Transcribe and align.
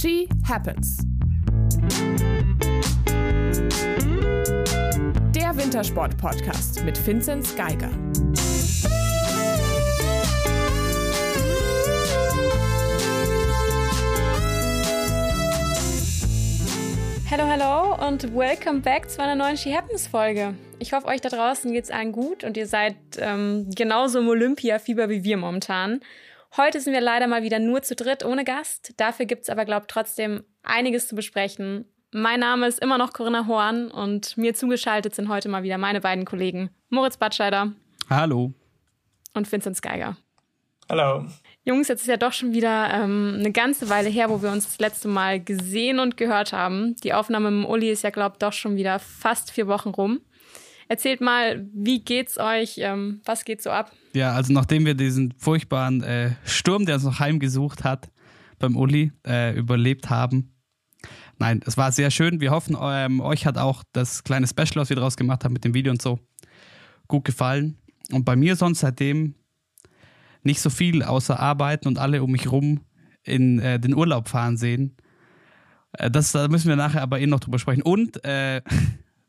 She 0.00 0.26
Happens. 0.48 0.96
Der 5.34 5.54
Wintersport-Podcast 5.54 6.82
mit 6.84 7.06
Vinzenz 7.06 7.54
Geiger. 7.54 7.90
Hallo, 17.30 17.46
hallo 17.46 18.08
und 18.08 18.34
welcome 18.34 18.80
back 18.80 19.10
zu 19.10 19.22
einer 19.22 19.34
neuen 19.34 19.58
She 19.58 19.76
Happens 19.76 20.06
Folge. 20.06 20.54
Ich 20.78 20.94
hoffe, 20.94 21.08
euch 21.08 21.20
da 21.20 21.28
draußen 21.28 21.70
geht 21.72 21.84
es 21.84 21.90
allen 21.90 22.12
gut 22.12 22.42
und 22.42 22.56
ihr 22.56 22.66
seid 22.66 22.96
ähm, 23.18 23.68
genauso 23.76 24.20
im 24.20 24.28
Olympiafieber 24.28 25.10
wie 25.10 25.24
wir 25.24 25.36
momentan. 25.36 26.00
Heute 26.56 26.80
sind 26.80 26.92
wir 26.92 27.00
leider 27.00 27.28
mal 27.28 27.44
wieder 27.44 27.60
nur 27.60 27.82
zu 27.82 27.94
dritt 27.94 28.24
ohne 28.24 28.44
Gast. 28.44 28.92
Dafür 28.96 29.26
gibt 29.26 29.42
es 29.42 29.50
aber, 29.50 29.64
glaube 29.64 29.82
ich, 29.82 29.92
trotzdem 29.92 30.42
einiges 30.64 31.06
zu 31.06 31.14
besprechen. 31.14 31.84
Mein 32.10 32.40
Name 32.40 32.66
ist 32.66 32.80
immer 32.80 32.98
noch 32.98 33.12
Corinna 33.12 33.46
Horn 33.46 33.88
und 33.88 34.36
mir 34.36 34.52
zugeschaltet 34.54 35.14
sind 35.14 35.28
heute 35.28 35.48
mal 35.48 35.62
wieder 35.62 35.78
meine 35.78 36.00
beiden 36.00 36.24
Kollegen 36.24 36.70
Moritz 36.88 37.16
Batscheider. 37.16 37.72
Hallo. 38.08 38.52
Und 39.32 39.50
Vincent 39.50 39.80
Geiger. 39.80 40.16
Hallo. 40.88 41.24
Jungs, 41.62 41.86
jetzt 41.86 42.00
ist 42.00 42.08
ja 42.08 42.16
doch 42.16 42.32
schon 42.32 42.52
wieder 42.52 42.90
ähm, 42.92 43.36
eine 43.38 43.52
ganze 43.52 43.88
Weile 43.88 44.08
her, 44.08 44.28
wo 44.28 44.42
wir 44.42 44.50
uns 44.50 44.64
das 44.64 44.80
letzte 44.80 45.06
Mal 45.06 45.38
gesehen 45.38 46.00
und 46.00 46.16
gehört 46.16 46.52
haben. 46.52 46.96
Die 47.04 47.14
Aufnahme 47.14 47.52
mit 47.52 47.64
dem 47.64 47.70
Uli 47.70 47.90
ist 47.90 48.02
ja, 48.02 48.10
glaube 48.10 48.34
ich, 48.34 48.38
doch 48.40 48.52
schon 48.52 48.74
wieder 48.74 48.98
fast 48.98 49.52
vier 49.52 49.68
Wochen 49.68 49.90
rum. 49.90 50.20
Erzählt 50.90 51.20
mal, 51.20 51.64
wie 51.72 52.02
geht's 52.02 52.36
euch? 52.36 52.78
Ähm, 52.78 53.20
was 53.24 53.44
geht 53.44 53.62
so 53.62 53.70
ab? 53.70 53.92
Ja, 54.12 54.32
also 54.32 54.52
nachdem 54.52 54.84
wir 54.84 54.94
diesen 54.94 55.32
furchtbaren 55.38 56.02
äh, 56.02 56.32
Sturm, 56.44 56.84
der 56.84 56.96
uns 56.96 57.04
noch 57.04 57.20
heimgesucht 57.20 57.84
hat, 57.84 58.10
beim 58.58 58.74
Uli 58.74 59.12
äh, 59.24 59.56
überlebt 59.56 60.10
haben. 60.10 60.52
Nein, 61.38 61.60
es 61.64 61.76
war 61.76 61.92
sehr 61.92 62.10
schön. 62.10 62.40
Wir 62.40 62.50
hoffen, 62.50 62.76
ähm, 62.82 63.20
euch 63.20 63.46
hat 63.46 63.56
auch 63.56 63.84
das 63.92 64.24
kleine 64.24 64.48
Special, 64.48 64.82
was 64.82 64.88
wir 64.88 64.96
daraus 64.96 65.16
gemacht 65.16 65.44
haben 65.44 65.52
mit 65.52 65.64
dem 65.64 65.74
Video 65.74 65.92
und 65.92 66.02
so, 66.02 66.18
gut 67.06 67.24
gefallen. 67.24 67.78
Und 68.10 68.24
bei 68.24 68.34
mir 68.34 68.56
sonst 68.56 68.80
seitdem 68.80 69.36
nicht 70.42 70.60
so 70.60 70.70
viel 70.70 71.04
außer 71.04 71.38
Arbeiten 71.38 71.86
und 71.86 71.98
alle 71.98 72.20
um 72.20 72.32
mich 72.32 72.50
rum 72.50 72.80
in 73.22 73.60
äh, 73.60 73.78
den 73.78 73.94
Urlaub 73.94 74.28
fahren 74.28 74.56
sehen. 74.56 74.96
Äh, 75.92 76.10
das, 76.10 76.32
da 76.32 76.48
müssen 76.48 76.68
wir 76.68 76.74
nachher 76.74 77.02
aber 77.02 77.20
eh 77.20 77.28
noch 77.28 77.38
drüber 77.38 77.60
sprechen. 77.60 77.82
Und 77.82 78.24
äh, 78.24 78.60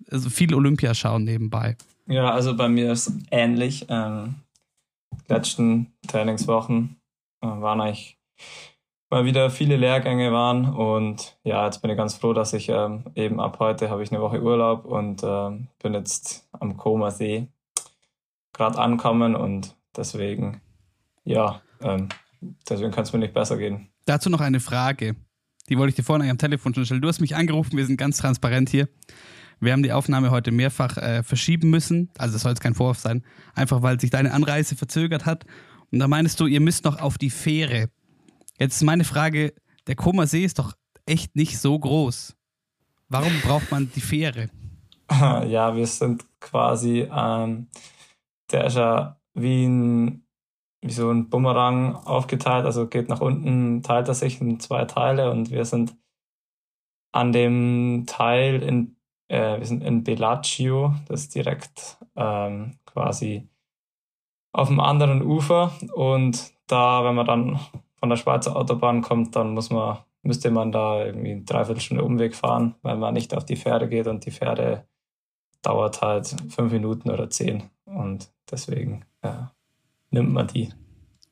also 0.09 0.29
viel 0.29 0.53
Olympia 0.53 0.93
schauen 0.93 1.23
nebenbei. 1.23 1.77
Ja, 2.07 2.31
also 2.31 2.55
bei 2.55 2.69
mir 2.69 2.91
ist 2.91 3.11
ähnlich. 3.31 3.85
Ähm, 3.89 4.35
die 5.11 5.33
letzten 5.33 5.93
Trainingswochen 6.07 6.97
äh, 7.41 7.47
waren 7.47 7.81
eigentlich 7.81 8.17
mal 9.09 9.25
wieder 9.25 9.49
viele 9.49 9.75
Lehrgänge 9.75 10.31
waren 10.31 10.65
und 10.73 11.37
ja, 11.43 11.65
jetzt 11.65 11.81
bin 11.81 11.91
ich 11.91 11.97
ganz 11.97 12.15
froh, 12.15 12.33
dass 12.33 12.53
ich 12.53 12.69
ähm, 12.69 13.03
eben 13.13 13.41
ab 13.41 13.57
heute 13.59 13.89
habe 13.89 14.03
ich 14.03 14.11
eine 14.11 14.21
Woche 14.21 14.41
Urlaub 14.41 14.85
und 14.85 15.21
ähm, 15.23 15.67
bin 15.83 15.93
jetzt 15.93 16.47
am 16.53 16.77
Koma 16.77 17.11
See 17.11 17.47
gerade 18.53 18.79
ankommen 18.79 19.35
und 19.35 19.75
deswegen 19.95 20.61
ja, 21.23 21.61
ähm, 21.81 22.09
deswegen 22.69 22.91
kann 22.91 23.03
es 23.03 23.13
mir 23.13 23.19
nicht 23.19 23.33
besser 23.33 23.57
gehen. 23.57 23.89
Dazu 24.05 24.29
noch 24.29 24.41
eine 24.41 24.59
Frage. 24.59 25.15
Die 25.69 25.77
wollte 25.77 25.89
ich 25.89 25.95
dir 25.95 26.03
vorhin 26.03 26.29
am 26.29 26.37
Telefon 26.37 26.73
schon 26.73 26.85
stellen. 26.85 27.01
Du 27.01 27.07
hast 27.07 27.21
mich 27.21 27.35
angerufen, 27.35 27.77
wir 27.77 27.85
sind 27.85 27.97
ganz 27.97 28.17
transparent 28.17 28.69
hier. 28.69 28.87
Wir 29.61 29.71
haben 29.73 29.83
die 29.83 29.93
Aufnahme 29.93 30.31
heute 30.31 30.51
mehrfach 30.51 30.97
äh, 30.97 31.23
verschieben 31.23 31.69
müssen. 31.69 32.09
Also 32.17 32.33
das 32.33 32.41
soll 32.41 32.51
jetzt 32.51 32.61
kein 32.61 32.73
Vorwurf 32.73 32.99
sein. 32.99 33.23
Einfach 33.53 33.81
weil 33.81 33.99
sich 33.99 34.09
deine 34.09 34.33
Anreise 34.33 34.75
verzögert 34.75 35.25
hat. 35.25 35.45
Und 35.91 35.99
da 35.99 36.07
meinst 36.07 36.39
du, 36.39 36.47
ihr 36.47 36.59
müsst 36.59 36.83
noch 36.83 36.99
auf 36.99 37.17
die 37.17 37.29
Fähre. 37.29 37.89
Jetzt 38.59 38.75
ist 38.75 38.83
meine 38.83 39.03
Frage, 39.03 39.53
der 39.87 39.95
Koma 39.95 40.25
See 40.25 40.43
ist 40.43 40.59
doch 40.59 40.73
echt 41.05 41.35
nicht 41.35 41.59
so 41.59 41.77
groß. 41.77 42.35
Warum 43.07 43.31
braucht 43.43 43.71
man 43.71 43.91
die 43.95 44.01
Fähre? 44.01 44.49
Ja, 45.09 45.75
wir 45.75 45.87
sind 45.87 46.25
quasi, 46.39 47.07
ähm, 47.13 47.67
der 48.51 48.65
ist 48.65 48.77
ja 48.77 49.19
wie 49.33 49.65
ein 49.65 50.25
wie 50.81 50.91
so 50.91 51.11
ein 51.11 51.29
Bumerang 51.29 51.95
aufgeteilt, 51.95 52.65
also 52.65 52.87
geht 52.87 53.07
nach 53.07 53.21
unten, 53.21 53.83
teilt 53.83 54.07
er 54.07 54.15
sich 54.15 54.41
in 54.41 54.59
zwei 54.59 54.85
Teile 54.85 55.29
und 55.29 55.51
wir 55.51 55.65
sind 55.65 55.95
an 57.11 57.31
dem 57.31 58.05
Teil 58.07 58.63
in, 58.63 58.95
äh, 59.31 59.59
wir 59.59 59.65
sind 59.65 59.83
in 59.83 60.03
Bellaccio, 60.03 60.93
das 61.07 61.21
ist 61.21 61.35
direkt 61.35 61.97
ähm, 62.15 62.77
quasi 62.85 63.47
auf 64.53 64.67
dem 64.67 64.79
anderen 64.79 65.21
Ufer 65.21 65.71
und 65.93 66.51
da, 66.67 67.03
wenn 67.05 67.15
man 67.15 67.25
dann 67.25 67.59
von 67.95 68.09
der 68.09 68.17
Schweizer 68.17 68.55
Autobahn 68.55 69.01
kommt, 69.01 69.35
dann 69.35 69.53
muss 69.53 69.69
man, 69.69 69.99
müsste 70.23 70.51
man 70.51 70.71
da 70.71 71.05
irgendwie 71.05 71.31
eine 71.31 71.43
Dreiviertelstunde 71.43 72.03
Umweg 72.03 72.35
fahren, 72.35 72.75
weil 72.81 72.97
man 72.97 73.13
nicht 73.13 73.33
auf 73.35 73.45
die 73.45 73.55
Pferde 73.55 73.87
geht 73.87 74.07
und 74.07 74.25
die 74.25 74.31
Pferde 74.31 74.85
dauert 75.61 76.01
halt 76.01 76.35
fünf 76.49 76.71
Minuten 76.71 77.09
oder 77.09 77.29
zehn 77.29 77.63
und 77.85 78.31
deswegen, 78.49 79.05
ja 79.23 79.51
nimmt 80.11 80.31
man 80.31 80.47
die. 80.47 80.69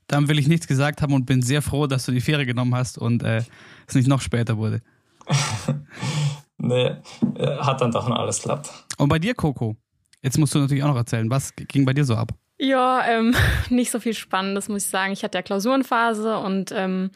Dann 0.07 0.27
will 0.27 0.39
ich 0.39 0.47
nichts 0.47 0.67
gesagt 0.67 1.01
haben 1.01 1.13
und 1.13 1.25
bin 1.25 1.41
sehr 1.41 1.61
froh, 1.61 1.85
dass 1.85 2.05
du 2.05 2.11
die 2.11 2.21
Fähre 2.21 2.45
genommen 2.45 2.73
hast 2.73 2.97
und 2.97 3.21
äh, 3.21 3.43
es 3.87 3.93
nicht 3.93 4.07
noch 4.07 4.21
später 4.21 4.57
wurde. 4.57 4.81
nee, 6.59 6.95
äh, 7.35 7.57
hat 7.57 7.81
dann 7.81 7.91
doch 7.91 8.07
noch 8.07 8.17
alles 8.17 8.41
klappt. 8.41 8.71
Und 8.97 9.09
bei 9.09 9.19
dir, 9.19 9.33
Coco? 9.33 9.75
Jetzt 10.21 10.37
musst 10.37 10.53
du 10.53 10.59
natürlich 10.59 10.83
auch 10.83 10.89
noch 10.89 10.97
erzählen, 10.97 11.29
was 11.29 11.53
ging 11.55 11.85
bei 11.85 11.93
dir 11.93 12.03
so 12.03 12.15
ab? 12.15 12.33
Ja, 12.57 13.07
ähm, 13.07 13.33
nicht 13.69 13.91
so 13.91 13.99
viel 13.99 14.13
Spannendes, 14.13 14.67
muss 14.69 14.83
ich 14.83 14.89
sagen. 14.89 15.13
Ich 15.13 15.23
hatte 15.23 15.37
ja 15.37 15.41
Klausurenphase 15.41 16.37
und 16.37 16.71
ähm, 16.75 17.11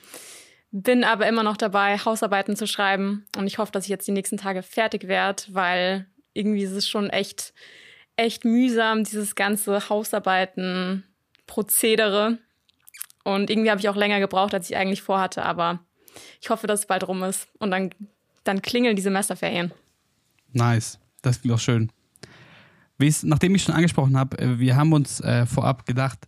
bin 0.71 1.03
aber 1.03 1.27
immer 1.27 1.43
noch 1.43 1.57
dabei, 1.57 1.97
Hausarbeiten 1.97 2.55
zu 2.55 2.65
schreiben. 2.65 3.25
Und 3.37 3.45
ich 3.45 3.57
hoffe, 3.57 3.71
dass 3.71 3.83
ich 3.83 3.89
jetzt 3.89 4.07
die 4.07 4.11
nächsten 4.11 4.37
Tage 4.37 4.63
fertig 4.63 5.07
werde, 5.07 5.43
weil 5.49 6.07
irgendwie 6.33 6.63
ist 6.63 6.71
es 6.71 6.87
schon 6.87 7.09
echt, 7.09 7.53
echt 8.15 8.45
mühsam, 8.45 9.03
dieses 9.03 9.35
ganze 9.35 9.89
Hausarbeiten 9.89 11.03
Prozedere. 11.45 12.39
Und 13.23 13.49
irgendwie 13.49 13.69
habe 13.69 13.79
ich 13.79 13.89
auch 13.89 13.95
länger 13.95 14.19
gebraucht, 14.19 14.53
als 14.53 14.69
ich 14.69 14.75
eigentlich 14.75 15.01
vorhatte, 15.01 15.43
aber 15.43 15.79
ich 16.41 16.49
hoffe, 16.49 16.67
dass 16.67 16.81
es 16.81 16.85
bald 16.87 17.07
rum 17.07 17.23
ist. 17.23 17.47
Und 17.59 17.71
dann, 17.71 17.91
dann 18.43 18.61
klingeln 18.61 18.95
die 18.95 19.01
Semesterferien. 19.01 19.71
Nice. 20.51 20.99
Das 21.21 21.41
klingt 21.41 21.55
auch 21.55 21.59
schön. 21.59 21.91
nachdem 23.23 23.55
ich 23.55 23.63
schon 23.63 23.75
angesprochen 23.75 24.17
habe, 24.17 24.37
äh, 24.39 24.59
wir 24.59 24.75
haben 24.75 24.93
uns 24.93 25.19
äh, 25.21 25.45
vorab 25.45 25.85
gedacht, 25.85 26.27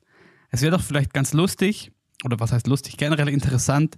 es 0.51 0.61
wäre 0.61 0.75
doch 0.75 0.83
vielleicht 0.83 1.13
ganz 1.13 1.33
lustig, 1.33 1.91
oder 2.23 2.39
was 2.39 2.51
heißt 2.51 2.67
lustig, 2.67 2.97
generell 2.97 3.29
interessant, 3.29 3.97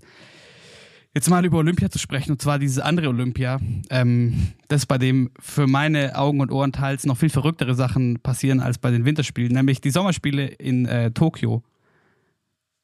jetzt 1.13 1.29
mal 1.29 1.45
über 1.45 1.59
Olympia 1.59 1.89
zu 1.89 1.99
sprechen, 1.99 2.31
und 2.31 2.41
zwar 2.41 2.59
dieses 2.59 2.79
andere 2.79 3.09
Olympia, 3.09 3.59
ähm, 3.89 4.53
das 4.67 4.85
bei 4.85 4.97
dem 4.97 5.31
für 5.39 5.67
meine 5.67 6.15
Augen 6.15 6.41
und 6.41 6.51
Ohren 6.51 6.71
teils 6.71 7.05
noch 7.05 7.17
viel 7.17 7.29
verrücktere 7.29 7.75
Sachen 7.75 8.19
passieren 8.19 8.59
als 8.59 8.77
bei 8.79 8.91
den 8.91 9.05
Winterspielen, 9.05 9.53
nämlich 9.53 9.81
die 9.81 9.91
Sommerspiele 9.91 10.45
in 10.45 10.85
äh, 10.85 11.11
Tokio 11.11 11.63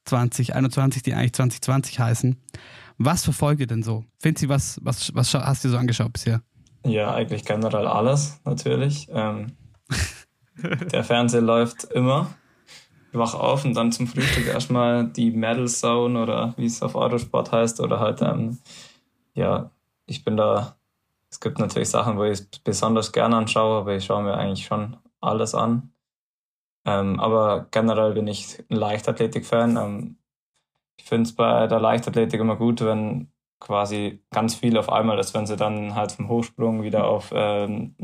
2021, 0.06 1.03
die 1.03 1.14
eigentlich 1.14 1.34
2020 1.34 2.00
heißen. 2.00 2.38
Was 2.97 3.24
verfolgt 3.24 3.62
ihr 3.62 3.68
denn 3.68 3.84
so? 3.84 4.06
Finzi, 4.19 4.50
was, 4.50 4.80
was, 4.84 5.14
was 5.16 5.34
hast 5.34 5.64
du 5.64 5.69
so 5.69 5.78
angeschaut 5.78 6.14
bisher? 6.14 6.41
Ja, 6.86 7.14
eigentlich 7.14 7.46
generell 7.46 7.88
alles, 7.88 8.40
natürlich. 8.46 9.08
Ähm, 9.12 9.53
der 10.92 11.03
Fernseher 11.03 11.42
läuft 11.42 11.86
immer 11.86 12.34
wach 13.13 13.36
auf 13.36 13.63
und 13.63 13.75
dann 13.75 13.92
zum 13.92 14.08
Frühstück 14.08 14.47
erstmal 14.47 15.08
die 15.08 15.31
Medal 15.31 15.68
Zone 15.68 16.22
oder 16.22 16.53
wie 16.58 16.66
es 16.66 16.81
auf 16.81 16.96
Autosport 16.96 17.52
heißt 17.52 17.80
oder 17.80 18.00
halt, 18.00 18.22
ähm, 18.22 18.59
ja, 19.34 19.72
ich 20.06 20.24
bin 20.24 20.38
da, 20.38 20.75
es 21.30 21.40
gibt 21.40 21.59
natürlich 21.59 21.90
Sachen, 21.90 22.18
wo 22.18 22.24
ich 22.24 22.40
es 22.40 22.46
besonders 22.59 23.12
gerne 23.12 23.38
anschaue, 23.38 23.80
aber 23.80 23.96
ich 23.96 24.06
schaue 24.06 24.24
mir 24.24 24.36
eigentlich 24.36 24.66
schon 24.66 24.97
alles 25.22 25.56
an. 25.56 25.93
Ähm, 26.86 27.20
aber 27.20 27.68
generell 27.72 28.14
bin 28.14 28.28
ich 28.28 28.60
ein 28.70 28.76
Leichtathletik-Fan. 28.76 29.78
Ähm, 29.78 30.18
ich 30.98 31.06
finde 31.06 31.24
es 31.24 31.36
bei 31.36 31.68
der 31.68 31.80
Leichtathletik 31.80 32.40
immer 32.40 32.56
gut, 32.56 32.82
wenn 32.82 33.31
quasi 33.60 34.22
ganz 34.31 34.56
viel 34.56 34.78
auf 34.78 34.92
einmal 34.92 35.18
ist, 35.19 35.34
wenn 35.34 35.46
sie 35.46 35.56
dann 35.56 35.96
halt 35.96 36.12
vom 36.12 36.28
Hochsprung 36.28 36.84
wieder 36.84 37.07
auf 37.07 37.31
ähm, 37.34 37.96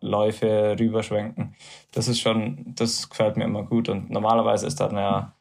Läufe 0.00 0.76
rüberschwenken. 0.78 1.54
Das 1.92 2.08
ist 2.08 2.20
schon, 2.20 2.74
das 2.74 3.10
gefällt 3.10 3.36
mir 3.36 3.44
immer 3.44 3.64
gut. 3.64 3.90
Und 3.90 4.10
normalerweise 4.10 4.66
ist 4.66 4.80
dann 4.80 4.96
ja 4.96 5.34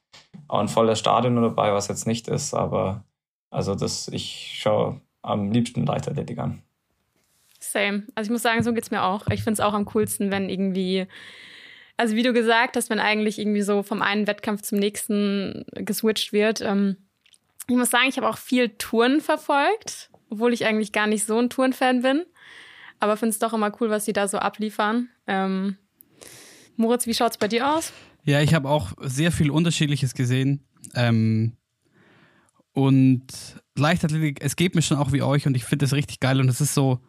auch 0.49 0.59
ein 0.59 0.67
volles 0.67 0.99
Stadion 0.99 1.41
dabei, 1.41 1.73
was 1.73 1.87
jetzt 1.87 2.05
nicht 2.05 2.27
ist, 2.27 2.53
aber 2.53 3.05
also 3.49 3.75
das, 3.75 4.07
ich 4.09 4.55
schaue 4.59 4.99
am 5.21 5.51
liebsten 5.51 5.85
Leichtathletik 5.85 6.39
an. 6.39 6.61
Same. 7.59 8.03
Also 8.15 8.27
ich 8.27 8.31
muss 8.31 8.41
sagen, 8.41 8.61
so 8.63 8.73
geht 8.73 8.83
es 8.83 8.91
mir 8.91 9.03
auch. 9.03 9.27
Ich 9.27 9.43
finde 9.43 9.53
es 9.53 9.59
auch 9.61 9.73
am 9.73 9.85
coolsten, 9.85 10.31
wenn 10.31 10.49
irgendwie, 10.49 11.07
also 11.97 12.15
wie 12.15 12.23
du 12.23 12.33
gesagt 12.33 12.75
hast, 12.75 12.89
wenn 12.89 12.99
eigentlich 12.99 13.39
irgendwie 13.39 13.61
so 13.61 13.83
vom 13.83 14.01
einen 14.01 14.27
Wettkampf 14.27 14.61
zum 14.61 14.79
nächsten 14.79 15.65
geswitcht 15.73 16.33
wird. 16.33 16.61
Ähm, 16.61 16.97
ich 17.67 17.75
muss 17.75 17.89
sagen, 17.89 18.09
ich 18.09 18.17
habe 18.17 18.27
auch 18.27 18.37
viel 18.37 18.69
Touren 18.69 19.21
verfolgt, 19.21 20.09
obwohl 20.29 20.53
ich 20.53 20.65
eigentlich 20.65 20.91
gar 20.91 21.07
nicht 21.07 21.25
so 21.25 21.37
ein 21.37 21.49
Tourenfan 21.49 22.01
bin. 22.01 22.25
Aber 22.99 23.17
finde 23.17 23.31
es 23.31 23.39
doch 23.39 23.53
immer 23.53 23.71
cool, 23.79 23.89
was 23.89 24.05
sie 24.05 24.13
da 24.13 24.27
so 24.27 24.37
abliefern. 24.37 25.09
Ähm, 25.27 25.77
Moritz, 26.75 27.05
wie 27.05 27.13
schaut 27.13 27.31
es 27.31 27.37
bei 27.37 27.47
dir 27.47 27.69
aus? 27.69 27.93
Ja, 28.23 28.41
ich 28.41 28.53
habe 28.53 28.69
auch 28.69 28.93
sehr 29.01 29.31
viel 29.31 29.51
Unterschiedliches 29.51 30.13
gesehen. 30.13 30.65
Ähm, 30.95 31.57
und 32.71 33.25
Leichtathletik, 33.77 34.43
es 34.43 34.55
geht 34.55 34.75
mir 34.75 34.81
schon 34.81 34.97
auch 34.97 35.11
wie 35.11 35.21
euch 35.21 35.45
und 35.45 35.55
ich 35.55 35.65
finde 35.65 35.85
es 35.85 35.93
richtig 35.93 36.19
geil 36.19 36.39
und 36.39 36.49
es 36.49 36.61
ist 36.61 36.73
so, 36.73 36.99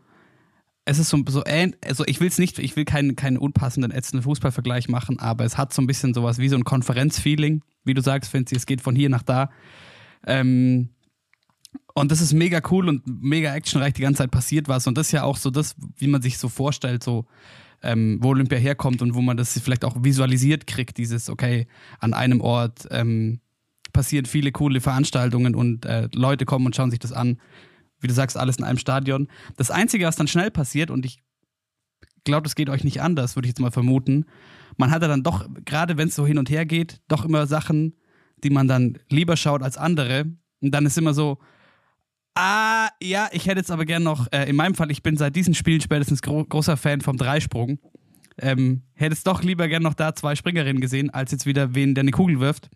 es 0.85 0.99
ist 0.99 1.09
so, 1.09 1.23
so 1.29 1.43
also 1.43 2.05
ich 2.07 2.21
will 2.21 2.29
es 2.29 2.39
nicht, 2.39 2.59
ich 2.59 2.77
will 2.77 2.85
keinen, 2.85 3.17
keinen 3.17 3.39
unpassenden, 3.39 3.91
ätzenden 3.91 4.23
Fußballvergleich 4.23 4.89
machen, 4.89 5.19
aber 5.19 5.45
es 5.45 5.57
hat 5.57 5.73
so 5.73 5.81
ein 5.81 5.87
bisschen 5.87 6.13
sowas 6.13 6.39
wie 6.39 6.49
so 6.49 6.57
ein 6.57 6.65
Konferenzfeeling, 6.65 7.63
wie 7.85 7.95
du 7.95 8.03
sagst, 8.03 8.31
Finzi, 8.31 8.55
es 8.55 8.67
geht 8.67 8.83
von 8.83 8.95
hier 8.95 9.09
nach 9.09 9.23
da. 9.23 9.51
Ähm, 10.27 10.91
und 11.95 12.11
das 12.11 12.21
ist 12.21 12.33
mega 12.33 12.61
cool 12.71 12.89
und 12.89 13.03
mega 13.07 13.55
actionreich 13.55 13.95
die 13.95 14.03
ganze 14.03 14.19
Zeit 14.19 14.31
passiert 14.31 14.69
was. 14.69 14.87
Und 14.87 14.99
das 14.99 15.07
ist 15.07 15.13
ja 15.13 15.23
auch 15.23 15.37
so 15.37 15.51
das, 15.51 15.75
wie 15.97 16.09
man 16.09 16.23
sich 16.23 16.39
so 16.39 16.49
vorstellt, 16.49 17.03
so 17.03 17.27
ähm, 17.83 18.19
wo 18.21 18.31
Olympia 18.31 18.59
herkommt 18.59 19.01
und 19.01 19.15
wo 19.15 19.21
man 19.21 19.37
das 19.37 19.59
vielleicht 19.61 19.85
auch 19.85 19.97
visualisiert 20.03 20.67
kriegt, 20.67 20.99
dieses, 20.99 21.31
okay, 21.31 21.67
an 22.01 22.15
einem 22.15 22.41
Ort 22.41 22.89
ähm, 22.91 23.41
passieren 23.93 24.27
viele 24.27 24.53
coole 24.53 24.81
Veranstaltungen 24.81 25.55
und 25.55 25.87
äh, 25.87 26.09
Leute 26.15 26.45
kommen 26.45 26.67
und 26.67 26.75
schauen 26.77 26.91
sich 26.91 26.99
das 26.99 27.13
an. 27.13 27.39
Wie 28.05 28.09
du 28.09 28.13
sagst, 28.13 28.37
alles 28.37 28.57
in 28.57 28.65
einem 28.65 28.77
Stadion. 28.77 29.29
Das 29.57 29.71
Einzige, 29.71 30.05
was 30.05 30.17
dann 30.17 30.29
schnell 30.29 30.51
passiert, 30.51 30.91
und 30.91 31.07
ich 31.07 31.23
glaube, 32.25 32.43
das 32.43 32.55
geht 32.55 32.69
euch 32.69 32.85
nicht 32.85 33.01
anders, 33.01 33.35
würde 33.35 33.47
ich 33.47 33.53
jetzt 33.53 33.61
mal 33.61 33.71
vermuten, 33.71 34.27
man 34.77 34.91
hat 34.91 35.01
ja 35.01 35.09
dann 35.09 35.23
doch, 35.23 35.49
gerade 35.65 35.97
wenn 35.97 36.09
es 36.09 36.15
so 36.15 36.27
hin 36.27 36.37
und 36.37 36.51
her 36.51 36.67
geht, 36.67 37.01
doch 37.09 37.25
immer 37.25 37.47
Sachen, 37.47 37.97
die 38.43 38.51
man 38.51 38.69
dann 38.69 38.99
lieber 39.09 39.39
schaut 39.39 39.63
als 39.63 39.79
andere. 39.79 40.27
Und 40.61 40.73
dann 40.73 40.85
ist 40.85 40.99
immer 40.99 41.15
so, 41.15 41.39
Ah, 42.35 42.89
ja, 43.01 43.29
ich 43.33 43.47
hätte 43.47 43.61
jetzt 43.61 43.71
aber 43.71 43.87
gern 43.87 44.03
noch, 44.03 44.27
äh, 44.33 44.51
in 44.51 44.57
meinem 44.57 44.75
Fall, 44.75 44.91
ich 44.91 45.03
bin 45.03 45.17
seit 45.17 45.37
diesen 45.37 45.55
Spielen 45.55 45.81
spätestens 45.81 46.21
gro 46.21 46.45
großer 46.45 46.77
Fan 46.77 47.01
vom 47.01 47.17
Dreisprung. 47.17 47.79
Ähm, 48.39 48.83
hätte 48.95 49.15
es 49.15 49.23
doch 49.23 49.43
lieber 49.43 49.69
gern 49.69 49.85
noch 49.85 49.95
da 49.95 50.15
zwei 50.15 50.35
Springerinnen 50.35 50.81
gesehen, 50.81 51.11
als 51.11 51.31
jetzt 51.31 51.47
wieder 51.47 51.75
wen, 51.75 51.95
der 51.95 52.03
eine 52.03 52.11
Kugel 52.11 52.41
wirft. 52.41 52.69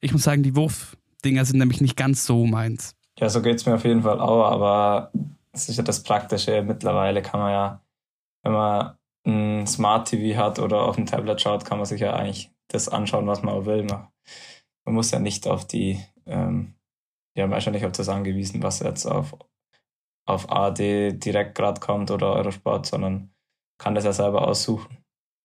Ich 0.00 0.12
muss 0.12 0.22
sagen, 0.22 0.42
die 0.42 0.54
Wurfdinger 0.54 1.44
sind 1.46 1.58
nämlich 1.58 1.80
nicht 1.80 1.96
ganz 1.96 2.26
so 2.26 2.46
meins. 2.46 2.95
Ja, 3.18 3.28
so 3.30 3.40
geht 3.42 3.56
es 3.56 3.66
mir 3.66 3.74
auf 3.74 3.84
jeden 3.84 4.02
Fall 4.02 4.20
auch, 4.20 4.44
aber 4.44 5.10
es 5.52 5.68
ist 5.68 5.76
ja 5.78 5.82
das 5.82 6.02
Praktische. 6.02 6.62
Mittlerweile 6.62 7.22
kann 7.22 7.40
man 7.40 7.52
ja, 7.52 7.82
wenn 8.42 8.52
man 8.52 8.98
ein 9.26 9.66
Smart 9.66 10.08
TV 10.08 10.38
hat 10.38 10.58
oder 10.58 10.82
auf 10.82 10.96
dem 10.96 11.06
Tablet 11.06 11.40
schaut, 11.40 11.64
kann 11.64 11.78
man 11.78 11.86
sich 11.86 12.00
ja 12.00 12.14
eigentlich 12.14 12.52
das 12.68 12.88
anschauen, 12.88 13.26
was 13.26 13.42
man 13.42 13.54
auch 13.54 13.64
will. 13.64 13.84
Man, 13.84 14.08
man 14.84 14.94
muss 14.94 15.10
ja 15.10 15.18
nicht 15.18 15.48
auf 15.48 15.66
die 15.66 16.04
ähm, 16.26 16.74
ja 17.36 17.50
wahrscheinlich 17.50 17.84
auf 17.86 17.92
das 17.92 18.08
angewiesen, 18.08 18.62
was 18.62 18.80
jetzt 18.80 19.06
auf, 19.06 19.36
auf 20.26 20.50
AD 20.50 21.12
direkt 21.12 21.54
gerade 21.54 21.80
kommt 21.80 22.10
oder 22.10 22.32
Eurosport, 22.32 22.86
sondern 22.86 23.30
kann 23.78 23.94
das 23.94 24.04
ja 24.04 24.12
selber 24.12 24.46
aussuchen. 24.48 24.98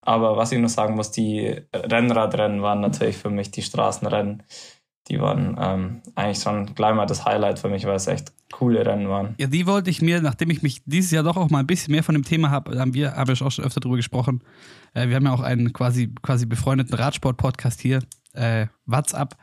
Aber 0.04 0.36
was 0.36 0.52
ich 0.52 0.60
noch 0.60 0.70
sagen 0.70 0.96
muss, 0.96 1.12
die 1.12 1.62
Rennradrennen 1.74 2.62
waren 2.64 2.82
natürlich 2.82 3.18
für 3.18 3.30
mich 3.30 3.52
die 3.52 3.62
Straßenrennen. 3.62 4.44
Die 5.08 5.20
waren 5.20 5.58
ähm, 5.60 6.02
eigentlich 6.16 6.40
schon 6.40 6.74
gleich 6.76 6.94
mal 6.94 7.06
das 7.06 7.26
Highlight 7.26 7.60
für 7.60 7.70
mich, 7.70 7.86
weil 7.86 7.96
es 7.96 8.08
echt 8.08 8.34
coole 8.52 8.86
Rennen 8.86 9.10
waren. 9.10 9.36
Ja, 9.40 9.48
die 9.48 9.66
wollte 9.66 9.90
ich 9.90 10.02
mir, 10.02 10.22
nachdem 10.22 10.50
ich 10.52 10.62
mich 10.62 10.84
dieses 10.86 11.12
Jahr 11.12 11.24
doch 11.24 11.38
auch 11.38 11.50
mal 11.50 11.60
ein 11.60 11.68
bisschen 11.68 11.92
mehr 11.92 12.04
von 12.04 12.14
dem 12.14 12.24
Thema 12.24 12.52
habe, 12.52 12.78
haben 12.80 12.94
wir, 12.94 13.16
habe 13.16 13.34
ich 13.34 13.42
auch 13.42 13.52
schon 13.52 13.66
öfter 13.66 13.80
drüber 13.80 13.96
gesprochen. 13.96 14.44
Äh, 14.94 15.08
wir 15.08 15.16
haben 15.16 15.26
ja 15.26 15.34
auch 15.34 15.42
einen 15.42 15.74
quasi, 15.74 16.14
quasi 16.22 16.46
befreundeten 16.46 16.94
Radsport-Podcast 16.94 17.82
hier, 17.82 18.00
äh, 18.34 18.68
WhatsApp. 18.86 19.36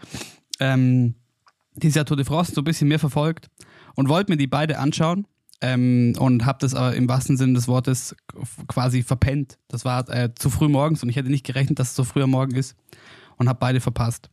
Ähm, 0.60 1.14
dieses 1.74 1.96
Jahr 1.96 2.04
Tour 2.04 2.16
de 2.16 2.26
France 2.26 2.52
so 2.54 2.60
ein 2.60 2.64
bisschen 2.64 2.88
mehr 2.88 2.98
verfolgt 2.98 3.48
und 3.94 4.08
wollte 4.08 4.30
mir 4.30 4.36
die 4.36 4.46
beide 4.46 4.78
anschauen. 4.78 5.26
Ähm, 5.60 6.14
und 6.20 6.46
habe 6.46 6.58
das 6.60 6.74
aber 6.74 6.94
im 6.94 7.08
wahrsten 7.08 7.36
Sinne 7.36 7.54
des 7.54 7.66
Wortes 7.66 8.14
quasi 8.68 9.02
verpennt. 9.02 9.58
Das 9.66 9.84
war 9.84 10.08
äh, 10.08 10.32
zu 10.32 10.50
früh 10.50 10.68
morgens 10.68 11.02
und 11.02 11.08
ich 11.08 11.16
hätte 11.16 11.30
nicht 11.30 11.44
gerechnet, 11.44 11.80
dass 11.80 11.90
es 11.90 11.96
so 11.96 12.04
früh 12.04 12.22
am 12.22 12.30
Morgen 12.30 12.54
ist 12.54 12.76
und 13.38 13.48
habe 13.48 13.58
beide 13.58 13.80
verpasst. 13.80 14.30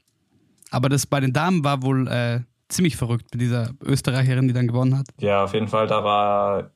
Aber 0.76 0.90
das 0.90 1.08
bei 1.08 1.22
den 1.22 1.32
Damen 1.32 1.64
war 1.64 1.84
wohl 1.84 2.06
äh, 2.10 2.42
ziemlich 2.68 2.98
verrückt 2.98 3.28
mit 3.32 3.40
dieser 3.40 3.70
Österreicherin, 3.82 4.50
die 4.50 4.54
dann 4.54 4.68
gewonnen 4.68 4.98
hat. 4.98 5.08
Ja, 5.22 5.46
auf 5.46 5.54
jeden 5.54 5.70
Fall. 5.70 5.88
Da 5.88 6.04
war, 6.04 6.72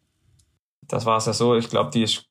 das 0.88 1.06
war 1.06 1.18
es 1.18 1.26
ja 1.26 1.34
so. 1.34 1.56
Ich 1.56 1.70
glaube, 1.70 1.92
die 1.92 2.04
ist, 2.04 2.30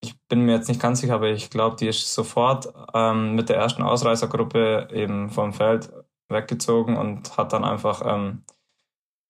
ich 0.00 0.18
bin 0.28 0.46
mir 0.46 0.54
jetzt 0.54 0.68
nicht 0.68 0.80
ganz 0.80 1.02
sicher, 1.02 1.16
aber 1.16 1.28
ich 1.28 1.50
glaube, 1.50 1.76
die 1.76 1.86
ist 1.86 2.14
sofort 2.14 2.72
ähm, 2.94 3.34
mit 3.34 3.50
der 3.50 3.56
ersten 3.56 3.82
Ausreißergruppe 3.82 4.88
eben 4.90 5.28
vom 5.28 5.52
Feld 5.52 5.92
weggezogen 6.30 6.96
und 6.96 7.36
hat 7.36 7.52
dann 7.52 7.64
einfach 7.64 8.00
ähm, 8.06 8.44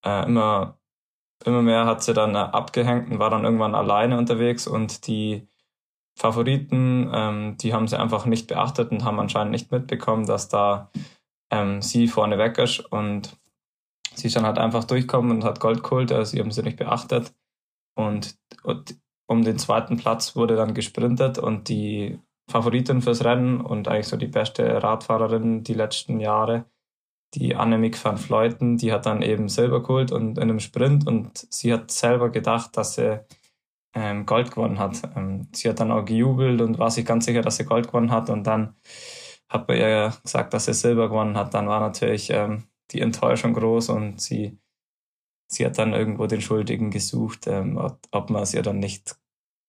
äh, 0.05 0.25
immer, 0.25 0.79
immer 1.45 1.63
mehr 1.63 1.85
hat 1.85 2.05
sie 2.05 2.15
dann 2.15 2.37
äh, 2.37 2.39
abgehängt 2.39 3.11
und 3.11 3.19
war 3.19 3.31
dann 3.31 3.43
irgendwann 3.43 3.75
alleine 3.75 4.19
unterwegs 4.19 4.69
und 4.69 5.09
die 5.09 5.49
Favoriten, 6.17 7.11
ähm, 7.13 7.57
die 7.57 7.75
haben 7.75 7.89
sie 7.89 7.99
einfach 7.99 8.25
nicht 8.25 8.47
beachtet 8.47 8.93
und 8.93 9.03
haben 9.03 9.19
anscheinend 9.19 9.51
nicht 9.51 9.73
mitbekommen, 9.73 10.27
dass 10.27 10.49
da 10.49 10.93
ähm, 11.53 11.83
sie 11.83 12.09
vorne 12.09 12.39
weg 12.39 12.59
ist 12.59 12.81
und 12.81 13.37
sie 14.15 14.27
ist 14.27 14.37
dann 14.37 14.47
halt 14.47 14.59
einfach 14.59 14.85
durchkommen 14.85 15.31
und 15.31 15.45
hat 15.45 15.61
Gold 15.61 15.83
geholt, 15.83 16.11
also 16.11 16.33
sie 16.33 16.41
haben 16.41 16.51
sie 16.51 16.63
nicht 16.63 16.79
beachtet 16.79 17.33
und, 17.95 18.37
und 18.65 18.97
um 19.27 19.45
den 19.45 19.59
zweiten 19.59 19.97
Platz 19.97 20.35
wurde 20.35 20.57
dann 20.57 20.75
gesprintet 20.75 21.39
und 21.39 21.69
die 21.69 22.19
Favoritin 22.51 23.03
fürs 23.03 23.25
Rennen 23.25 23.61
und 23.61 23.89
eigentlich 23.89 24.09
so 24.09 24.17
die 24.17 24.27
beste 24.27 24.83
Radfahrerin 24.83 25.63
die 25.63 25.75
letzten 25.75 26.21
Jahre, 26.21 26.67
die 27.35 27.55
Annemiek 27.55 28.03
van 28.03 28.19
Fleuten, 28.19 28.77
die 28.77 28.93
hat 28.93 29.07
dann 29.07 29.23
eben 29.23 29.49
Silber 29.49 29.83
geholt 29.83 30.13
und 30.13 30.37
in 30.39 30.43
einem 30.43 30.61
Sprint 30.61 31.07
und 31.07 31.47
sie 31.51 31.73
hat 31.73 31.91
selber 31.91 32.31
gedacht, 32.31 32.77
dass 32.77 32.97
sie 32.97 33.21
ähm, 33.95 34.27
Gold 34.27 34.51
gewonnen 34.51 34.79
hat. 34.79 35.03
Ähm, 35.17 35.49
sie 35.53 35.69
hat 35.69 35.81
dann 35.81 35.93
auch 35.93 36.05
gejubelt 36.05 36.61
und 36.61 36.79
war 36.79 36.91
sich 36.91 37.07
ganz 37.07 37.25
sicher, 37.25 37.43
dass 37.43 37.57
sie 37.57 37.65
Gold 37.65 37.87
gewonnen 37.87 38.11
hat 38.11 38.29
und 38.29 38.47
dann 38.47 38.75
hat 39.53 39.69
man 39.69 39.77
ihr 39.77 40.13
gesagt, 40.23 40.55
dass 40.55 40.65
sie 40.65 40.75
Silber 40.75 41.09
gewonnen 41.09 41.37
hat. 41.37 41.55
Dann 41.55 41.69
war 41.69 41.81
natürlich 41.81 42.31
ähm, 42.31 42.65
die 42.91 43.01
Enttäuschung 43.01 43.53
groß 43.53 43.91
und 43.91 44.21
sie, 44.21 44.59
sie 45.47 45.67
hat 45.67 45.79
dann 45.79 45.93
irgendwo 45.93 46.27
den 46.27 46.41
Schuldigen 46.41 46.91
gesucht, 46.91 47.47
ähm, 47.47 47.77
ob, 48.11 48.31
man 48.31 48.43
es 48.43 48.55
ihr 48.55 48.63
dann 48.63 48.79
nicht 48.79 49.17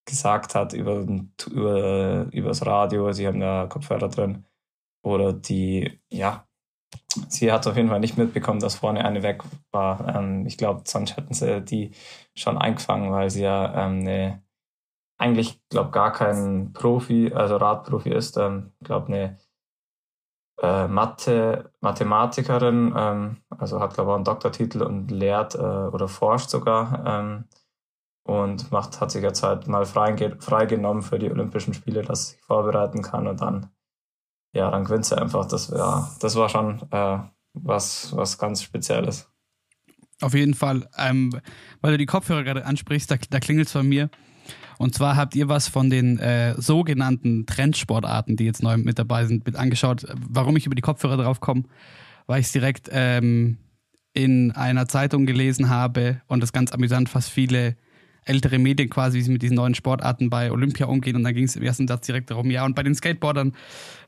gesagt 0.05 0.55
hat 0.55 0.73
über, 0.73 1.05
über, 1.51 2.27
übers 2.31 2.65
Radio, 2.65 3.11
sie 3.11 3.27
haben 3.27 3.39
da 3.39 3.67
Kopfhörer 3.67 4.09
drin 4.09 4.45
oder 5.03 5.33
die, 5.33 5.99
ja, 6.11 6.47
sie 7.27 7.51
hat 7.51 7.67
auf 7.67 7.75
jeden 7.75 7.89
Fall 7.89 7.99
nicht 7.99 8.17
mitbekommen, 8.17 8.59
dass 8.59 8.75
vorne 8.75 9.05
eine 9.05 9.23
weg 9.23 9.43
war. 9.71 10.15
Ähm, 10.15 10.45
ich 10.45 10.57
glaube, 10.57 10.83
sonst 10.85 11.17
hätten 11.17 11.33
sie 11.33 11.61
die 11.61 11.91
schon 12.35 12.57
eingefangen, 12.57 13.11
weil 13.11 13.29
sie 13.29 13.43
ja 13.43 13.85
ähm, 13.85 14.01
eine, 14.01 14.43
eigentlich, 15.17 15.61
glaube 15.69 15.91
gar 15.91 16.11
kein 16.11 16.73
Profi, 16.73 17.31
also 17.33 17.57
Radprofi 17.57 18.09
ist. 18.09 18.37
Ähm, 18.37 18.71
glaube, 18.81 19.07
eine 19.07 19.37
äh, 20.61 20.87
Mathe, 20.87 21.71
Mathematikerin, 21.81 22.93
ähm, 22.95 23.37
also 23.49 23.79
hat, 23.79 23.93
glaube 23.95 24.11
ich, 24.11 24.15
einen 24.15 24.23
Doktortitel 24.23 24.83
und 24.83 25.11
lehrt 25.11 25.55
äh, 25.55 25.57
oder 25.57 26.07
forscht 26.07 26.49
sogar. 26.49 27.03
Ähm, 27.05 27.45
und 28.25 28.71
macht, 28.71 29.01
hat 29.01 29.11
sich 29.11 29.21
jetzt 29.21 29.43
halt 29.43 29.67
mal 29.67 29.85
freigenommen 29.85 31.03
frei 31.03 31.09
für 31.09 31.19
die 31.19 31.29
Olympischen 31.29 31.73
Spiele, 31.73 32.03
dass 32.03 32.27
sie 32.27 32.35
sich 32.35 32.41
vorbereiten 32.41 33.01
kann 33.01 33.27
und 33.27 33.41
dann 33.41 33.69
ja, 34.53 34.69
dann 34.69 34.85
gewinnst 34.85 35.11
du 35.11 35.15
einfach. 35.15 35.47
Das, 35.47 35.69
ja, 35.69 36.09
das 36.19 36.35
war 36.35 36.47
schon 36.47 36.81
äh, 36.91 37.17
was, 37.53 38.15
was 38.15 38.37
ganz 38.37 38.61
Spezielles. 38.61 39.27
Auf 40.21 40.33
jeden 40.33 40.53
Fall. 40.53 40.87
Ähm, 40.97 41.37
weil 41.81 41.91
du 41.91 41.97
die 41.97 42.05
Kopfhörer 42.05 42.43
gerade 42.43 42.65
ansprichst, 42.65 43.09
da, 43.11 43.15
da 43.29 43.39
klingelt 43.39 43.67
es 43.67 43.73
bei 43.73 43.83
mir. 43.83 44.09
Und 44.77 44.95
zwar 44.95 45.15
habt 45.15 45.35
ihr 45.35 45.49
was 45.49 45.67
von 45.67 45.89
den 45.89 46.19
äh, 46.19 46.59
sogenannten 46.59 47.45
Trendsportarten, 47.45 48.35
die 48.35 48.45
jetzt 48.45 48.63
neu 48.63 48.77
mit 48.77 48.99
dabei 48.99 49.25
sind, 49.25 49.45
mit 49.45 49.55
angeschaut. 49.55 50.05
Warum 50.15 50.57
ich 50.57 50.65
über 50.65 50.75
die 50.75 50.81
Kopfhörer 50.81 51.17
drauf 51.17 51.39
komme, 51.39 51.63
weil 52.27 52.39
ich 52.39 52.47
es 52.47 52.51
direkt 52.51 52.89
ähm, 52.91 53.57
in 54.13 54.51
einer 54.51 54.87
Zeitung 54.87 55.25
gelesen 55.25 55.69
habe 55.69 56.21
und 56.27 56.41
das 56.41 56.53
ganz 56.53 56.71
amüsant, 56.71 57.09
fast 57.09 57.29
viele 57.29 57.75
ältere 58.25 58.59
Medien 58.59 58.89
quasi, 58.89 59.17
wie 59.17 59.21
sie 59.21 59.31
mit 59.31 59.41
diesen 59.41 59.55
neuen 59.55 59.75
Sportarten 59.75 60.29
bei 60.29 60.51
Olympia 60.51 60.85
umgehen. 60.85 61.15
Und 61.15 61.23
dann 61.23 61.33
ging 61.33 61.45
es 61.45 61.55
im 61.55 61.63
ersten 61.63 61.87
Satz 61.87 62.05
direkt 62.05 62.31
darum, 62.31 62.49
ja, 62.51 62.65
und 62.65 62.75
bei 62.75 62.83
den 62.83 62.95
Skateboardern, 62.95 63.53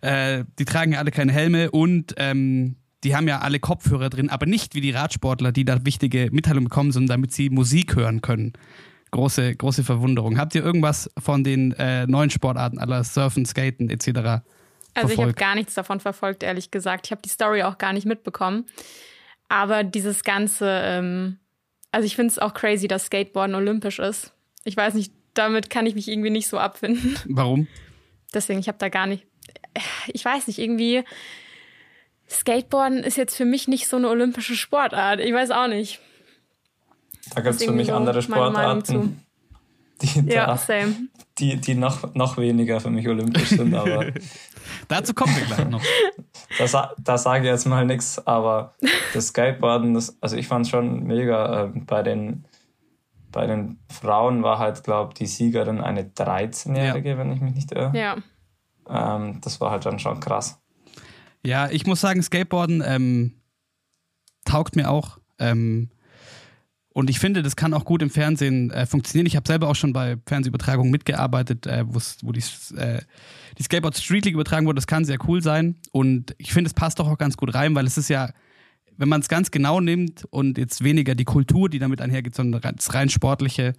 äh, 0.02 0.46
die 0.58 0.66
tragen 0.66 0.94
ja 0.94 1.00
alle 1.00 1.12
keine 1.12 1.32
Helme 1.32 1.72
und 1.72 2.16
ähm, 2.18 2.76
die 3.04 3.16
haben 3.16 3.28
ja 3.28 3.40
alle 3.40 3.60
Kopfhörer 3.60 4.10
drin, 4.10 4.30
aber 4.30 4.46
nicht 4.46 4.74
wie 4.74 4.82
die 4.82 4.92
Radsportler, 4.92 5.52
die 5.52 5.66
da 5.66 5.86
wichtige 5.86 6.30
Mitteilungen 6.32 6.70
bekommen, 6.70 6.92
sondern 6.92 7.20
damit 7.20 7.34
sie 7.34 7.50
Musik 7.50 7.96
hören 7.96 8.22
können. 8.22 8.54
Große, 9.16 9.56
große 9.56 9.84
Verwunderung. 9.84 10.38
Habt 10.38 10.56
ihr 10.56 10.64
irgendwas 10.64 11.10
von 11.18 11.44
den 11.44 11.72
äh, 11.74 12.06
neuen 12.08 12.30
Sportarten 12.30 12.80
aller 12.80 13.04
Surfen, 13.04 13.46
Skaten 13.46 13.90
etc. 13.90 14.08
Also 14.08 14.44
verfolgt? 14.94 15.12
ich 15.14 15.20
habe 15.20 15.34
gar 15.34 15.56
nichts 15.56 15.74
davon 15.74 16.00
verfolgt, 16.00 16.44
ehrlich 16.44 16.72
gesagt. 16.72 17.08
Ich 17.08 17.12
habe 17.12 17.22
die 17.22 17.30
Story 17.30 17.64
auch 17.64 17.78
gar 17.78 17.94
nicht 17.94 18.06
mitbekommen. 18.06 18.66
Aber 19.48 19.84
dieses 19.84 20.24
ganze 20.24 20.68
ähm, 20.68 21.38
also 21.96 22.06
ich 22.08 22.18
finde 22.18 22.32
es 22.32 22.40
auch 22.40 22.54
crazy, 22.54 22.90
dass 22.90 23.06
Skateboarden 23.06 23.56
olympisch 23.56 24.00
ist. 24.00 24.34
Ich 24.66 24.76
weiß 24.76 24.96
nicht, 24.96 25.14
damit 25.34 25.70
kann 25.70 25.86
ich 25.86 25.96
mich 25.96 26.10
irgendwie 26.10 26.30
nicht 26.30 26.50
so 26.50 26.58
abfinden. 26.58 27.18
Warum? 27.30 27.70
Deswegen, 28.34 28.60
ich 28.60 28.68
habe 28.68 28.78
da 28.78 28.90
gar 28.90 29.08
nicht. 29.08 29.26
Ich 30.08 30.26
weiß 30.26 30.48
nicht, 30.48 30.60
irgendwie. 30.60 31.06
Skateboarden 32.30 33.02
ist 33.02 33.16
jetzt 33.16 33.38
für 33.38 33.46
mich 33.46 33.70
nicht 33.70 33.88
so 33.88 33.96
eine 33.96 34.10
olympische 34.10 34.58
Sportart. 34.58 35.22
Ich 35.22 35.32
weiß 35.32 35.52
auch 35.52 35.70
nicht. 35.70 36.02
Da 37.34 37.42
gibt 37.42 37.56
es 37.56 37.64
für 37.64 37.72
mich 37.72 37.88
so 37.88 37.96
andere 37.96 38.22
Sportarten. 38.22 39.22
die, 40.02 40.20
Ja, 40.30 40.48
da, 40.48 40.58
same. 40.58 40.96
die, 41.38 41.58
die 41.58 41.76
noch, 41.76 42.14
noch 42.14 42.38
weniger 42.38 42.80
für 42.80 42.90
mich 42.90 43.08
olympisch 43.08 43.50
sind, 43.50 43.74
aber 43.74 44.06
Dazu 44.88 45.14
kommen 45.14 45.36
wir 45.36 45.46
gleich 45.46 45.68
noch. 45.68 45.82
da, 46.72 46.94
da 46.98 47.18
sage 47.18 47.46
ich 47.46 47.50
jetzt 47.50 47.66
mal 47.66 47.86
nichts, 47.86 48.26
aber 48.26 48.76
das 49.14 49.28
Skateboarden, 49.28 49.94
das, 49.94 50.18
also 50.22 50.36
ich 50.36 50.48
fand 50.48 50.66
es 50.66 50.72
schon 50.72 51.04
mega. 51.04 51.66
Äh, 51.66 51.68
bei, 51.74 52.04
den, 52.04 52.46
bei 53.32 53.48
den 53.48 53.80
Frauen 53.90 54.44
war 54.44 54.60
halt, 54.60 54.84
glaube 54.84 55.14
ich, 55.14 55.20
die 55.20 55.28
Siegerin 55.28 55.82
eine 55.82 56.04
13-Jährige, 56.04 57.18
wenn 57.18 57.32
ich 57.32 57.42
mich 57.42 57.56
nicht 57.56 57.72
irre. 57.72 57.92
Ja. 57.96 58.18
Ähm, 58.88 59.40
das 59.42 59.60
war 59.62 59.72
halt 59.72 59.86
dann 59.86 60.00
schon 60.00 60.20
krass. 60.20 60.60
Ja, 61.44 61.70
ich 61.70 61.86
muss 61.86 62.02
sagen, 62.02 62.22
Skateboarden 62.22 62.84
ähm, 62.86 63.42
taugt 64.46 64.76
mir 64.76 64.90
auch. 64.90 65.20
Ähm, 65.38 65.90
und 66.96 67.10
ich 67.10 67.20
finde, 67.20 67.44
das 67.44 67.58
kann 67.58 67.74
auch 67.74 67.84
gut 67.84 68.02
im 68.02 68.10
Fernsehen 68.10 68.72
äh, 68.72 68.86
funktionieren. 68.86 69.26
Ich 69.26 69.36
habe 69.36 69.46
selber 69.46 69.68
auch 69.68 69.76
schon 69.76 69.92
bei 69.92 70.16
Fernsehübertragungen 70.26 70.90
mitgearbeitet, 70.94 71.68
äh, 71.68 71.84
wo 71.86 72.32
die, 72.32 72.42
äh, 72.78 73.02
die 73.58 73.64
Skateboard 73.64 73.98
Street 73.98 74.24
League 74.24 74.34
übertragen 74.34 74.66
wurde. 74.66 74.78
Das 74.78 74.88
kann 74.88 75.04
sehr 75.04 75.18
cool 75.28 75.44
sein. 75.44 75.76
Und 75.92 76.34
ich 76.38 76.54
finde, 76.54 76.70
es 76.70 76.74
passt 76.74 77.00
doch 77.00 77.10
auch 77.10 77.18
ganz 77.18 77.36
gut 77.36 77.54
rein, 77.54 77.76
weil 77.76 77.86
es 77.86 77.98
ist 77.98 78.08
ja, 78.08 78.30
wenn 78.96 79.10
man 79.10 79.20
es 79.20 79.28
ganz 79.28 79.52
genau 79.52 79.82
nimmt 79.82 80.24
und 80.30 80.58
jetzt 80.58 80.86
weniger 80.86 81.16
die 81.16 81.26
Kultur, 81.26 81.68
die 81.68 81.80
damit 81.80 82.00
einhergeht, 82.00 82.34
sondern 82.34 82.62
das 82.62 82.94
rein 82.94 83.10
sportliche, 83.10 83.74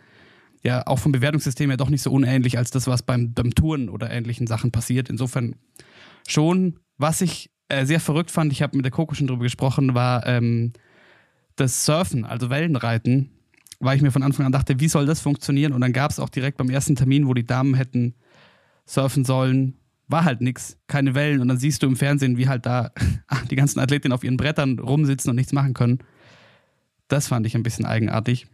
ja 0.62 0.87
auch 0.87 0.99
vom 0.99 1.12
Bewertungssystem 1.12 1.70
ja 1.70 1.78
doch 1.78 1.88
nicht 1.88 2.02
so 2.02 2.12
unähnlich 2.12 2.58
als 2.58 2.70
das, 2.70 2.87
was 2.87 3.02
beim, 3.02 3.32
beim 3.32 3.54
Touren 3.54 3.88
oder 3.88 4.11
ähnlichen 4.11 4.46
Sachen 4.46 4.73
passiert. 4.73 5.08
Insofern 5.08 5.56
schon. 6.28 6.80
Was 6.99 7.23
ich 7.23 7.50
äh, 7.70 7.87
sehr 7.87 8.00
verrückt 8.00 8.30
fand, 8.30 8.52
ich 8.52 8.61
habe 8.61 8.76
mit 8.76 8.85
der 8.85 8.92
Coco 8.92 9.14
schon 9.14 9.26
drüber 9.26 9.44
gesprochen, 9.44 9.94
war 9.94 10.26
ähm, 10.26 10.75
das 11.56 11.84
Surfen, 11.84 12.25
also 12.25 12.50
Wellenreiten, 12.50 13.30
weil 13.80 13.96
ich 13.96 14.02
mir 14.02 14.10
von 14.10 14.22
Anfang 14.22 14.46
an 14.46 14.52
dachte, 14.52 14.80
wie 14.80 14.88
soll 14.88 15.06
das 15.06 15.20
funktionieren? 15.20 15.72
Und 15.72 15.80
dann 15.80 15.92
gab 15.92 16.10
es 16.10 16.20
auch 16.20 16.28
direkt 16.28 16.58
beim 16.58 16.70
ersten 16.70 16.96
Termin, 16.96 17.26
wo 17.26 17.34
die 17.34 17.44
Damen 17.44 17.75
hätten 17.75 18.14
surfen 18.86 19.25
sollen, 19.25 19.75
war 20.08 20.25
halt 20.25 20.40
nix, 20.40 20.78
keine 20.86 21.14
Wellen. 21.14 21.40
Und 21.40 21.48
dann 21.48 21.58
siehst 21.58 21.82
du 21.82 21.86
im 21.86 21.96
Fernsehen, 21.96 22.38
wie 22.38 22.48
halt 22.48 22.64
da 22.66 22.92
die 23.50 23.56
ganzen 23.56 23.80
Athletinnen 23.80 24.14
auf 24.14 24.25
ihren 24.25 24.36
Brettern 24.36 24.78
rumsitzen 24.78 25.30
und 25.30 25.36
nichts 25.36 25.52
machen 25.52 25.75
können. 25.75 25.98
Das 27.08 27.28
fand 27.28 27.46
ich 27.46 27.54
ein 27.54 27.62
bisschen 27.62 27.84
eigenartig. 27.84 28.46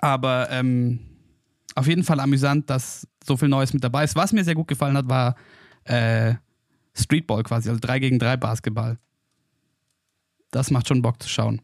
Aber 0.00 0.48
ähm, 0.50 1.00
auf 1.74 1.86
jeden 1.86 2.04
Fall 2.04 2.20
amüsant, 2.20 2.70
dass 2.70 3.06
so 3.24 3.36
viel 3.36 3.48
Neues 3.48 3.72
mit 3.72 3.84
dabei 3.84 4.04
ist. 4.04 4.16
Was 4.16 4.32
mir 4.32 4.44
sehr 4.44 4.54
gut 4.54 4.68
gefallen 4.68 4.96
hat, 4.96 5.08
war 5.08 5.36
äh, 5.84 6.34
Streetball 6.94 7.42
quasi, 7.42 7.68
also 7.68 7.80
3 7.80 7.98
gegen 7.98 8.18
3 8.18 8.36
Basketball. 8.36 8.98
Das 10.50 10.70
macht 10.70 10.88
schon 10.88 11.02
Bock 11.02 11.22
zu 11.22 11.28
schauen. 11.28 11.62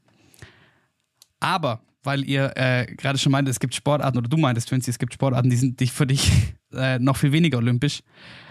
Aber, 1.40 1.82
weil 2.02 2.24
ihr 2.24 2.52
äh, 2.56 2.86
gerade 2.96 3.18
schon 3.18 3.32
meint, 3.32 3.48
es 3.48 3.60
gibt 3.60 3.74
Sportarten, 3.74 4.18
oder 4.18 4.28
du 4.28 4.36
meintest, 4.36 4.70
Vinci, 4.70 4.90
es 4.90 4.98
gibt 4.98 5.14
Sportarten, 5.14 5.50
die 5.50 5.56
sind 5.56 5.80
die 5.80 5.86
für 5.86 6.06
dich 6.06 6.30
äh, 6.72 6.98
noch 6.98 7.16
viel 7.16 7.32
weniger 7.32 7.58
olympisch. 7.58 8.02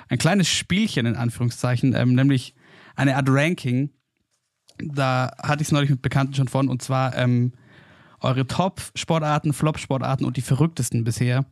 Ein 0.09 0.17
kleines 0.17 0.47
Spielchen 0.47 1.05
in 1.05 1.15
Anführungszeichen, 1.15 1.93
ähm, 1.93 2.13
nämlich 2.13 2.55
eine 2.95 3.15
Art 3.15 3.27
Ranking. 3.29 3.89
Da 4.77 5.31
hatte 5.41 5.61
ich 5.61 5.69
es 5.69 5.71
neulich 5.71 5.89
mit 5.89 6.01
Bekannten 6.01 6.33
schon 6.33 6.47
von, 6.47 6.69
und 6.69 6.81
zwar 6.81 7.15
ähm, 7.15 7.53
eure 8.19 8.47
Top-Sportarten, 8.47 9.53
Flop-Sportarten 9.53 10.25
und 10.25 10.37
die 10.37 10.41
verrücktesten 10.41 11.03
bisher. 11.03 11.45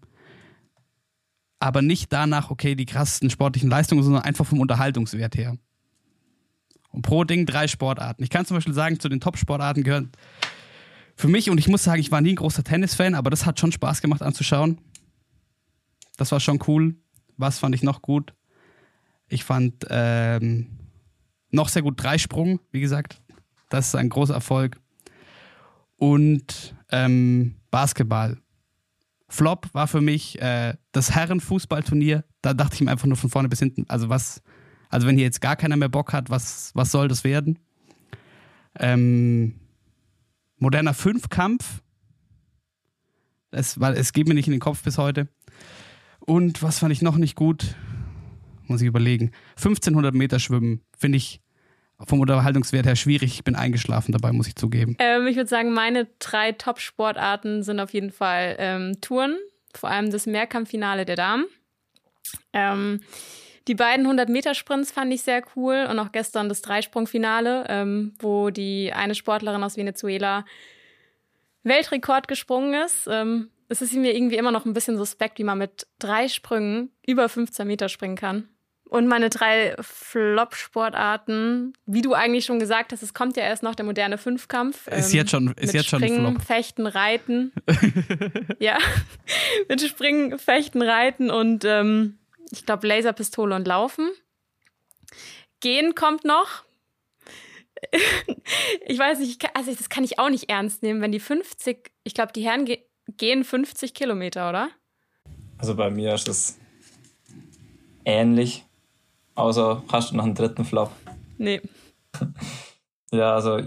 Aber 1.60 1.82
nicht 1.82 2.14
danach, 2.14 2.52
okay, 2.52 2.76
die 2.76 2.86
krassesten 2.86 3.30
sportlichen 3.30 3.70
Leistungen, 3.70 4.04
sondern 4.04 4.24
einfach 4.24 4.46
vom 4.46 4.60
Unterhaltungswert 4.60 5.36
her. 5.36 5.58
Und 6.90 7.02
pro 7.02 7.24
Ding 7.24 7.46
drei 7.46 7.68
Sportarten. 7.68 8.24
Ich 8.24 8.30
kann 8.30 8.46
zum 8.46 8.56
Beispiel 8.56 8.74
sagen, 8.74 9.00
zu 9.00 9.10
den 9.10 9.20
Top-Sportarten 9.20 9.84
gehören 9.84 10.12
für 11.16 11.28
mich, 11.30 11.50
und 11.50 11.58
ich 11.58 11.68
muss 11.68 11.84
sagen, 11.84 12.02
ich 12.02 12.12
war 12.12 12.22
nie 12.22 12.34
ein 12.34 12.38
großer 12.38 12.64
Tennis-Fan, 12.64 13.16
aber 13.16 13.30
das 13.30 13.46
hat 13.46 13.60
schon 13.60 13.72
Spaß 13.72 14.02
gemacht 14.02 14.22
anzuschauen. 14.22 14.80
Das 16.18 16.32
war 16.32 16.40
schon 16.40 16.60
cool. 16.68 16.96
Was 17.38 17.60
fand 17.60 17.74
ich 17.74 17.84
noch 17.84 18.02
gut? 18.02 18.34
Ich 19.28 19.44
fand 19.44 19.86
ähm, 19.90 20.68
noch 21.52 21.70
sehr 21.70 21.82
gut 21.82 22.02
Dreisprung, 22.02 22.60
wie 22.72 22.82
gesagt. 22.82 23.22
Das 23.70 23.88
ist 23.88 23.96
ein 23.96 24.10
großer 24.10 24.34
Erfolg. 24.34 24.80
Und 25.96 26.76
ähm, 26.92 27.56
Basketball. 27.72 28.38
Flop 29.28 29.70
war 29.74 29.88
für 29.88 30.02
mich 30.02 30.40
äh, 30.42 30.76
das 30.92 31.12
Herrenfußballturnier. 31.12 32.24
Da 32.42 32.54
dachte 32.54 32.76
ich 32.76 32.82
mir 32.82 32.92
einfach 32.92 33.08
nur 33.08 33.18
von 33.18 33.30
vorne 33.30 33.50
bis 33.50 33.60
hinten, 33.60 33.86
also 33.88 34.10
was, 34.10 34.42
also 34.90 35.08
wenn 35.08 35.16
hier 35.16 35.26
jetzt 35.26 35.42
gar 35.42 35.56
keiner 35.56 35.78
mehr 35.78 35.90
Bock 35.90 36.14
hat, 36.14 36.30
was, 36.30 36.72
was 36.76 36.92
soll 36.92 37.08
das 37.08 37.24
werden? 37.24 37.58
Ähm, 38.78 39.56
moderner 40.58 40.94
Fünfkampf. 40.94 41.82
Es, 43.52 43.80
weil 43.80 43.94
es 43.96 44.14
geht 44.14 44.28
mir 44.28 44.34
nicht 44.34 44.48
in 44.48 44.52
den 44.52 44.60
Kopf 44.60 44.84
bis 44.84 44.98
heute. 44.98 45.28
Und 46.20 46.64
was 46.64 46.80
fand 46.80 46.92
ich 46.92 47.02
noch 47.02 47.18
nicht 47.18 47.36
gut? 47.36 47.76
Muss 48.68 48.82
ich 48.82 48.88
überlegen. 48.88 49.32
1500 49.58 50.14
Meter 50.14 50.40
Schwimmen 50.40 50.82
finde 50.98 51.18
ich 51.18 51.42
vom 52.06 52.20
Unterhaltungswert 52.20 52.86
her 52.86 52.96
schwierig. 52.96 53.36
Ich 53.36 53.44
bin 53.44 53.56
eingeschlafen 53.56 54.12
dabei, 54.12 54.32
muss 54.32 54.48
ich 54.48 54.56
zugeben. 54.56 54.96
Ähm, 55.00 55.28
ich 55.28 55.36
würde 55.36 55.50
sagen, 55.50 55.72
meine 55.74 56.08
drei 56.20 56.52
Top-Sportarten 56.52 57.64
sind 57.64 57.80
auf 57.80 57.94
jeden 57.94 58.12
Fall 58.12 58.56
ähm, 58.60 59.00
Touren, 59.02 59.38
vor 59.74 59.90
allem 59.90 60.12
das 60.12 60.26
Mehrkampffinale 60.26 61.06
der 61.06 61.16
Damen. 61.16 61.46
Ähm, 62.52 63.00
die 63.68 63.76
beiden 63.76 64.08
100-Meter-Sprints 64.08 64.92
fand 64.92 65.14
ich 65.14 65.24
sehr 65.24 65.42
cool 65.56 65.88
und 65.90 66.00
auch 66.00 66.12
gestern 66.12 66.50
das 66.50 66.62
Dreisprungfinale, 66.62 67.66
ähm, 67.68 68.14
wo 68.20 68.50
die 68.50 68.94
eine 68.94 69.16
Sportlerin 69.16 69.64
aus 69.64 69.78
Venezuela 69.78 70.46
Weltrekord 71.64 72.28
gesprungen 72.28 72.74
ist. 72.86 73.08
Ähm, 73.10 73.50
es 73.68 73.82
ist 73.82 73.94
mir 73.94 74.16
irgendwie 74.16 74.38
immer 74.38 74.52
noch 74.52 74.66
ein 74.66 74.74
bisschen 74.74 74.98
suspekt, 74.98 75.40
wie 75.40 75.44
man 75.44 75.58
mit 75.58 75.88
drei 75.98 76.28
Sprüngen 76.28 76.92
über 77.06 77.28
15 77.28 77.66
Meter 77.66 77.90
springen 77.90 78.16
kann. 78.16 78.48
Und 78.88 79.08
meine 79.08 79.32
drei 79.32 79.76
Flop-Sportarten, 79.80 81.74
wie 81.88 82.04
du 82.04 82.14
eigentlich 82.14 82.46
schon 82.46 82.60
gesagt 82.60 82.92
hast, 82.92 83.02
es 83.02 83.16
kommt 83.16 83.36
ja 83.36 83.44
erst 83.44 83.64
noch 83.64 83.74
der 83.74 83.84
moderne 83.84 84.20
Fünfkampf. 84.20 84.88
Ist 84.88 85.12
ähm, 85.12 85.18
jetzt 85.18 85.32
schon, 85.32 85.48
ist 85.48 85.66
mit 85.66 85.74
jetzt 85.74 85.90
schon 85.90 86.00
Springen, 86.00 86.36
Flop. 86.36 86.42
Fechten, 86.44 86.86
Reiten. 86.86 87.52
ja, 88.60 88.78
mit 89.70 89.82
Springen, 89.82 90.38
Fechten, 90.38 90.84
Reiten 90.84 91.32
und 91.32 91.66
ähm, 91.66 92.20
ich 92.52 92.66
glaube 92.66 92.88
Laserpistole 92.88 93.56
und 93.56 93.68
Laufen. 93.68 94.12
Gehen 95.60 95.96
kommt 95.96 96.26
noch. 96.26 96.64
ich 98.86 98.98
weiß 98.98 99.20
nicht, 99.20 99.44
also 99.56 99.74
das 99.74 99.90
kann 99.90 100.04
ich 100.04 100.20
auch 100.20 100.30
nicht 100.30 100.50
ernst 100.50 100.84
nehmen, 100.84 101.02
wenn 101.02 101.12
die 101.12 101.20
50, 101.20 101.92
ich 102.04 102.14
glaube, 102.14 102.34
die 102.34 102.44
Herren 102.44 102.66
ge 102.66 102.80
gehen 103.18 103.44
50 103.44 103.94
Kilometer, 103.94 104.50
oder? 104.50 104.70
Also 105.60 105.76
bei 105.76 105.92
mir 105.92 106.16
ist 106.16 106.28
es 106.28 106.58
ähnlich, 108.04 108.66
außer 109.36 109.84
hast 109.92 110.12
du 110.12 110.16
noch 110.16 110.24
einen 110.24 110.34
dritten 110.34 110.66
Flop. 110.66 110.92
Nee. 111.38 111.62
Ja, 113.12 113.36
also 113.36 113.62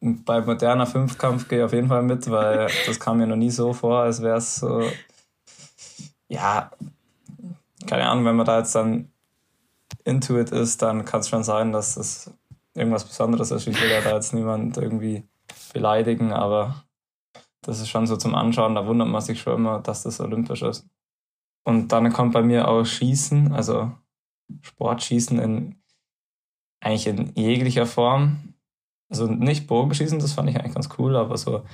bei 0.00 0.40
moderner 0.40 0.86
Fünfkampf 0.86 1.48
gehe 1.48 1.58
ich 1.58 1.64
auf 1.64 1.72
jeden 1.74 1.88
Fall 1.88 2.02
mit, 2.02 2.30
weil 2.30 2.70
das 2.86 2.98
kam 2.98 3.18
mir 3.18 3.26
noch 3.26 3.36
nie 3.36 3.50
so 3.50 3.74
vor, 3.74 3.98
als 3.98 4.22
wäre 4.22 4.38
es 4.38 4.56
so, 4.56 4.88
ja, 6.28 6.70
keine 7.86 8.08
Ahnung, 8.08 8.24
wenn 8.24 8.36
man 8.36 8.46
da 8.46 8.58
jetzt 8.58 8.74
dann 8.74 9.12
into 10.04 10.38
it 10.38 10.50
ist, 10.50 10.82
dann 10.82 11.04
kann 11.04 11.20
es 11.20 11.28
schon 11.28 11.44
sein, 11.44 11.72
dass 11.72 11.96
es 11.96 12.32
irgendwas 12.74 13.04
Besonderes 13.04 13.50
ist. 13.50 13.66
Ich 13.66 13.80
will 13.80 13.90
ja 13.90 14.00
da 14.00 14.14
jetzt 14.14 14.32
niemand 14.34 14.76
irgendwie 14.76 15.28
beleidigen, 15.72 16.32
aber 16.32 16.84
das 17.62 17.80
ist 17.80 17.88
schon 17.88 18.06
so 18.06 18.16
zum 18.16 18.34
Anschauen, 18.34 18.74
da 18.74 18.86
wundert 18.86 19.08
man 19.08 19.20
sich 19.20 19.40
schon 19.40 19.56
immer, 19.56 19.80
dass 19.80 20.02
das 20.02 20.20
olympisch 20.20 20.62
ist. 20.62 20.86
Und 21.64 21.88
dann 21.88 22.12
kommt 22.12 22.32
bei 22.32 22.42
mir 22.42 22.68
auch 22.68 22.84
Schießen, 22.84 23.52
also 23.52 23.92
Sportschießen 24.62 25.38
in 25.38 25.80
eigentlich 26.80 27.06
in 27.06 27.32
jeglicher 27.34 27.86
Form. 27.86 28.54
Also 29.10 29.26
nicht 29.26 29.66
Bogenschießen, 29.66 30.18
das 30.18 30.32
fand 30.32 30.48
ich 30.48 30.56
eigentlich 30.56 30.74
ganz 30.74 30.88
cool, 30.98 31.16
aber 31.16 31.36
so 31.36 31.64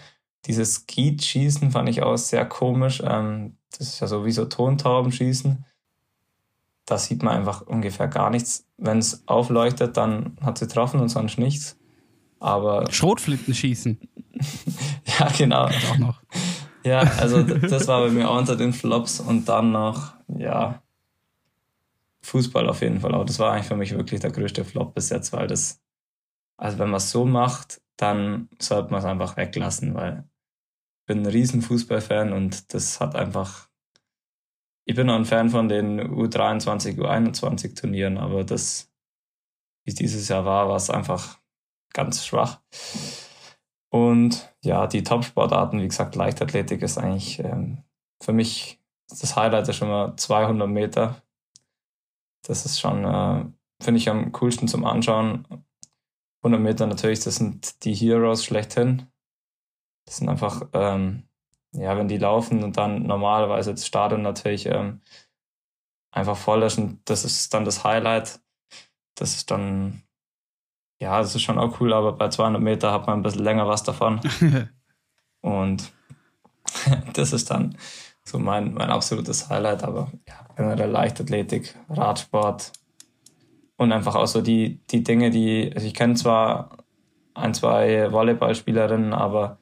dieses 0.46 0.74
Skeet-Schießen 0.74 1.70
fand 1.70 1.88
ich 1.88 2.02
auch 2.02 2.16
sehr 2.16 2.46
komisch. 2.46 3.02
Ähm, 3.04 3.58
das 3.70 3.88
ist 3.88 4.00
ja 4.00 4.06
so 4.06 4.24
wie 4.24 4.32
so 4.32 4.46
Tontaubenschießen. 4.46 5.64
Da 6.86 6.98
sieht 6.98 7.22
man 7.22 7.36
einfach 7.36 7.62
ungefähr 7.62 8.08
gar 8.08 8.30
nichts. 8.30 8.66
Wenn 8.78 8.98
es 8.98 9.26
aufleuchtet, 9.26 9.96
dann 9.96 10.36
hat 10.40 10.58
sie 10.58 10.66
getroffen 10.66 11.00
und 11.00 11.08
sonst 11.08 11.38
nichts. 11.38 11.76
Aber 12.38 12.90
Schrotflinten 12.90 13.54
schießen. 13.54 13.98
ja, 15.18 15.28
genau. 15.36 15.66
Das 15.66 15.90
auch 15.90 15.98
noch. 15.98 16.22
Ja, 16.84 17.00
also 17.00 17.42
das 17.42 17.88
war 17.88 18.02
bei 18.02 18.10
mir 18.10 18.30
auch 18.30 18.38
unter 18.38 18.54
den 18.54 18.72
Flops 18.72 19.18
und 19.18 19.48
dann 19.48 19.72
noch, 19.72 20.14
ja, 20.28 20.82
Fußball 22.22 22.68
auf 22.68 22.80
jeden 22.80 23.00
Fall 23.00 23.14
auch. 23.14 23.24
Das 23.24 23.38
war 23.38 23.52
eigentlich 23.52 23.66
für 23.66 23.76
mich 23.76 23.92
wirklich 23.92 24.20
der 24.20 24.30
größte 24.30 24.64
Flop 24.64 24.94
bis 24.94 25.10
jetzt, 25.10 25.32
weil 25.32 25.46
das, 25.46 25.80
also 26.56 26.78
wenn 26.78 26.90
man 26.90 26.98
es 26.98 27.10
so 27.10 27.24
macht, 27.24 27.80
dann 27.96 28.48
sollte 28.60 28.90
man 28.90 29.00
es 29.00 29.04
einfach 29.04 29.36
weglassen, 29.36 29.94
weil 29.94 30.24
ich 31.00 31.06
bin 31.06 31.20
ein 31.20 31.26
riesen 31.26 31.62
Fußballfan 31.62 32.32
und 32.32 32.72
das 32.74 33.00
hat 33.00 33.14
einfach, 33.14 33.68
ich 34.86 34.94
bin 34.94 35.10
auch 35.10 35.16
ein 35.16 35.24
Fan 35.24 35.50
von 35.50 35.68
den 35.68 36.00
U23, 36.00 36.96
U21 36.96 37.78
Turnieren, 37.78 38.16
aber 38.16 38.44
das, 38.44 38.90
wie 39.84 39.90
es 39.90 39.96
dieses 39.96 40.28
Jahr 40.28 40.44
war, 40.44 40.68
war 40.68 40.76
es 40.76 40.88
einfach 40.88 41.38
ganz 41.92 42.24
schwach. 42.24 42.60
Und 43.90 44.54
ja, 44.62 44.86
die 44.86 45.02
Top-Sportarten, 45.02 45.80
wie 45.80 45.88
gesagt, 45.88 46.14
Leichtathletik 46.14 46.82
ist 46.82 46.98
eigentlich 46.98 47.40
ähm, 47.40 47.82
für 48.22 48.32
mich 48.32 48.80
das 49.08 49.36
Highlight 49.36 49.68
ist 49.68 49.76
schon 49.76 49.88
mal 49.88 50.16
200 50.16 50.68
Meter. 50.68 51.22
Das 52.44 52.64
ist 52.66 52.80
schon, 52.80 53.04
äh, 53.04 53.44
finde 53.82 53.98
ich, 53.98 54.08
am 54.08 54.32
coolsten 54.32 54.68
zum 54.68 54.84
Anschauen. 54.84 55.46
100 56.42 56.60
Meter 56.60 56.86
natürlich, 56.86 57.20
das 57.20 57.36
sind 57.36 57.84
die 57.84 57.94
Heroes 57.94 58.44
schlechthin. 58.44 59.06
Das 60.06 60.18
sind 60.18 60.28
einfach, 60.28 60.68
ähm, 60.72 61.24
ja, 61.78 61.96
wenn 61.96 62.08
die 62.08 62.18
laufen 62.18 62.62
und 62.64 62.76
dann 62.76 63.04
normalerweise 63.04 63.72
das 63.72 63.86
Stadion 63.86 64.22
natürlich 64.22 64.66
ähm, 64.66 65.00
einfach 66.10 66.36
voll 66.36 66.62
ist 66.62 66.78
und 66.78 67.00
das 67.04 67.24
ist 67.24 67.52
dann 67.52 67.64
das 67.64 67.84
Highlight. 67.84 68.40
Das 69.14 69.34
ist 69.34 69.50
dann, 69.50 70.02
ja, 71.00 71.18
das 71.18 71.34
ist 71.34 71.42
schon 71.42 71.58
auch 71.58 71.80
cool, 71.80 71.92
aber 71.92 72.12
bei 72.12 72.28
200 72.28 72.60
Meter 72.60 72.92
hat 72.92 73.06
man 73.06 73.18
ein 73.18 73.22
bisschen 73.22 73.44
länger 73.44 73.68
was 73.68 73.82
davon. 73.82 74.20
und 75.40 75.92
das 77.12 77.32
ist 77.32 77.50
dann 77.50 77.76
so 78.24 78.38
mein, 78.38 78.74
mein 78.74 78.90
absolutes 78.90 79.48
Highlight, 79.48 79.84
aber 79.84 80.10
ja, 80.26 80.46
generell 80.56 80.90
Leichtathletik, 80.90 81.76
Radsport 81.88 82.72
und 83.76 83.92
einfach 83.92 84.14
auch 84.14 84.26
so 84.26 84.40
die, 84.40 84.80
die 84.90 85.04
Dinge, 85.04 85.30
die, 85.30 85.70
also 85.74 85.86
ich 85.86 85.94
kenne 85.94 86.14
zwar 86.14 86.78
ein, 87.34 87.54
zwei 87.54 88.10
Volleyballspielerinnen, 88.10 89.12
aber 89.12 89.58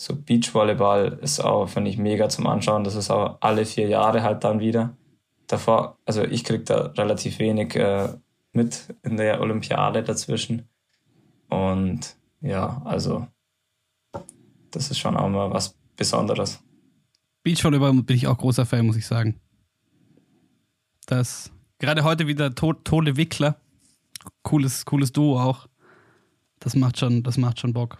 so 0.00 0.16
Beachvolleyball 0.16 1.18
ist 1.20 1.40
auch, 1.40 1.68
finde 1.68 1.90
ich, 1.90 1.98
mega 1.98 2.30
zum 2.30 2.46
Anschauen. 2.46 2.84
Das 2.84 2.94
ist 2.94 3.10
auch 3.10 3.36
alle 3.40 3.66
vier 3.66 3.86
Jahre 3.86 4.22
halt 4.22 4.44
dann 4.44 4.58
wieder. 4.58 4.96
Davor, 5.46 5.98
also 6.06 6.24
ich 6.24 6.42
kriege 6.42 6.64
da 6.64 6.86
relativ 6.96 7.38
wenig 7.38 7.76
äh, 7.76 8.08
mit 8.54 8.94
in 9.02 9.18
der 9.18 9.42
Olympiade 9.42 10.02
dazwischen. 10.02 10.66
Und 11.50 12.16
ja, 12.40 12.80
also 12.86 13.26
das 14.70 14.90
ist 14.90 14.98
schon 14.98 15.18
auch 15.18 15.28
mal 15.28 15.50
was 15.50 15.76
Besonderes. 15.96 16.62
Beachvolleyball 17.42 17.92
bin 18.02 18.16
ich 18.16 18.26
auch 18.26 18.38
großer 18.38 18.64
Fan, 18.64 18.86
muss 18.86 18.96
ich 18.96 19.06
sagen. 19.06 19.38
Das, 21.04 21.52
gerade 21.78 22.04
heute 22.04 22.26
wieder 22.26 22.54
to 22.54 22.72
Tole 22.72 23.18
Wickler. 23.18 23.60
Cooles, 24.44 24.86
cooles 24.86 25.12
Duo 25.12 25.38
auch. 25.38 25.68
Das 26.58 26.74
macht 26.74 26.98
schon, 26.98 27.22
das 27.22 27.36
macht 27.36 27.60
schon 27.60 27.74
Bock, 27.74 27.98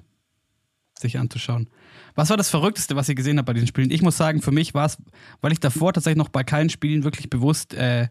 sich 1.00 1.18
anzuschauen. 1.18 1.68
Was 2.14 2.30
war 2.30 2.36
das 2.36 2.50
Verrückteste, 2.50 2.96
was 2.96 3.08
ihr 3.08 3.14
gesehen 3.14 3.38
habt 3.38 3.46
bei 3.46 3.52
diesen 3.52 3.68
Spielen? 3.68 3.90
Ich 3.90 4.02
muss 4.02 4.16
sagen, 4.16 4.42
für 4.42 4.52
mich 4.52 4.74
war 4.74 4.86
es, 4.86 4.98
weil 5.40 5.52
ich 5.52 5.60
davor 5.60 5.92
tatsächlich 5.92 6.18
noch 6.18 6.28
bei 6.28 6.44
keinen 6.44 6.70
Spielen 6.70 7.04
wirklich 7.04 7.30
bewusst 7.30 7.74
äh, 7.74 8.08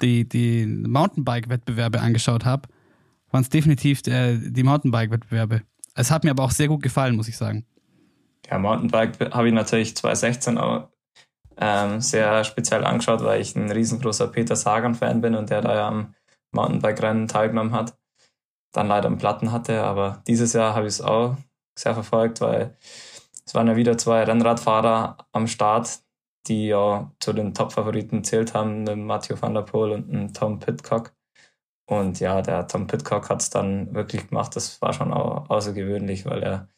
die, 0.00 0.28
die 0.28 0.66
Mountainbike-Wettbewerbe 0.66 2.00
angeschaut 2.00 2.44
habe, 2.44 2.68
waren 3.30 3.42
es 3.42 3.48
definitiv 3.48 4.06
äh, 4.06 4.38
die 4.38 4.62
Mountainbike-Wettbewerbe. 4.62 5.62
Es 5.94 6.10
hat 6.10 6.24
mir 6.24 6.30
aber 6.30 6.44
auch 6.44 6.52
sehr 6.52 6.68
gut 6.68 6.82
gefallen, 6.82 7.16
muss 7.16 7.28
ich 7.28 7.36
sagen. 7.36 7.66
Ja, 8.50 8.58
Mountainbike 8.58 9.34
habe 9.34 9.48
ich 9.48 9.54
natürlich 9.54 9.96
2016 9.96 10.58
auch 10.58 10.88
ähm, 11.60 12.00
sehr 12.00 12.44
speziell 12.44 12.84
angeschaut, 12.84 13.22
weil 13.22 13.40
ich 13.40 13.56
ein 13.56 13.70
riesengroßer 13.70 14.28
Peter 14.28 14.56
Sagan-Fan 14.56 15.20
bin 15.20 15.34
und 15.34 15.50
der 15.50 15.60
da 15.60 15.74
ja 15.74 15.88
am 15.88 16.14
Mountainbike-Rennen 16.52 17.28
teilgenommen 17.28 17.72
hat. 17.72 17.98
Dann 18.72 18.88
leider 18.88 19.08
einen 19.08 19.18
Platten 19.18 19.50
hatte, 19.50 19.82
aber 19.82 20.22
dieses 20.26 20.52
Jahr 20.52 20.74
habe 20.74 20.86
ich 20.86 20.94
es 20.94 21.00
auch 21.00 21.36
sehr 21.78 21.94
verfolgt, 21.94 22.40
weil 22.40 22.76
es 23.46 23.54
waren 23.54 23.66
ja 23.68 23.76
wieder 23.76 23.96
zwei 23.96 24.24
Rennradfahrer 24.24 25.16
am 25.32 25.46
Start, 25.46 26.00
die 26.46 26.68
ja 26.68 27.10
zu 27.20 27.32
den 27.32 27.54
Top-Favoriten 27.54 28.24
zählt 28.24 28.54
haben, 28.54 28.84
Matthew 29.06 29.40
van 29.40 29.54
der 29.54 29.62
Poel 29.62 29.92
und 29.92 30.36
Tom 30.36 30.58
Pitcock. 30.58 31.14
Und 31.86 32.20
ja, 32.20 32.42
der 32.42 32.66
Tom 32.66 32.86
Pitcock 32.86 33.30
hat 33.30 33.40
es 33.40 33.50
dann 33.50 33.94
wirklich 33.94 34.28
gemacht. 34.28 34.54
Das 34.56 34.82
war 34.82 34.92
schon 34.92 35.12
auch 35.12 35.48
außergewöhnlich, 35.48 36.26
weil 36.26 36.42
er 36.42 36.68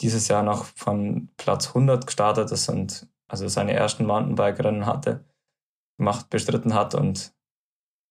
dieses 0.00 0.28
Jahr 0.28 0.42
noch 0.42 0.64
von 0.64 1.28
Platz 1.36 1.68
100 1.68 2.06
gestartet 2.06 2.50
ist 2.50 2.68
und 2.70 3.06
also 3.28 3.46
seine 3.48 3.74
ersten 3.74 4.06
Mountainbike-Rennen 4.06 4.86
hatte, 4.86 5.24
gemacht, 5.98 6.30
bestritten 6.30 6.72
hat. 6.72 6.94
Und 6.94 7.34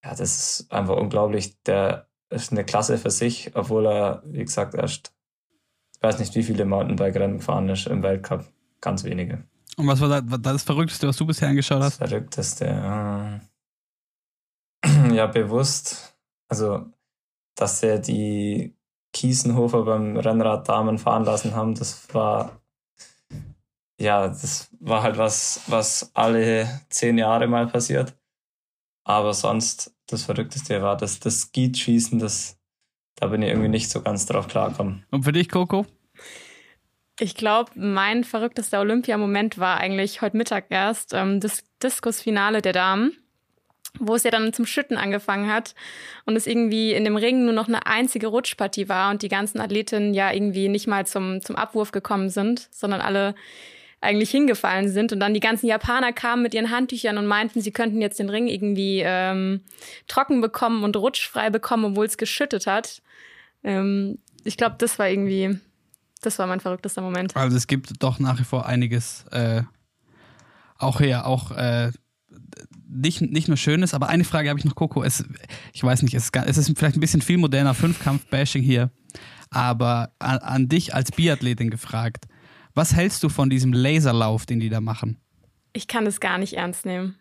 ja, 0.04 0.12
das 0.12 0.22
ist 0.62 0.72
einfach 0.72 0.98
unglaublich. 0.98 1.62
Der 1.64 2.08
ist 2.30 2.52
eine 2.52 2.64
Klasse 2.64 3.00
für 3.00 3.10
sich, 3.10 3.56
obwohl 3.56 3.88
er, 3.88 4.24
wie 4.26 4.46
gesagt, 4.46 4.76
erst 4.76 5.16
ich 6.00 6.04
weiß 6.04 6.20
nicht, 6.20 6.34
wie 6.36 6.44
viele 6.44 6.64
Mountainbike-Rennen 6.64 7.40
gefahren 7.40 7.68
ist 7.68 7.88
im 7.88 8.02
Weltcup. 8.02 8.46
Ganz 8.80 9.04
wenige. 9.04 9.44
Und 9.76 9.86
was 9.88 10.00
war 10.00 10.22
das, 10.22 10.42
das 10.42 10.64
Verrückteste, 10.64 11.10
was 11.10 11.18
du 11.18 11.26
bisher 11.26 11.50
angeschaut 11.50 11.82
hast? 11.82 12.00
Das 12.00 12.10
Verrückteste, 12.10 13.42
äh, 14.86 14.88
ja, 15.14 15.28
bewusst. 15.28 16.18
Also, 16.48 16.86
dass 17.56 17.84
er 17.84 18.00
die 18.00 18.78
Kiesenhofer 19.12 19.84
beim 19.84 20.16
Rennrad 20.16 20.70
Damen 20.70 21.00
fahren 21.00 21.26
lassen 21.26 21.54
haben, 21.54 21.76
das 21.76 22.14
war, 22.14 22.62
ja, 24.00 24.30
das 24.30 24.70
war 24.80 25.04
halt 25.04 25.18
was, 25.18 25.64
was 25.68 26.12
alle 26.14 26.82
zehn 26.90 27.18
Jahre 27.18 27.48
mal 27.48 27.68
passiert. 27.68 28.16
Aber 29.04 29.34
sonst, 29.34 29.94
das 30.06 30.24
Verrückteste 30.24 30.82
war 30.82 30.96
das, 30.96 31.20
das 31.20 31.42
Skeet-Schießen, 31.42 32.20
das 32.20 32.59
da 33.20 33.28
bin 33.28 33.42
ich 33.42 33.50
irgendwie 33.50 33.70
nicht 33.70 33.90
so 33.90 34.02
ganz 34.02 34.26
drauf 34.26 34.48
klarkommen. 34.48 35.04
Und 35.12 35.24
für 35.24 35.34
dich, 35.34 35.50
Coco? 35.50 35.86
Ich 37.20 37.36
glaube, 37.36 37.72
mein 37.76 38.24
verrücktester 38.24 38.80
Olympiamoment 38.80 39.58
war 39.58 39.78
eigentlich 39.78 40.22
heute 40.22 40.38
Mittag 40.38 40.66
erst 40.70 41.14
ähm, 41.14 41.42
das 41.42 41.64
Diskusfinale 41.84 42.62
der 42.62 42.72
Damen, 42.72 43.12
wo 44.00 44.16
es 44.16 44.24
ja 44.24 44.32
dann 44.32 44.54
zum 44.54 44.66
Schütten 44.66 44.96
angefangen 44.96 45.52
hat 45.52 45.76
und 46.26 46.38
es 46.38 46.48
irgendwie 46.48 46.94
in 46.94 47.04
dem 47.04 47.18
Ring 47.18 47.44
nur 47.44 47.54
noch 47.54 47.68
eine 47.68 47.86
einzige 47.86 48.28
Rutschpartie 48.28 48.88
war 48.88 49.12
und 49.12 49.22
die 49.22 49.28
ganzen 49.28 49.60
Athletinnen 49.60 50.14
ja 50.14 50.32
irgendwie 50.32 50.70
nicht 50.70 50.88
mal 50.88 51.06
zum, 51.06 51.42
zum 51.42 51.58
Abwurf 51.58 51.92
gekommen 51.92 52.30
sind, 52.30 52.70
sondern 52.72 53.02
alle 53.02 53.36
eigentlich 54.00 54.32
hingefallen 54.32 54.88
sind. 54.88 55.12
Und 55.12 55.20
dann 55.20 55.34
die 55.34 55.42
ganzen 55.42 55.68
Japaner 55.68 56.14
kamen 56.14 56.42
mit 56.42 56.54
ihren 56.54 56.72
Handtüchern 56.72 57.18
und 57.18 57.26
meinten, 57.26 57.60
sie 57.60 57.72
könnten 57.72 58.02
jetzt 58.02 58.20
den 58.20 58.30
Ring 58.30 58.48
irgendwie 58.48 59.04
ähm, 59.06 59.62
trocken 60.08 60.40
bekommen 60.40 60.86
und 60.86 60.96
rutschfrei 60.96 61.50
bekommen, 61.50 61.84
obwohl 61.84 62.06
es 62.06 62.18
geschüttet 62.18 62.66
hat. 62.66 63.02
Ähm, 63.64 64.20
ich 64.44 64.58
glaube, 64.58 64.76
das 64.78 65.00
war 65.00 65.10
irgendwie, 65.10 65.60
das 66.22 66.40
war 66.40 66.48
mein 66.48 66.60
verrücktester 66.60 67.02
Moment. 67.02 67.36
Also 67.36 67.58
es 67.58 67.68
gibt 67.68 68.02
doch 68.02 68.20
nach 68.20 68.40
wie 68.40 68.44
vor 68.44 68.66
einiges, 68.66 69.26
äh, 69.32 69.64
auch 70.78 71.00
hier, 71.00 71.26
auch 71.26 71.52
äh, 71.52 71.92
nicht, 72.88 73.22
nicht 73.22 73.48
nur 73.48 73.58
Schönes, 73.58 73.94
aber 73.94 74.10
eine 74.10 74.24
Frage 74.24 74.50
habe 74.50 74.60
ich 74.60 74.66
noch, 74.66 74.76
Coco. 74.76 75.04
Es, 75.04 75.24
ich 75.74 75.84
weiß 75.84 76.02
nicht, 76.02 76.14
es, 76.14 76.32
es 76.34 76.58
ist 76.58 76.78
vielleicht 76.78 76.98
ein 76.98 77.02
bisschen 77.02 77.22
viel 77.22 77.38
moderner 77.38 77.74
Fünfkampf-Bashing 77.74 78.64
hier, 78.64 78.92
aber 79.50 80.12
an, 80.20 80.40
an 80.40 80.70
dich 80.70 80.94
als 80.94 81.12
Biathletin 81.12 81.70
gefragt. 81.70 82.26
Was 82.74 82.96
hältst 82.96 83.24
du 83.24 83.30
von 83.30 83.50
diesem 83.50 83.74
Laserlauf, 83.74 84.46
den 84.46 84.60
die 84.60 84.70
da 84.70 84.82
machen? 84.82 85.18
Ich 85.74 85.88
kann 85.88 86.06
das 86.06 86.20
gar 86.20 86.38
nicht 86.38 86.54
ernst 86.54 86.86
nehmen. 86.86 87.16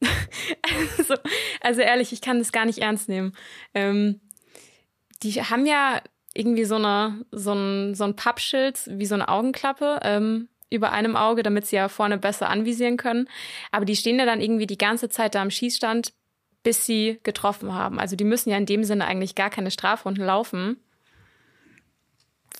also, 0.98 1.14
also, 1.60 1.80
ehrlich, 1.80 2.12
ich 2.12 2.20
kann 2.20 2.38
das 2.38 2.50
gar 2.50 2.64
nicht 2.64 2.78
ernst 2.78 3.08
nehmen. 3.08 3.32
Ähm, 3.74 4.20
die 5.22 5.32
haben 5.42 5.66
ja 5.66 6.00
irgendwie 6.34 6.64
so, 6.64 6.76
eine, 6.76 7.24
so, 7.30 7.52
ein, 7.52 7.94
so 7.94 8.04
ein 8.04 8.16
Pappschild, 8.16 8.80
wie 8.86 9.06
so 9.06 9.14
eine 9.14 9.28
Augenklappe 9.28 10.00
ähm, 10.02 10.48
über 10.70 10.92
einem 10.92 11.16
Auge, 11.16 11.42
damit 11.42 11.66
sie 11.66 11.76
ja 11.76 11.88
vorne 11.88 12.18
besser 12.18 12.48
anvisieren 12.48 12.96
können. 12.96 13.28
Aber 13.70 13.84
die 13.84 13.96
stehen 13.96 14.18
ja 14.18 14.24
dann 14.24 14.40
irgendwie 14.40 14.66
die 14.66 14.78
ganze 14.78 15.08
Zeit 15.08 15.34
da 15.34 15.42
am 15.42 15.50
Schießstand, 15.50 16.14
bis 16.62 16.86
sie 16.86 17.20
getroffen 17.22 17.74
haben. 17.74 17.98
Also 17.98 18.16
die 18.16 18.24
müssen 18.24 18.50
ja 18.50 18.56
in 18.56 18.66
dem 18.66 18.84
Sinne 18.84 19.06
eigentlich 19.06 19.34
gar 19.34 19.50
keine 19.50 19.70
Strafrunden 19.70 20.24
laufen. 20.24 20.78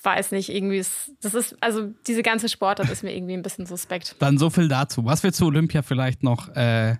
Weiß 0.02 0.32
nicht, 0.32 0.48
irgendwie 0.48 0.78
ist, 0.78 1.12
das 1.22 1.34
ist, 1.34 1.56
also 1.62 1.92
diese 2.06 2.22
ganze 2.22 2.48
Sportart 2.48 2.90
ist 2.90 3.04
mir 3.04 3.14
irgendwie 3.14 3.34
ein 3.34 3.42
bisschen 3.42 3.66
suspekt. 3.66 4.16
Dann 4.18 4.36
so 4.36 4.50
viel 4.50 4.68
dazu. 4.68 5.04
Was 5.04 5.22
wir 5.22 5.32
zu 5.32 5.46
Olympia 5.46 5.82
vielleicht 5.82 6.24
noch 6.24 6.48
äh, 6.56 6.96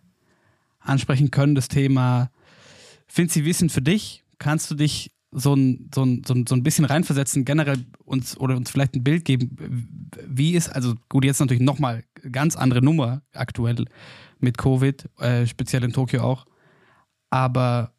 ansprechen 0.79 1.31
können, 1.31 1.55
das 1.55 1.68
Thema, 1.68 2.31
Sie 3.09 3.44
Wissen 3.44 3.68
für 3.68 3.83
dich? 3.83 4.25
Kannst 4.38 4.70
du 4.70 4.75
dich 4.75 5.11
so 5.33 5.55
ein, 5.55 5.90
so 5.95 6.05
ein, 6.05 6.23
so 6.27 6.35
ein, 6.35 6.47
so 6.47 6.55
ein 6.55 6.62
bisschen 6.62 6.85
reinversetzen, 6.85 7.45
generell 7.45 7.85
uns 8.05 8.37
oder 8.38 8.57
uns 8.57 8.71
vielleicht 8.71 8.95
ein 8.95 9.03
Bild 9.03 9.25
geben, 9.25 10.11
wie 10.27 10.53
ist, 10.55 10.68
also 10.68 10.95
gut, 11.09 11.25
jetzt 11.25 11.40
natürlich 11.40 11.62
nochmal 11.62 12.05
ganz 12.31 12.55
andere 12.55 12.83
Nummer 12.83 13.23
aktuell 13.33 13.87
mit 14.38 14.59
Covid, 14.59 15.09
äh, 15.21 15.47
speziell 15.47 15.85
in 15.85 15.92
Tokio 15.92 16.23
auch. 16.23 16.47
Aber 17.31 17.92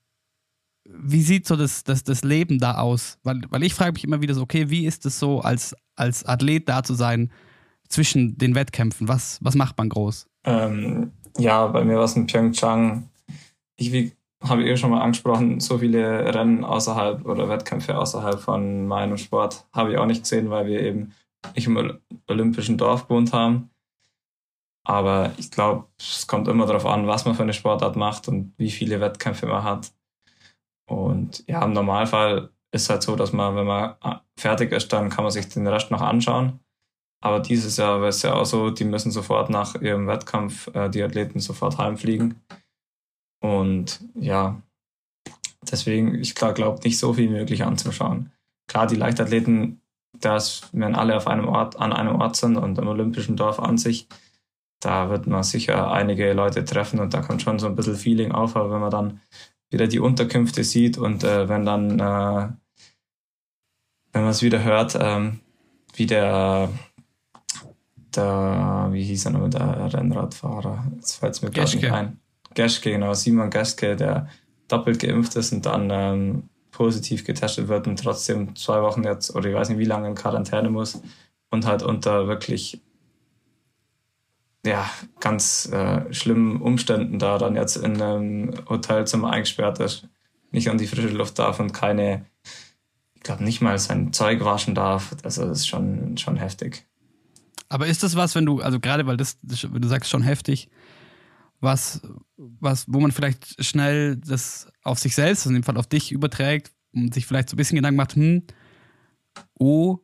wie 0.86 1.22
sieht 1.22 1.48
so 1.48 1.56
das, 1.56 1.84
das, 1.84 2.04
das 2.04 2.24
Leben 2.24 2.60
da 2.60 2.78
aus? 2.78 3.18
Weil, 3.24 3.42
weil 3.50 3.64
ich 3.64 3.74
frage 3.74 3.94
mich 3.94 4.04
immer 4.04 4.22
wieder 4.22 4.36
so, 4.36 4.42
okay, 4.42 4.70
wie 4.70 4.86
ist 4.86 5.06
es 5.06 5.18
so, 5.18 5.42
als, 5.42 5.76
als 5.96 6.24
Athlet 6.26 6.70
da 6.70 6.84
zu 6.84 6.94
sein 6.94 7.32
zwischen 7.88 8.38
den 8.38 8.54
Wettkämpfen? 8.54 9.08
Was, 9.08 9.40
was 9.42 9.56
macht 9.56 9.78
man 9.78 9.90
groß? 9.90 10.28
Ähm, 10.46 11.12
ja, 11.38 11.66
bei 11.68 11.84
mir 11.84 11.98
war 11.98 12.04
es 12.04 12.16
in 12.16 12.28
Pyeongchang. 12.28 13.10
Ich 13.76 13.92
wie 13.92 14.12
habe 14.44 14.64
ich 14.64 14.70
eh 14.70 14.78
schon 14.78 14.92
mal 14.92 15.02
angesprochen, 15.02 15.60
so 15.60 15.78
viele 15.78 16.34
Rennen 16.34 16.64
außerhalb 16.64 17.26
oder 17.26 17.50
Wettkämpfe 17.50 17.98
außerhalb 17.98 18.40
von 18.40 18.88
meinem 18.88 19.18
Sport 19.18 19.66
habe 19.74 19.92
ich 19.92 19.98
auch 19.98 20.06
nicht 20.06 20.24
gesehen, 20.24 20.50
weil 20.50 20.68
wir 20.68 20.82
eben 20.82 21.14
nicht 21.56 21.68
im 21.68 22.00
olympischen 22.28 22.78
Dorf 22.78 23.08
gewohnt 23.08 23.34
haben. 23.34 23.70
Aber 24.86 25.32
ich 25.38 25.50
glaube, 25.50 25.88
es 25.98 26.28
kommt 26.28 26.48
immer 26.48 26.66
darauf 26.66 26.86
an, 26.86 27.08
was 27.08 27.26
man 27.26 27.36
für 27.36 27.44
eine 27.44 27.54
Sportart 27.54 27.96
macht 27.96 28.28
und 28.28 28.54
wie 28.58 28.70
viele 28.70 29.00
Wettkämpfe 29.00 29.46
man 29.46 29.64
hat. 29.64 29.94
Und 30.90 31.46
ja, 31.48 31.64
im 31.64 31.72
Normalfall 31.72 32.50
ist 32.72 32.84
es 32.84 32.90
halt 32.90 33.04
so, 33.04 33.16
dass 33.16 33.32
man, 33.32 33.56
wenn 33.56 33.66
man 33.66 33.96
fertig 34.38 34.72
ist, 34.74 34.92
dann 34.92 35.10
kann 35.10 35.24
man 35.24 35.32
sich 35.32 35.48
den 35.48 35.68
Rest 35.68 35.90
noch 35.92 36.02
anschauen. 36.02 36.60
Aber 37.24 37.40
dieses 37.40 37.78
Jahr 37.78 38.02
war 38.02 38.10
es 38.10 38.22
ja 38.22 38.34
auch 38.34 38.46
so, 38.46 38.70
die 38.70 38.84
müssen 38.84 39.12
sofort 39.12 39.50
nach 39.50 39.76
ihrem 39.76 40.08
Wettkampf 40.08 40.68
äh, 40.76 40.90
die 40.90 41.02
Athleten 41.02 41.40
sofort 41.40 41.78
heimfliegen. 41.78 42.42
Und 43.44 44.00
ja, 44.16 44.62
deswegen, 45.70 46.16
ich 46.16 46.34
glaube 46.34 46.80
nicht 46.86 46.98
so 46.98 47.14
viel 47.14 47.30
möglich 47.30 47.66
anzuschauen. 47.66 48.32
Klar, 48.68 48.88
die 48.88 48.96
Leichtathleten, 48.96 49.82
das, 50.18 50.70
wenn 50.72 50.96
alle 50.96 51.18
auf 51.18 51.28
einem 51.28 51.50
Ort, 51.50 51.78
an 51.78 51.92
einem 51.92 52.16
Ort 52.22 52.38
sind 52.38 52.56
und 52.56 52.78
im 52.78 52.88
Olympischen 52.88 53.36
Dorf 53.36 53.60
an 53.60 53.78
sich, 53.78 54.08
da 54.80 55.10
wird 55.10 55.28
man 55.28 55.44
sicher 55.44 55.92
einige 55.92 56.32
Leute 56.32 56.64
treffen 56.64 57.02
und 57.02 57.14
da 57.14 57.22
kommt 57.22 57.42
schon 57.42 57.60
so 57.60 57.68
ein 57.68 57.76
bisschen 57.76 57.98
Feeling 57.98 58.32
auf, 58.32 58.56
aber 58.56 58.72
wenn 58.72 58.80
man 58.80 58.92
dann 58.92 59.22
wieder 59.70 59.88
die 59.88 60.00
Unterkünfte 60.00 60.64
sieht 60.64 60.98
und 60.98 61.26
äh, 61.26 61.50
wenn 61.50 61.66
dann, 61.66 62.00
äh, 62.00 62.48
wenn 64.14 64.22
man 64.22 64.32
es 64.32 64.42
wieder 64.42 64.64
hört, 64.64 64.98
ähm, 64.98 65.42
wie 65.96 66.06
der, 66.06 66.70
der, 68.16 68.88
wie 68.92 69.04
hieß 69.04 69.26
er 69.26 69.32
nochmal, 69.32 69.50
der 69.50 69.94
Rennradfahrer, 69.94 70.86
jetzt 70.96 71.18
fällt 71.18 71.34
es 71.34 71.42
mir 71.42 71.52
gar 71.52 71.64
nicht 71.66 71.92
ein. 71.92 72.23
Geschke, 72.56 72.92
genau, 72.92 73.14
Simon 73.14 73.50
Geschke, 73.50 73.96
der 73.96 74.28
doppelt 74.68 75.00
geimpft 75.00 75.36
ist 75.36 75.52
und 75.54 75.66
dann 75.66 75.90
ähm, 75.92 76.50
positiv 76.72 77.24
getestet 77.24 77.68
wird 77.68 77.88
und 77.88 78.00
trotzdem 78.00 78.56
zwei 78.56 78.82
Wochen 78.82 79.04
jetzt, 79.04 79.36
oder 79.36 79.50
ich 79.50 79.56
weiß 79.56 79.70
nicht 79.70 79.78
wie 79.80 79.86
lange 79.86 80.10
in 80.10 80.16
Quarantäne 80.16 80.70
muss 80.70 81.02
und 81.50 81.66
halt 81.66 81.84
unter 81.84 82.28
wirklich 82.28 82.82
ja, 84.66 84.90
ganz 85.20 85.70
äh, 85.72 86.12
schlimmen 86.14 86.62
Umständen 86.62 87.20
da 87.20 87.38
dann 87.38 87.56
jetzt 87.56 87.76
in 87.76 88.02
einem 88.02 88.54
Hotelzimmer 88.70 89.32
eingesperrt 89.32 89.80
ist, 89.80 90.08
nicht 90.52 90.70
an 90.70 90.78
die 90.78 90.88
frische 90.88 91.10
Luft 91.10 91.38
darf 91.38 91.60
und 91.60 91.74
keine, 91.74 92.26
ich 93.16 93.24
glaube 93.24 93.44
nicht 93.44 93.62
mal 93.62 93.78
sein 93.78 94.14
Zeug 94.14 94.44
waschen 94.46 94.74
darf. 94.74 95.16
Also 95.24 95.46
das 95.46 95.60
ist 95.60 95.68
schon, 95.68 96.18
schon 96.18 96.38
heftig. 96.38 96.86
Aber 97.68 97.88
ist 97.88 98.04
das 98.04 98.16
was, 98.16 98.36
wenn 98.36 98.46
du, 98.46 98.62
also 98.62 98.80
gerade 98.80 99.06
weil 99.06 99.18
das, 99.18 99.38
wenn 99.42 99.82
du 99.82 99.88
sagst, 99.88 100.10
schon 100.10 100.22
heftig, 100.22 100.70
was, 101.64 102.02
was, 102.36 102.86
wo 102.88 103.00
man 103.00 103.12
vielleicht 103.12 103.64
schnell 103.64 104.18
das 104.18 104.72
auf 104.84 105.00
sich 105.00 105.16
selbst, 105.16 105.42
also 105.42 105.50
in 105.50 105.56
dem 105.56 105.64
Fall 105.64 105.78
auf 105.78 105.88
dich 105.88 106.12
überträgt 106.12 106.72
und 106.94 107.14
sich 107.14 107.26
vielleicht 107.26 107.50
so 107.50 107.56
ein 107.56 107.58
bisschen 107.58 107.78
Gedanken 107.78 107.98
macht, 107.98 108.16
hm, 108.16 108.44
oh, 109.58 110.00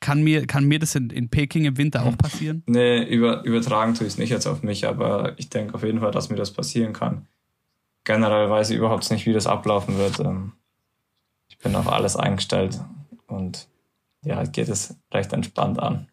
kann 0.00 0.22
mir, 0.22 0.46
kann 0.46 0.64
mir 0.64 0.78
das 0.78 0.94
in, 0.94 1.10
in 1.10 1.28
Peking 1.28 1.64
im 1.64 1.76
Winter 1.76 2.06
auch 2.06 2.16
passieren? 2.16 2.62
Nee, 2.66 3.04
über, 3.04 3.44
übertragen 3.44 3.94
tue 3.94 4.06
ich 4.06 4.14
es 4.14 4.18
nicht 4.18 4.30
jetzt 4.30 4.46
auf 4.46 4.62
mich, 4.62 4.86
aber 4.86 5.34
ich 5.38 5.50
denke 5.50 5.74
auf 5.74 5.82
jeden 5.82 6.00
Fall, 6.00 6.12
dass 6.12 6.30
mir 6.30 6.36
das 6.36 6.52
passieren 6.52 6.92
kann. 6.92 7.26
Generell 8.04 8.48
weiß 8.48 8.70
ich 8.70 8.76
überhaupt 8.76 9.10
nicht, 9.10 9.26
wie 9.26 9.32
das 9.32 9.46
ablaufen 9.46 9.98
wird. 9.98 10.20
Ähm, 10.20 10.52
ich 11.48 11.58
bin 11.58 11.74
auf 11.74 11.88
alles 11.88 12.16
eingestellt 12.16 12.80
und 13.26 13.68
ja, 14.24 14.42
geht 14.44 14.68
es 14.68 14.96
recht 15.12 15.32
entspannt 15.32 15.78
an. 15.78 16.08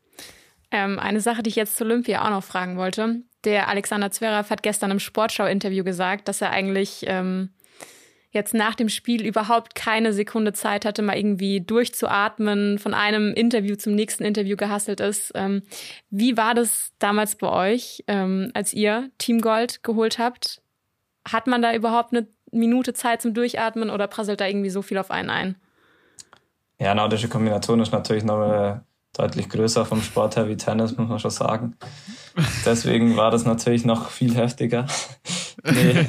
Ähm, 0.71 0.99
eine 0.99 1.21
Sache, 1.21 1.43
die 1.43 1.49
ich 1.49 1.55
jetzt 1.55 1.77
zu 1.77 1.85
Olympia 1.85 2.25
auch 2.25 2.31
noch 2.31 2.43
fragen 2.43 2.75
wollte. 2.77 3.21
Der 3.45 3.69
Alexander 3.69 4.12
Zverev 4.12 4.49
hat 4.49 4.63
gestern 4.63 4.91
im 4.91 4.99
Sportschau-Interview 4.99 5.84
gesagt, 5.84 6.27
dass 6.27 6.41
er 6.41 6.49
eigentlich 6.49 7.05
ähm, 7.08 7.49
jetzt 8.31 8.53
nach 8.53 8.75
dem 8.75 8.89
Spiel 8.89 9.25
überhaupt 9.25 9.75
keine 9.75 10.13
Sekunde 10.13 10.51
Zeit 10.53 10.84
hatte, 10.84 11.03
mal 11.03 11.17
irgendwie 11.17 11.62
durchzuatmen, 11.62 12.79
von 12.79 12.93
einem 12.93 13.34
Interview 13.34 13.75
zum 13.75 13.95
nächsten 13.95 14.23
Interview 14.23 14.58
gehasselt 14.58 14.99
ist. 14.99 15.31
Ähm, 15.36 15.62
wie 16.10 16.38
war 16.38 16.53
das 16.53 16.91
damals 16.99 17.36
bei 17.36 17.47
euch, 17.47 18.03
ähm, 18.08 18.51
als 18.53 18.73
ihr 18.73 19.10
Team 19.19 19.41
Gold 19.41 19.84
geholt 19.84 20.19
habt? 20.19 20.62
Hat 21.27 21.47
man 21.47 21.62
da 21.62 21.73
überhaupt 21.73 22.13
eine 22.13 22.27
Minute 22.51 22.93
Zeit 22.93 23.21
zum 23.21 23.34
Durchatmen 23.34 23.89
oder 23.89 24.08
prasselt 24.08 24.41
da 24.41 24.47
irgendwie 24.47 24.69
so 24.69 24.81
viel 24.81 24.97
auf 24.97 25.12
einen 25.12 25.29
ein? 25.29 25.55
Ja, 26.79 26.93
nordische 26.93 27.29
Kombination 27.29 27.79
ist 27.79 27.93
natürlich 27.93 28.23
noch 28.23 28.41
eine 28.41 28.84
deutlich 29.17 29.49
größer 29.49 29.86
vom 29.86 30.01
Sport 30.01 30.36
her 30.36 30.47
wie 30.47 30.58
Tennis, 30.58 30.97
muss 30.97 31.08
man 31.08 31.19
schon 31.19 31.32
sagen. 31.32 31.75
Deswegen 32.65 33.15
war 33.15 33.32
das 33.32 33.45
natürlich 33.45 33.86
noch 33.86 34.10
viel 34.10 34.36
heftiger. 34.36 34.88
Nee. 35.67 36.04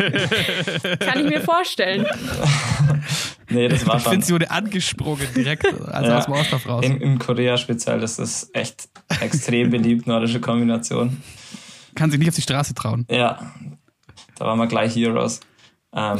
Kann 0.98 1.24
ich 1.24 1.30
mir 1.30 1.40
vorstellen. 1.40 2.04
nee, 3.48 3.68
das 3.68 3.86
war 3.86 3.94
schon. 3.94 4.00
Ich 4.00 4.08
finde, 4.08 4.26
sie 4.26 4.32
wurde 4.34 4.50
angesprungen 4.50 5.26
direkt 5.34 5.64
also 5.64 6.10
ja, 6.10 6.18
aus 6.18 6.24
dem 6.26 6.34
Ausdorf 6.34 6.68
raus. 6.68 6.84
In, 6.84 7.00
in, 7.00 7.18
Korea 7.18 7.56
speziell, 7.56 8.00
das 8.00 8.18
ist 8.18 8.54
echt 8.54 8.90
extrem 9.20 9.70
beliebt, 9.70 10.06
nordische 10.06 10.40
Kombination. 10.40 11.22
Kann 11.94 12.10
sich 12.10 12.18
nicht 12.18 12.28
auf 12.28 12.34
die 12.34 12.42
Straße 12.42 12.74
trauen. 12.74 13.06
Ja, 13.10 13.54
da 14.36 14.44
waren 14.44 14.58
wir 14.58 14.66
gleich 14.66 14.94
Heroes. 14.94 15.40
Ähm, 15.94 16.18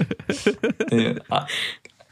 nee, 0.90 1.14
ah, 1.28 1.46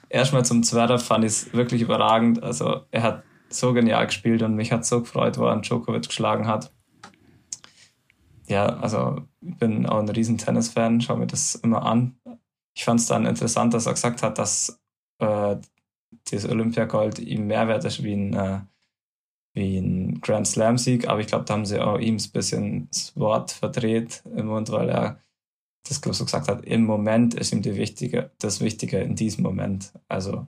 erstmal 0.08 0.44
zum 0.44 0.62
Zverev 0.62 1.02
fand 1.02 1.24
ich 1.24 1.32
es 1.32 1.52
wirklich 1.52 1.82
überragend. 1.82 2.42
Also 2.42 2.82
er 2.92 3.02
hat 3.02 3.22
so 3.48 3.72
genial 3.72 4.06
gespielt 4.06 4.42
und 4.42 4.56
mich 4.56 4.72
hat 4.72 4.84
so 4.84 5.00
gefreut, 5.00 5.38
wo 5.38 5.44
er 5.44 5.60
Djokovic 5.60 6.08
geschlagen 6.08 6.46
hat. 6.46 6.72
Ja, 8.48 8.66
also 8.66 9.22
ich 9.40 9.56
bin 9.56 9.86
auch 9.86 9.98
ein 9.98 10.08
riesen 10.08 10.38
Tennis-Fan, 10.38 11.00
schaue 11.00 11.18
mir 11.18 11.26
das 11.26 11.56
immer 11.56 11.84
an. 11.84 12.18
Ich 12.74 12.84
fand 12.84 13.00
es 13.00 13.06
dann 13.06 13.26
interessant, 13.26 13.74
dass 13.74 13.86
er 13.86 13.94
gesagt 13.94 14.22
hat, 14.22 14.38
dass 14.38 14.80
äh, 15.18 15.56
das 16.30 16.48
Olympiagold 16.48 17.18
ihm 17.18 17.46
mehr 17.46 17.68
wert 17.68 17.84
ist 17.84 18.02
wie 18.02 18.14
ein, 18.14 18.34
äh, 18.34 18.60
wie 19.54 19.78
ein 19.78 20.20
Grand 20.20 20.46
Slam-Sieg, 20.46 21.08
aber 21.08 21.20
ich 21.20 21.26
glaube, 21.26 21.44
da 21.44 21.54
haben 21.54 21.66
sie 21.66 21.80
auch 21.80 21.98
ihm 21.98 22.16
ein 22.16 22.30
bisschen 22.32 22.88
das 22.90 23.16
Wort 23.16 23.50
verdreht 23.52 24.22
im 24.36 24.46
Mund, 24.46 24.70
weil 24.70 24.90
er 24.90 25.20
das 25.88 26.00
so 26.02 26.24
gesagt 26.24 26.48
hat, 26.48 26.64
im 26.64 26.84
Moment 26.84 27.34
ist 27.34 27.52
ihm 27.52 27.62
die 27.62 27.76
wichtige, 27.76 28.30
das 28.38 28.60
Wichtige 28.60 28.98
in 28.98 29.14
diesem 29.14 29.42
Moment. 29.42 29.92
Also 30.08 30.46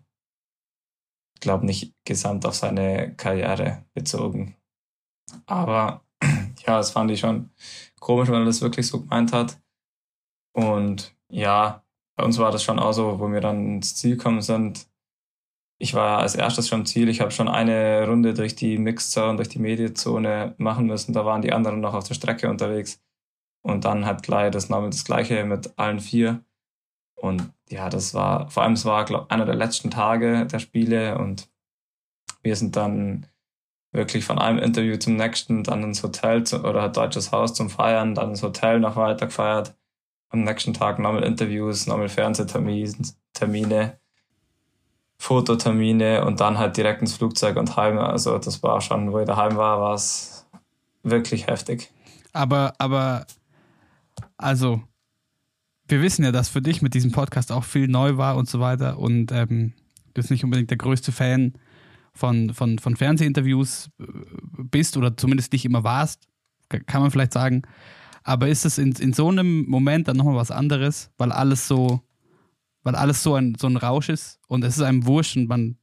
glaube 1.41 1.67
nicht 1.67 1.95
gesamt 2.05 2.47
auf 2.47 2.55
seine 2.55 3.15
Karriere 3.17 3.85
bezogen. 3.95 4.57
Aber 5.47 6.05
ja, 6.23 6.77
das 6.79 6.91
fand 6.91 7.11
ich 7.11 7.21
schon 7.21 7.51
komisch, 8.01 8.29
wenn 8.29 8.43
er 8.43 8.45
das 8.45 8.63
wirklich 8.63 8.87
so 8.87 9.01
gemeint 9.01 9.33
hat. 9.33 9.61
Und 10.53 11.15
ja, 11.31 11.85
bei 12.17 12.25
uns 12.25 12.39
war 12.39 12.51
das 12.51 12.63
schon 12.63 12.79
auch 12.79 12.93
so, 12.93 13.21
wo 13.21 13.31
wir 13.31 13.41
dann 13.41 13.77
ins 13.77 13.95
Ziel 13.97 14.17
gekommen 14.17 14.43
sind. 14.43 14.89
Ich 15.81 15.95
war 15.95 16.19
als 16.19 16.35
erstes 16.35 16.69
schon 16.69 16.81
im 16.81 16.87
Ziel. 16.87 17.09
Ich 17.09 17.21
habe 17.21 17.31
schon 17.31 17.49
eine 17.49 18.07
Runde 18.09 18.35
durch 18.35 18.57
die 18.57 18.79
Mixzone, 18.79 19.37
durch 19.37 19.49
die 19.49 19.61
Medienzone 19.61 20.55
machen 20.59 20.87
müssen. 20.87 21.13
Da 21.13 21.25
waren 21.25 21.43
die 21.43 21.53
anderen 21.53 21.81
noch 21.81 21.95
auf 21.95 22.09
der 22.09 22.15
Strecke 22.15 22.51
unterwegs. 22.51 23.01
Und 23.63 23.85
dann 23.85 24.07
hat 24.07 24.23
gleich 24.23 24.51
das 24.51 24.69
das 24.69 25.05
gleiche 25.05 25.45
mit 25.45 25.79
allen 25.79 26.01
vier. 26.01 26.45
Und 27.21 27.53
ja, 27.69 27.89
das 27.89 28.15
war, 28.15 28.51
vor 28.51 28.63
allem 28.63 28.75
es 28.75 28.85
war, 28.85 29.05
glaube 29.05 29.31
einer 29.31 29.45
der 29.45 29.57
letzten 29.57 29.91
Tage 29.91 30.47
der 30.47 30.59
Spiele 30.59 31.19
und 31.19 31.49
wir 32.43 32.57
sind 32.57 32.77
dann 32.77 33.27
wirklich 33.93 34.25
von 34.25 34.39
einem 34.39 34.59
Interview 34.59 34.97
zum 34.97 35.17
nächsten, 35.17 35.65
dann 35.65 35.83
ins 35.83 36.03
Hotel 36.03 36.45
zu, 36.45 36.63
oder 36.65 36.89
Deutsches 36.89 37.33
Haus 37.33 37.55
zum 37.55 37.71
Feiern, 37.71 38.15
dann 38.15 38.31
ins 38.31 38.43
Hotel 38.43 38.81
noch 38.81 38.97
weiter 38.97 39.27
gefeiert. 39.27 39.75
Am 40.31 40.45
nächsten 40.45 40.75
Tag 40.75 40.99
nochmal 40.99 41.25
Interviews, 41.25 41.87
nochmal 41.87 42.09
Fernsehtermine, 42.09 43.99
Fototermine 45.19 46.25
und 46.25 46.41
dann 46.41 46.59
halt 46.59 46.77
direkt 46.77 47.01
ins 47.01 47.15
Flugzeug 47.15 47.57
und 47.57 47.77
heim. 47.77 47.99
Also 47.99 48.39
das 48.39 48.63
war 48.63 48.81
schon, 48.81 49.11
wo 49.13 49.21
ich 49.21 49.27
daheim 49.27 49.57
war, 49.57 49.81
war 49.81 49.95
es 49.95 50.47
wirklich 51.03 51.47
heftig. 51.47 51.91
Aber, 52.33 52.75
aber, 52.79 53.27
also 54.37 54.83
wir 55.89 56.03
wissen 56.03 56.25
ja, 56.25 56.33
dass 56.33 56.49
für 56.49 56.63
dich 56.63 56.83
mit 56.83 56.95
diesem 56.95 57.13
Podcast 57.13 57.51
auch 57.51 57.65
viel 57.65 57.89
neu 57.89 58.17
war 58.17 58.37
und 58.37 58.49
so 58.49 58.61
weiter 58.61 58.99
und 58.99 59.33
ähm, 59.33 59.73
du 60.07 60.13
bist 60.15 60.31
nicht 60.31 60.45
unbedingt 60.45 60.71
der 60.71 60.79
größte 60.79 61.13
Fan 61.13 61.55
von, 62.13 62.53
von, 62.53 62.79
von 62.79 62.97
Fernsehinterviews 62.97 63.91
äh, 64.01 64.05
bist 64.59 64.97
oder 64.97 65.17
zumindest 65.17 65.53
nicht 65.53 65.65
immer 65.65 65.85
warst, 65.85 66.29
kann 66.69 67.01
man 67.01 67.11
vielleicht 67.11 67.33
sagen. 67.33 67.63
Aber 68.25 68.49
ist 68.49 68.67
es 68.67 68.77
in, 68.77 68.93
in 68.93 69.13
so 69.13 69.29
einem 69.29 69.65
Moment 69.67 70.09
dann 70.09 70.17
nochmal 70.17 70.37
was 70.37 70.51
anderes, 70.51 71.11
weil 71.17 71.33
alles 71.33 71.67
so, 71.67 72.03
weil 72.83 72.95
alles 72.95 73.23
so 73.23 73.35
ein, 73.35 73.55
so 73.59 73.67
ein 73.67 73.77
Rausch 73.77 74.11
ist 74.11 74.41
und 74.49 74.65
es 74.65 74.77
ist 74.77 74.83
einem 74.83 75.07
wurscht 75.07 75.37
und 75.37 75.49
man, 75.49 75.79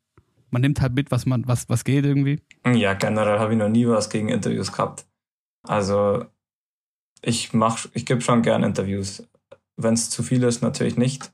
man 0.51 0.61
nimmt 0.61 0.81
halt 0.81 0.93
mit, 0.93 1.09
was 1.09 1.25
man, 1.25 1.47
was, 1.47 1.67
was 1.69 1.83
geht 1.83 2.05
irgendwie? 2.05 2.41
Ja, 2.65 2.93
generell 2.93 3.39
habe 3.39 3.53
ich 3.53 3.59
noch 3.59 3.69
nie 3.69 3.87
was 3.87 4.09
gegen 4.09 4.29
Interviews 4.29 4.71
gehabt. 4.71 5.05
Also 5.63 6.25
ich 7.21 7.53
mach, 7.53 7.85
ich 7.93 8.05
gebe 8.05 8.21
schon 8.21 8.43
gern 8.43 8.63
Interviews. 8.63 9.23
Wenn 9.77 9.93
es 9.93 10.09
zu 10.09 10.23
viel 10.23 10.43
ist, 10.43 10.61
natürlich 10.61 10.97
nicht. 10.97 11.33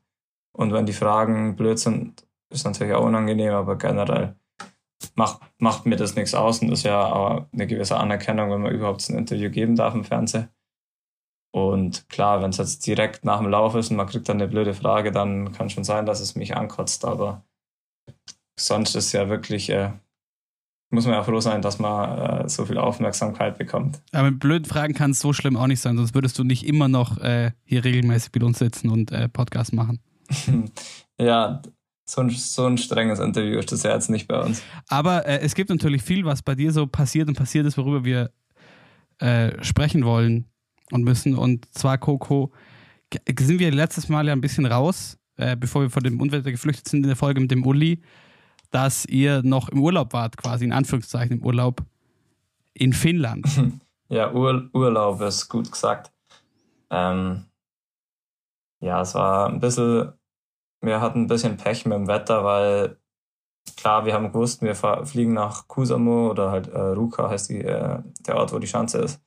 Und 0.53 0.73
wenn 0.73 0.85
die 0.85 0.93
Fragen 0.93 1.55
blöd 1.55 1.79
sind, 1.79 2.27
ist 2.51 2.65
natürlich 2.65 2.93
auch 2.93 3.05
unangenehm, 3.05 3.53
aber 3.53 3.77
generell 3.77 4.35
macht, 5.15 5.41
macht 5.57 5.85
mir 5.85 5.95
das 5.95 6.15
nichts 6.15 6.33
aus 6.33 6.61
und 6.61 6.71
ist 6.71 6.83
ja 6.83 7.05
auch 7.05 7.45
eine 7.51 7.67
gewisse 7.67 7.97
Anerkennung, 7.97 8.51
wenn 8.51 8.61
man 8.61 8.73
überhaupt 8.73 9.07
ein 9.09 9.17
Interview 9.17 9.49
geben 9.49 9.75
darf 9.75 9.93
im 9.93 10.03
Fernsehen. 10.03 10.49
Und 11.53 12.07
klar, 12.09 12.41
wenn 12.41 12.51
es 12.51 12.57
jetzt 12.57 12.85
direkt 12.87 13.25
nach 13.25 13.39
dem 13.39 13.49
Lauf 13.49 13.75
ist 13.75 13.91
und 13.91 13.97
man 13.97 14.07
kriegt 14.07 14.29
dann 14.29 14.37
eine 14.37 14.47
blöde 14.47 14.73
Frage, 14.73 15.11
dann 15.11 15.51
kann 15.51 15.69
schon 15.69 15.83
sein, 15.83 16.05
dass 16.05 16.21
es 16.21 16.35
mich 16.35 16.55
ankotzt, 16.55 17.03
aber 17.03 17.43
sonst 18.57 18.95
ist 18.95 19.11
ja 19.11 19.27
wirklich, 19.27 19.69
äh, 19.69 19.91
muss 20.91 21.05
man 21.05 21.15
ja 21.15 21.23
froh 21.23 21.39
sein, 21.39 21.61
dass 21.61 21.79
man 21.79 22.45
äh, 22.45 22.49
so 22.49 22.65
viel 22.65 22.77
Aufmerksamkeit 22.77 23.57
bekommt. 23.57 24.01
Aber 24.11 24.29
mit 24.29 24.39
blöden 24.39 24.65
Fragen 24.65 24.93
kann 24.93 25.11
es 25.11 25.19
so 25.19 25.33
schlimm 25.33 25.55
auch 25.57 25.67
nicht 25.67 25.79
sein, 25.79 25.97
sonst 25.97 26.13
würdest 26.13 26.37
du 26.37 26.43
nicht 26.43 26.65
immer 26.65 26.87
noch 26.87 27.17
äh, 27.17 27.51
hier 27.63 27.83
regelmäßig 27.83 28.31
mit 28.33 28.43
uns 28.43 28.59
sitzen 28.59 28.89
und 28.89 29.11
äh, 29.11 29.29
Podcast 29.29 29.73
machen. 29.73 29.99
ja, 31.19 31.61
so 32.05 32.21
ein, 32.21 32.29
so 32.29 32.65
ein 32.65 32.77
strenges 32.77 33.19
Interview 33.19 33.59
ist 33.59 33.71
das 33.71 33.83
ja 33.83 33.93
jetzt 33.93 34.09
nicht 34.09 34.27
bei 34.27 34.41
uns. 34.41 34.61
Aber 34.89 35.25
äh, 35.25 35.39
es 35.39 35.55
gibt 35.55 35.69
natürlich 35.69 36.03
viel, 36.03 36.25
was 36.25 36.41
bei 36.41 36.55
dir 36.55 36.71
so 36.71 36.85
passiert 36.85 37.29
und 37.29 37.35
passiert 37.35 37.65
ist, 37.65 37.77
worüber 37.77 38.03
wir 38.03 38.31
äh, 39.19 39.63
sprechen 39.63 40.03
wollen 40.03 40.45
und 40.91 41.03
müssen. 41.03 41.35
Und 41.35 41.73
zwar, 41.73 41.97
Coco, 41.97 42.51
sind 43.39 43.59
wir 43.59 43.71
letztes 43.71 44.09
Mal 44.09 44.27
ja 44.27 44.33
ein 44.33 44.41
bisschen 44.41 44.65
raus, 44.65 45.17
äh, 45.37 45.55
bevor 45.55 45.83
wir 45.83 45.89
vor 45.89 46.01
dem 46.01 46.19
Unwetter 46.19 46.51
geflüchtet 46.51 46.87
sind 46.87 47.03
in 47.03 47.07
der 47.07 47.15
Folge 47.15 47.39
mit 47.39 47.51
dem 47.51 47.65
Uli, 47.65 48.01
dass 48.71 49.05
ihr 49.05 49.43
noch 49.43 49.69
im 49.69 49.81
Urlaub 49.81 50.13
wart, 50.13 50.37
quasi 50.37 50.65
in 50.65 50.73
Anführungszeichen 50.73 51.37
im 51.37 51.45
Urlaub 51.45 51.83
in 52.73 52.93
Finnland. 52.93 53.45
Ja, 54.11 54.33
Ur 54.33 54.69
Urlaub 54.73 55.21
ist 55.21 55.47
gut 55.47 55.71
gesagt. 55.71 56.11
Ähm, 56.89 57.45
ja, 58.81 58.99
es 58.99 59.15
war 59.15 59.47
ein 59.47 59.61
bisschen, 59.61 60.11
wir 60.81 60.99
hatten 60.99 61.21
ein 61.21 61.27
bisschen 61.27 61.55
Pech 61.55 61.85
mit 61.85 61.95
dem 61.95 62.09
Wetter, 62.09 62.43
weil 62.43 62.97
klar, 63.77 64.05
wir 64.05 64.13
haben 64.13 64.33
gewusst, 64.33 64.61
wir 64.61 64.75
fliegen 64.75 65.33
nach 65.33 65.69
Kusamo 65.69 66.29
oder 66.29 66.51
halt 66.51 66.67
äh, 66.67 66.77
Ruka 66.77 67.29
heißt 67.29 67.51
die, 67.51 67.61
äh, 67.61 67.99
der 68.27 68.35
Ort, 68.35 68.51
wo 68.51 68.59
die 68.59 68.67
Schanze 68.67 68.97
ist. 68.97 69.21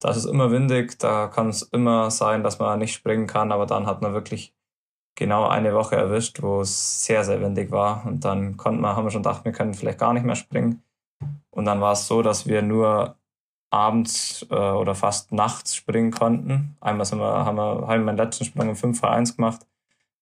Da 0.00 0.10
ist 0.10 0.16
es 0.16 0.24
immer 0.24 0.50
windig, 0.50 0.98
da 0.98 1.28
kann 1.28 1.50
es 1.50 1.60
immer 1.60 2.10
sein, 2.10 2.42
dass 2.42 2.58
man 2.58 2.78
nicht 2.78 2.94
springen 2.94 3.26
kann, 3.26 3.52
aber 3.52 3.66
dann 3.66 3.86
hat 3.86 4.00
man 4.00 4.14
wirklich 4.14 4.54
genau 5.14 5.46
eine 5.46 5.74
Woche 5.74 5.96
erwischt, 5.96 6.42
wo 6.42 6.60
es 6.60 7.04
sehr, 7.04 7.24
sehr 7.24 7.40
windig 7.40 7.70
war. 7.70 8.04
Und 8.06 8.24
dann 8.24 8.56
konnten 8.56 8.80
wir, 8.80 8.96
haben 8.96 9.04
wir 9.04 9.10
schon 9.10 9.22
gedacht, 9.22 9.44
wir 9.44 9.52
können 9.52 9.74
vielleicht 9.74 9.98
gar 9.98 10.12
nicht 10.12 10.24
mehr 10.24 10.36
springen. 10.36 10.82
Und 11.50 11.64
dann 11.66 11.80
war 11.80 11.92
es 11.92 12.06
so, 12.06 12.22
dass 12.22 12.46
wir 12.46 12.62
nur 12.62 13.16
abends 13.70 14.46
äh, 14.50 14.54
oder 14.54 14.94
fast 14.94 15.32
nachts 15.32 15.74
springen 15.74 16.10
konnten. 16.10 16.76
Einmal 16.80 17.06
sind 17.06 17.18
wir, 17.18 17.44
haben 17.44 17.56
wir 17.56 17.86
haben 17.86 18.04
meinen 18.04 18.16
letzten 18.16 18.44
Sprung 18.44 18.68
um 18.68 18.76
5 18.76 18.98
vor 18.98 19.10
1 19.10 19.36
gemacht. 19.36 19.66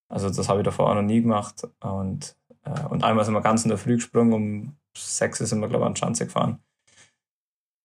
Also 0.09 0.29
das 0.29 0.49
habe 0.49 0.61
ich 0.61 0.65
davor 0.65 0.91
auch 0.91 0.95
noch 0.95 1.03
nie 1.03 1.23
gemacht. 1.23 1.67
Und, 1.81 2.37
äh, 2.65 2.81
und 2.89 3.05
einmal 3.05 3.25
sind 3.25 3.35
wir 3.35 3.41
ganz 3.41 3.65
in 3.65 3.69
der 3.69 3.79
Früh 3.79 3.97
gesprungen, 3.97 4.33
um 4.33 4.77
6 4.97 5.39
sind 5.39 5.61
wir, 5.61 5.69
glaube 5.69 5.85
ich, 5.85 5.89
an 5.89 5.97
Schanze 5.97 6.27
gefahren. 6.27 6.61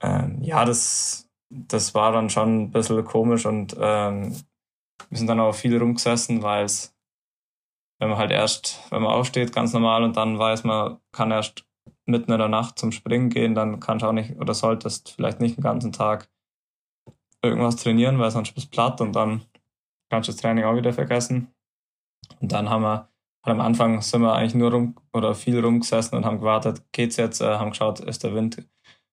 Ähm, 0.02 0.42
ja, 0.42 0.66
das, 0.66 1.30
das 1.50 1.94
war 1.96 2.12
dann 2.12 2.30
schon 2.30 2.64
ein 2.64 2.72
bisschen 2.72 3.04
komisch 3.06 3.46
und 3.46 3.76
ähm, 3.80 4.36
wir 5.10 5.18
sind 5.18 5.28
dann 5.28 5.40
auch 5.40 5.54
viel 5.54 5.78
rumgesessen, 5.78 6.42
weil 6.42 6.66
es, 6.66 6.95
wenn 8.00 8.10
man 8.10 8.18
halt 8.18 8.32
erst, 8.32 8.82
wenn 8.92 9.02
man 9.02 9.12
aufsteht, 9.12 9.54
ganz 9.54 9.74
normal 9.74 10.04
und 10.04 10.18
dann 10.18 10.38
weiß 10.38 10.64
man, 10.64 10.98
kann 11.12 11.32
erst 11.32 11.66
mitten 12.06 12.32
in 12.32 12.40
der 12.40 12.48
Nacht 12.48 12.78
zum 12.78 12.92
Springen 12.92 13.30
gehen, 13.30 13.56
dann 13.56 13.80
kannst 13.80 14.04
du 14.04 14.08
auch 14.08 14.14
nicht 14.14 14.38
oder 14.38 14.54
solltest 14.54 15.12
vielleicht 15.12 15.40
nicht 15.40 15.58
den 15.58 15.64
ganzen 15.64 15.92
Tag 15.92 16.30
irgendwas 17.42 17.78
trainieren, 17.78 18.20
weil 18.20 18.32
sonst 18.32 18.54
bist 18.54 18.68
du 18.68 18.72
platt 18.72 19.02
und 19.02 19.14
dann 19.14 19.42
kannst 20.10 20.30
du 20.30 20.34
das 20.34 20.42
Training 20.42 20.66
auch 20.66 20.76
wieder 20.76 20.94
vergessen. 20.94 21.54
Und 22.40 22.52
dann 22.52 22.70
haben 22.70 22.82
wir, 22.82 23.10
halt 23.44 23.56
am 23.56 23.62
Anfang 23.62 24.02
sind 24.02 24.22
wir 24.22 24.34
eigentlich 24.34 24.56
nur 24.56 24.72
rum 24.72 24.96
oder 25.14 25.36
viel 25.36 25.60
rumgesessen 25.60 26.18
und 26.18 26.26
haben 26.26 26.40
gewartet, 26.40 26.84
geht's 26.92 27.18
jetzt, 27.18 27.42
äh, 27.42 27.58
haben 27.58 27.72
geschaut, 27.72 28.00
ist 28.00 28.24
der 28.24 28.34
Wind 28.34 28.68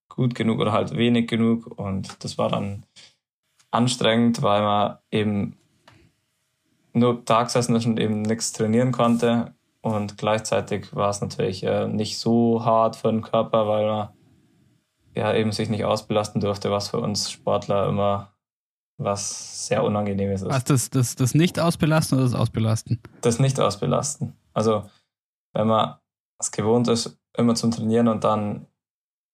gut 0.08 0.34
genug 0.34 0.60
oder 0.60 0.72
halt 0.72 0.96
wenig 0.96 1.28
genug 1.28 1.66
und 1.78 2.22
das 2.24 2.36
war 2.38 2.48
dann 2.48 2.84
anstrengend, 3.70 4.42
weil 4.42 4.62
man 4.62 4.98
eben 5.10 5.56
nur 6.92 7.22
da 7.24 7.42
gesessen 7.42 7.74
ist 7.76 7.86
und 7.86 7.98
eben 7.98 8.22
nichts 8.22 8.52
trainieren 8.52 8.92
konnte 8.92 9.54
und 9.82 10.16
gleichzeitig 10.16 10.94
war 10.94 11.10
es 11.10 11.20
natürlich 11.20 11.64
äh, 11.64 11.88
nicht 11.88 12.18
so 12.18 12.64
hart 12.64 12.96
für 12.96 13.10
den 13.10 13.22
Körper, 13.22 13.66
weil 13.66 13.86
man 13.86 14.08
ja 15.14 15.34
eben 15.34 15.52
sich 15.52 15.68
nicht 15.68 15.84
ausbelasten 15.84 16.40
durfte, 16.40 16.70
was 16.70 16.88
für 16.88 17.00
uns 17.00 17.30
Sportler 17.30 17.88
immer 17.88 18.32
was 18.98 19.66
sehr 19.66 19.82
Unangenehmes 19.82 20.42
ist. 20.42 20.48
Was, 20.48 20.64
das, 20.64 20.90
das, 20.90 21.16
das 21.16 21.34
Nicht-Ausbelasten 21.34 22.18
oder 22.18 22.28
das 22.28 22.38
Ausbelasten? 22.38 23.00
Das 23.20 23.40
Nicht-Ausbelasten. 23.40 24.36
Also, 24.52 24.88
wenn 25.54 25.66
man 25.66 25.96
es 26.38 26.52
gewohnt 26.52 26.86
ist, 26.88 27.18
immer 27.36 27.56
zum 27.56 27.72
Trainieren 27.72 28.06
und 28.06 28.22
dann 28.22 28.66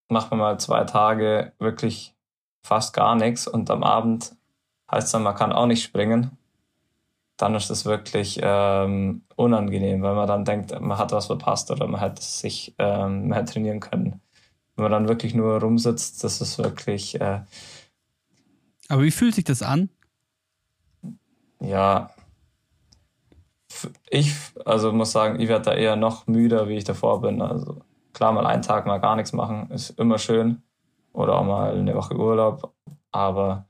macht 0.08 0.30
man 0.30 0.40
mal 0.40 0.60
zwei 0.60 0.84
Tage 0.84 1.52
wirklich 1.58 2.14
fast 2.62 2.94
gar 2.94 3.14
nichts 3.14 3.46
und 3.46 3.70
am 3.70 3.82
Abend 3.82 4.36
heißt 4.90 5.06
es 5.06 5.12
dann, 5.12 5.22
man 5.22 5.34
kann 5.34 5.52
auch 5.52 5.66
nicht 5.66 5.82
springen, 5.82 6.38
dann 7.38 7.54
ist 7.54 7.70
es 7.70 7.86
wirklich 7.86 8.40
ähm, 8.42 9.22
unangenehm, 9.36 10.02
weil 10.02 10.14
man 10.14 10.28
dann 10.28 10.44
denkt, 10.44 10.78
man 10.80 10.98
hat 10.98 11.12
was 11.12 11.26
verpasst 11.26 11.70
oder 11.70 11.86
man 11.86 12.00
hätte 12.00 12.22
sich 12.22 12.74
ähm, 12.78 13.28
mehr 13.28 13.46
trainieren 13.46 13.80
können. 13.80 14.20
Wenn 14.76 14.82
man 14.84 14.92
dann 14.92 15.08
wirklich 15.08 15.34
nur 15.34 15.60
rumsitzt, 15.60 16.22
das 16.22 16.40
ist 16.40 16.58
wirklich. 16.58 17.20
Äh, 17.20 17.40
Aber 18.88 19.02
wie 19.02 19.10
fühlt 19.10 19.34
sich 19.34 19.44
das 19.44 19.62
an? 19.62 19.88
Ja, 21.60 22.10
ich 24.10 24.34
also 24.64 24.92
muss 24.92 25.12
sagen, 25.12 25.40
ich 25.40 25.48
werde 25.48 25.66
da 25.66 25.74
eher 25.74 25.96
noch 25.96 26.26
müder, 26.26 26.68
wie 26.68 26.76
ich 26.76 26.84
davor 26.84 27.20
bin. 27.20 27.42
Also 27.42 27.80
klar, 28.12 28.32
mal 28.32 28.46
einen 28.46 28.62
Tag 28.62 28.86
mal 28.86 28.98
gar 28.98 29.16
nichts 29.16 29.32
machen, 29.32 29.70
ist 29.70 29.90
immer 29.90 30.18
schön. 30.18 30.62
Oder 31.12 31.38
auch 31.38 31.44
mal 31.44 31.76
eine 31.76 31.94
Woche 31.94 32.16
Urlaub. 32.16 32.74
Aber 33.12 33.66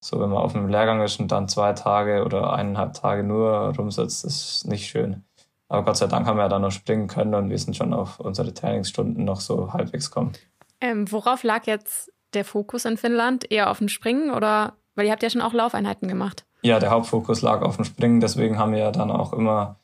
so, 0.00 0.18
wenn 0.18 0.30
man 0.30 0.38
auf 0.38 0.54
einem 0.54 0.68
Lehrgang 0.68 1.02
ist 1.02 1.20
und 1.20 1.30
dann 1.30 1.48
zwei 1.48 1.74
Tage 1.74 2.24
oder 2.24 2.54
eineinhalb 2.54 2.94
Tage 2.94 3.22
nur 3.22 3.74
rumsitzt, 3.76 4.24
ist 4.24 4.66
nicht 4.66 4.88
schön. 4.88 5.24
Aber 5.68 5.84
Gott 5.84 5.98
sei 5.98 6.06
Dank 6.06 6.26
haben 6.26 6.36
wir 6.36 6.44
ja 6.44 6.48
dann 6.48 6.62
noch 6.62 6.72
springen 6.72 7.06
können 7.06 7.34
und 7.34 7.50
wir 7.50 7.58
sind 7.58 7.76
schon 7.76 7.92
auf 7.92 8.18
unsere 8.18 8.52
Trainingsstunden 8.52 9.24
noch 9.24 9.40
so 9.40 9.72
halbwegs 9.72 10.10
kommen. 10.10 10.32
Ähm, 10.80 11.10
worauf 11.12 11.42
lag 11.42 11.66
jetzt 11.66 12.10
der 12.32 12.44
Fokus 12.44 12.86
in 12.86 12.96
Finnland? 12.96 13.50
Eher 13.50 13.70
auf 13.70 13.78
dem 13.78 13.88
Springen 13.88 14.30
oder, 14.30 14.72
weil 14.94 15.06
ihr 15.06 15.12
habt 15.12 15.22
ja 15.22 15.30
schon 15.30 15.42
auch 15.42 15.52
Laufeinheiten 15.52 16.08
gemacht? 16.08 16.44
Ja, 16.62 16.78
der 16.78 16.90
Hauptfokus 16.90 17.42
lag 17.42 17.62
auf 17.62 17.76
dem 17.76 17.84
Springen, 17.84 18.20
deswegen 18.20 18.58
haben 18.58 18.72
wir 18.72 18.80
ja 18.80 18.90
dann 18.90 19.10
auch 19.10 19.32
immer 19.32 19.76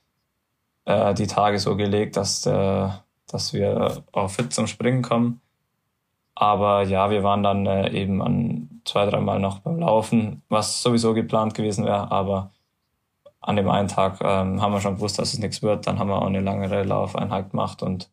äh, 0.86 1.14
die 1.14 1.26
Tage 1.26 1.58
so 1.58 1.76
gelegt, 1.76 2.16
dass, 2.16 2.44
äh, 2.46 2.88
dass 3.28 3.52
wir 3.52 4.02
auch 4.12 4.30
fit 4.30 4.52
zum 4.52 4.66
Springen 4.66 5.02
kommen. 5.02 5.40
Aber 6.34 6.82
ja, 6.82 7.10
wir 7.10 7.22
waren 7.22 7.42
dann 7.42 7.66
äh, 7.66 7.90
eben 7.90 8.22
an 8.22 8.75
zwei, 8.86 9.06
dreimal 9.06 9.40
noch 9.40 9.60
beim 9.60 9.78
Laufen, 9.78 10.42
was 10.48 10.82
sowieso 10.82 11.14
geplant 11.14 11.54
gewesen 11.54 11.84
wäre. 11.84 12.10
Aber 12.10 12.52
an 13.40 13.56
dem 13.56 13.68
einen 13.68 13.88
Tag 13.88 14.20
ähm, 14.22 14.60
haben 14.60 14.72
wir 14.72 14.80
schon 14.80 14.96
gewusst, 14.96 15.18
dass 15.18 15.32
es 15.32 15.38
nichts 15.38 15.62
wird. 15.62 15.86
Dann 15.86 15.98
haben 15.98 16.08
wir 16.08 16.20
auch 16.20 16.26
eine 16.26 16.40
langere 16.40 16.82
Laufeinheit 16.82 17.50
gemacht 17.50 17.82
und 17.82 18.10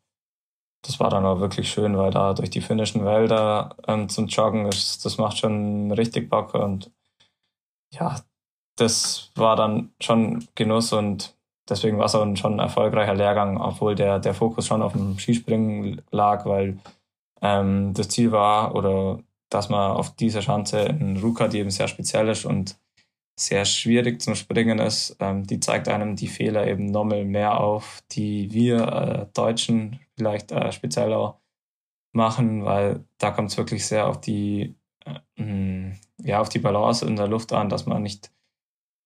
das 0.83 0.99
war 0.99 1.09
dann 1.09 1.25
auch 1.25 1.39
wirklich 1.39 1.71
schön, 1.71 1.97
weil 1.97 2.11
da 2.11 2.33
durch 2.33 2.49
die 2.49 2.61
finnischen 2.61 3.05
Wälder 3.05 3.75
ähm, 3.87 4.09
zum 4.09 4.27
Joggen 4.27 4.65
ist, 4.65 5.05
das 5.05 5.17
macht 5.17 5.37
schon 5.37 5.91
richtig 5.91 6.29
Bock 6.29 6.53
und 6.53 6.91
ja, 7.91 8.17
das 8.75 9.31
war 9.35 9.55
dann 9.55 9.93
schon 10.01 10.47
Genuss 10.55 10.91
und 10.93 11.35
deswegen 11.69 11.99
war 11.99 12.05
es 12.05 12.15
auch 12.15 12.35
schon 12.35 12.55
ein 12.55 12.59
erfolgreicher 12.59 13.13
Lehrgang, 13.13 13.61
obwohl 13.61 13.95
der, 13.95 14.19
der 14.19 14.33
Fokus 14.33 14.67
schon 14.67 14.81
auf 14.81 14.93
dem 14.93 15.17
Skispringen 15.17 16.01
lag, 16.11 16.45
weil 16.45 16.79
ähm, 17.41 17.93
das 17.93 18.09
Ziel 18.09 18.31
war, 18.31 18.75
oder 18.75 19.19
dass 19.53 19.69
man 19.69 19.91
auf 19.91 20.15
dieser 20.15 20.41
Schanze 20.41 20.81
in 20.81 21.17
Ruka, 21.17 21.47
die 21.47 21.59
eben 21.59 21.69
sehr 21.69 21.87
speziell 21.87 22.29
ist 22.29 22.45
und 22.45 22.77
sehr 23.39 23.65
schwierig 23.65 24.21
zum 24.21 24.35
Springen 24.35 24.79
ist, 24.79 25.17
ähm, 25.19 25.45
die 25.45 25.59
zeigt 25.59 25.87
einem 25.87 26.15
die 26.15 26.27
Fehler 26.27 26.67
eben 26.67 26.85
nochmal 26.85 27.25
mehr 27.25 27.59
auf, 27.59 28.03
die 28.11 28.51
wir 28.51 28.87
äh, 28.87 29.25
Deutschen 29.33 29.99
vielleicht 30.15 30.51
äh, 30.51 30.71
speziell 30.71 31.13
auch 31.13 31.39
machen, 32.13 32.63
weil 32.63 33.05
da 33.17 33.31
kommt 33.31 33.51
es 33.51 33.57
wirklich 33.57 33.85
sehr 33.85 34.07
auf 34.07 34.21
die, 34.21 34.75
äh, 35.05 35.91
ja, 36.21 36.39
auf 36.39 36.49
die 36.49 36.59
Balance 36.59 37.05
in 37.05 37.15
der 37.15 37.27
Luft 37.27 37.53
an, 37.53 37.69
dass 37.69 37.85
man 37.85 38.03
nicht 38.03 38.31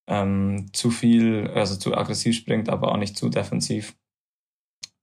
ähm, 0.10 0.68
zu 0.74 0.92
viel, 0.92 1.50
also 1.54 1.78
zu 1.78 1.96
aggressiv 1.96 2.36
springt, 2.36 2.70
aber 2.70 2.92
auch 2.92 2.98
nicht 2.98 3.18
zu 3.18 3.30
defensiv. 3.30 3.96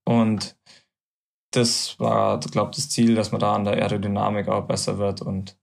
Und 0.03 0.55
das 1.55 1.99
war, 1.99 2.39
glaube 2.39 2.71
ich, 2.71 2.77
das 2.77 2.89
Ziel, 2.89 3.15
dass 3.15 3.31
man 3.31 3.41
da 3.41 3.53
an 3.53 3.63
der 3.63 3.73
Aerodynamik 3.73 4.47
auch 4.47 4.67
besser 4.67 4.97
wird. 4.97 5.21
Und 5.21 5.57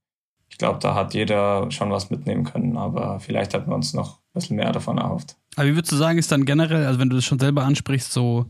ich 0.49 0.59
glaube, 0.59 0.79
da 0.81 0.95
hat 0.95 1.15
jeder 1.15 1.71
schon 1.71 1.91
was 1.91 2.11
mitnehmen 2.11 2.45
können, 2.45 2.77
aber 2.77 3.21
vielleicht 3.21 3.55
hätten 3.55 3.71
wir 3.71 3.75
uns 3.75 3.95
noch 3.95 4.19
ein 4.19 4.33
bisschen 4.35 4.57
mehr 4.57 4.73
davon 4.73 4.99
erhofft. 4.99 5.37
Aber 5.57 5.67
wie 5.67 5.75
würdest 5.75 5.93
du 5.93 5.97
sagen, 5.97 6.19
ist 6.19 6.33
dann 6.33 6.45
generell, 6.45 6.87
also 6.87 6.99
wenn 6.99 7.11
du 7.11 7.17
das 7.17 7.25
schon 7.25 7.39
selber 7.39 7.65
ansprichst, 7.65 8.13
so, 8.13 8.47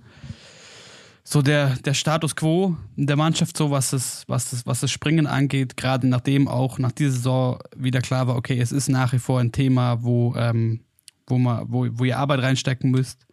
so 1.25 1.43
der, 1.43 1.77
der 1.85 1.95
Status 1.95 2.37
quo 2.37 2.77
der 2.97 3.17
Mannschaft, 3.17 3.57
so 3.57 3.71
was 3.71 3.91
das, 3.91 4.25
was 4.29 4.51
das, 4.51 4.67
was 4.67 4.81
das 4.81 4.91
Springen 4.91 5.27
angeht, 5.27 5.77
gerade 5.77 6.07
nachdem 6.07 6.49
auch 6.49 6.79
nach 6.79 6.93
dieser 6.93 7.13
Saison 7.13 7.59
wieder 7.77 8.01
klar 8.01 8.27
war, 8.27 8.37
okay, 8.37 8.59
es 8.59 8.73
ist 8.73 8.89
nach 8.89 9.13
wie 9.13 9.19
vor 9.19 9.41
ein 9.41 9.53
Thema, 9.53 10.03
wo, 10.03 10.35
ähm, 10.37 10.81
wo, 11.27 11.39
man, 11.39 11.67
wo, 11.69 11.87
wo 11.93 12.05
ihr 12.05 12.19
Arbeit 12.19 12.43
reinstecken 12.43 12.91
müsst. 12.91 13.27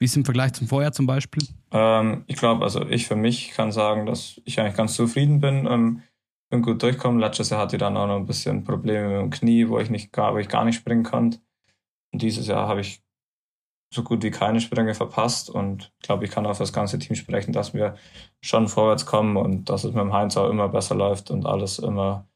Wie 0.00 0.06
ist 0.06 0.12
es 0.12 0.16
im 0.16 0.24
Vergleich 0.24 0.54
zum 0.54 0.66
Vorjahr 0.66 0.92
zum 0.92 1.06
Beispiel? 1.06 1.46
Ähm, 1.72 2.24
ich 2.26 2.36
glaube, 2.36 2.64
also 2.64 2.86
ich 2.88 3.06
für 3.06 3.16
mich 3.16 3.50
kann 3.50 3.70
sagen, 3.70 4.06
dass 4.06 4.40
ich 4.46 4.58
eigentlich 4.58 4.76
ganz 4.76 4.94
zufrieden 4.94 5.40
bin. 5.40 5.66
Ähm, 5.66 6.02
bin 6.50 6.62
gut 6.62 6.82
durchgekommen. 6.82 7.20
Letztes 7.20 7.50
Jahr 7.50 7.60
hatte 7.60 7.76
ich 7.76 7.80
dann 7.80 7.98
auch 7.98 8.06
noch 8.06 8.16
ein 8.16 8.26
bisschen 8.26 8.64
Probleme 8.64 9.08
mit 9.08 9.20
dem 9.20 9.30
Knie, 9.30 9.68
wo 9.68 9.78
ich 9.78 9.90
nicht 9.90 10.16
wo 10.16 10.38
ich 10.38 10.48
gar 10.48 10.64
nicht 10.64 10.76
springen 10.76 11.04
konnte. 11.04 11.38
Und 12.12 12.22
dieses 12.22 12.46
Jahr 12.46 12.66
habe 12.66 12.80
ich 12.80 13.02
so 13.92 14.02
gut 14.02 14.22
wie 14.22 14.30
keine 14.30 14.60
Sprünge 14.60 14.94
verpasst 14.94 15.50
und 15.50 15.92
ich 15.98 16.06
glaube, 16.06 16.24
ich 16.24 16.30
kann 16.30 16.46
auf 16.46 16.58
das 16.58 16.72
ganze 16.72 16.98
Team 16.98 17.16
sprechen, 17.16 17.52
dass 17.52 17.74
wir 17.74 17.96
schon 18.40 18.68
vorwärts 18.68 19.04
kommen 19.04 19.36
und 19.36 19.68
dass 19.68 19.84
es 19.84 19.92
mit 19.92 20.00
dem 20.00 20.12
Heinz 20.12 20.36
auch 20.36 20.48
immer 20.48 20.68
besser 20.68 20.94
läuft 20.94 21.30
und 21.30 21.44
alles 21.44 21.78
immer 21.78 22.26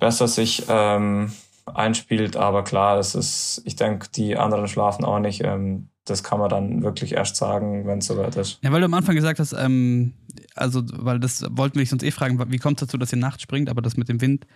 besser 0.00 0.26
sich 0.26 0.64
ähm, 0.68 1.32
einspielt. 1.66 2.36
Aber 2.36 2.64
klar, 2.64 2.98
es 2.98 3.14
ist, 3.14 3.62
ich 3.64 3.76
denke, 3.76 4.08
die 4.08 4.36
anderen 4.36 4.66
schlafen 4.66 5.04
auch 5.04 5.20
nicht. 5.20 5.44
Ähm, 5.44 5.90
das 6.04 6.22
kann 6.22 6.38
man 6.38 6.50
dann 6.50 6.82
wirklich 6.82 7.12
erst 7.12 7.36
sagen, 7.36 7.86
wenn 7.86 7.98
es 7.98 8.06
soweit 8.06 8.36
ist. 8.36 8.58
Ja, 8.62 8.72
weil 8.72 8.80
du 8.80 8.86
am 8.86 8.94
Anfang 8.94 9.14
gesagt 9.14 9.38
hast, 9.38 9.52
ähm, 9.54 10.12
also, 10.54 10.82
weil 10.92 11.18
das 11.18 11.44
wollten 11.50 11.78
wir 11.78 11.90
uns 11.90 12.02
eh 12.02 12.10
fragen, 12.10 12.38
wie 12.50 12.58
kommt 12.58 12.80
es 12.80 12.86
dazu, 12.86 12.98
dass 12.98 13.12
ihr 13.12 13.18
nachts 13.18 13.42
springt, 13.42 13.68
aber 13.68 13.82
das 13.82 13.96
mit 13.96 14.08
dem 14.08 14.20
Wind 14.20 14.46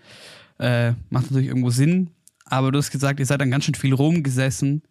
äh, 0.58 0.92
macht 1.10 1.30
natürlich 1.30 1.48
irgendwo 1.48 1.70
Sinn. 1.70 2.10
Aber 2.44 2.72
du 2.72 2.78
hast 2.78 2.90
gesagt, 2.90 3.20
ihr 3.20 3.26
seid 3.26 3.40
dann 3.40 3.50
ganz 3.50 3.64
schön 3.64 3.74
viel 3.74 3.94
rumgesessen. 3.94 4.82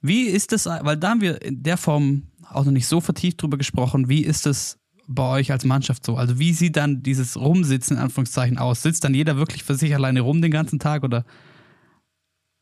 Wie 0.00 0.24
ist 0.24 0.52
das, 0.52 0.66
weil 0.66 0.96
da 0.96 1.10
haben 1.10 1.20
wir 1.20 1.40
in 1.42 1.62
der 1.62 1.76
Form 1.76 2.24
auch 2.50 2.64
noch 2.64 2.72
nicht 2.72 2.86
so 2.86 3.00
vertieft 3.00 3.40
drüber 3.40 3.56
gesprochen, 3.56 4.08
wie 4.08 4.22
ist 4.22 4.46
es 4.46 4.78
bei 5.06 5.26
euch 5.38 5.52
als 5.52 5.64
Mannschaft 5.64 6.04
so? 6.04 6.16
Also 6.16 6.38
wie 6.38 6.52
sieht 6.52 6.76
dann 6.76 7.02
dieses 7.02 7.38
Rumsitzen 7.38 7.96
in 7.96 8.02
Anführungszeichen 8.02 8.58
aus? 8.58 8.82
Sitzt 8.82 9.04
dann 9.04 9.14
jeder 9.14 9.36
wirklich 9.36 9.64
für 9.64 9.74
sich 9.74 9.94
alleine 9.94 10.20
rum 10.20 10.42
den 10.42 10.50
ganzen 10.50 10.78
Tag 10.78 11.04
oder, 11.04 11.24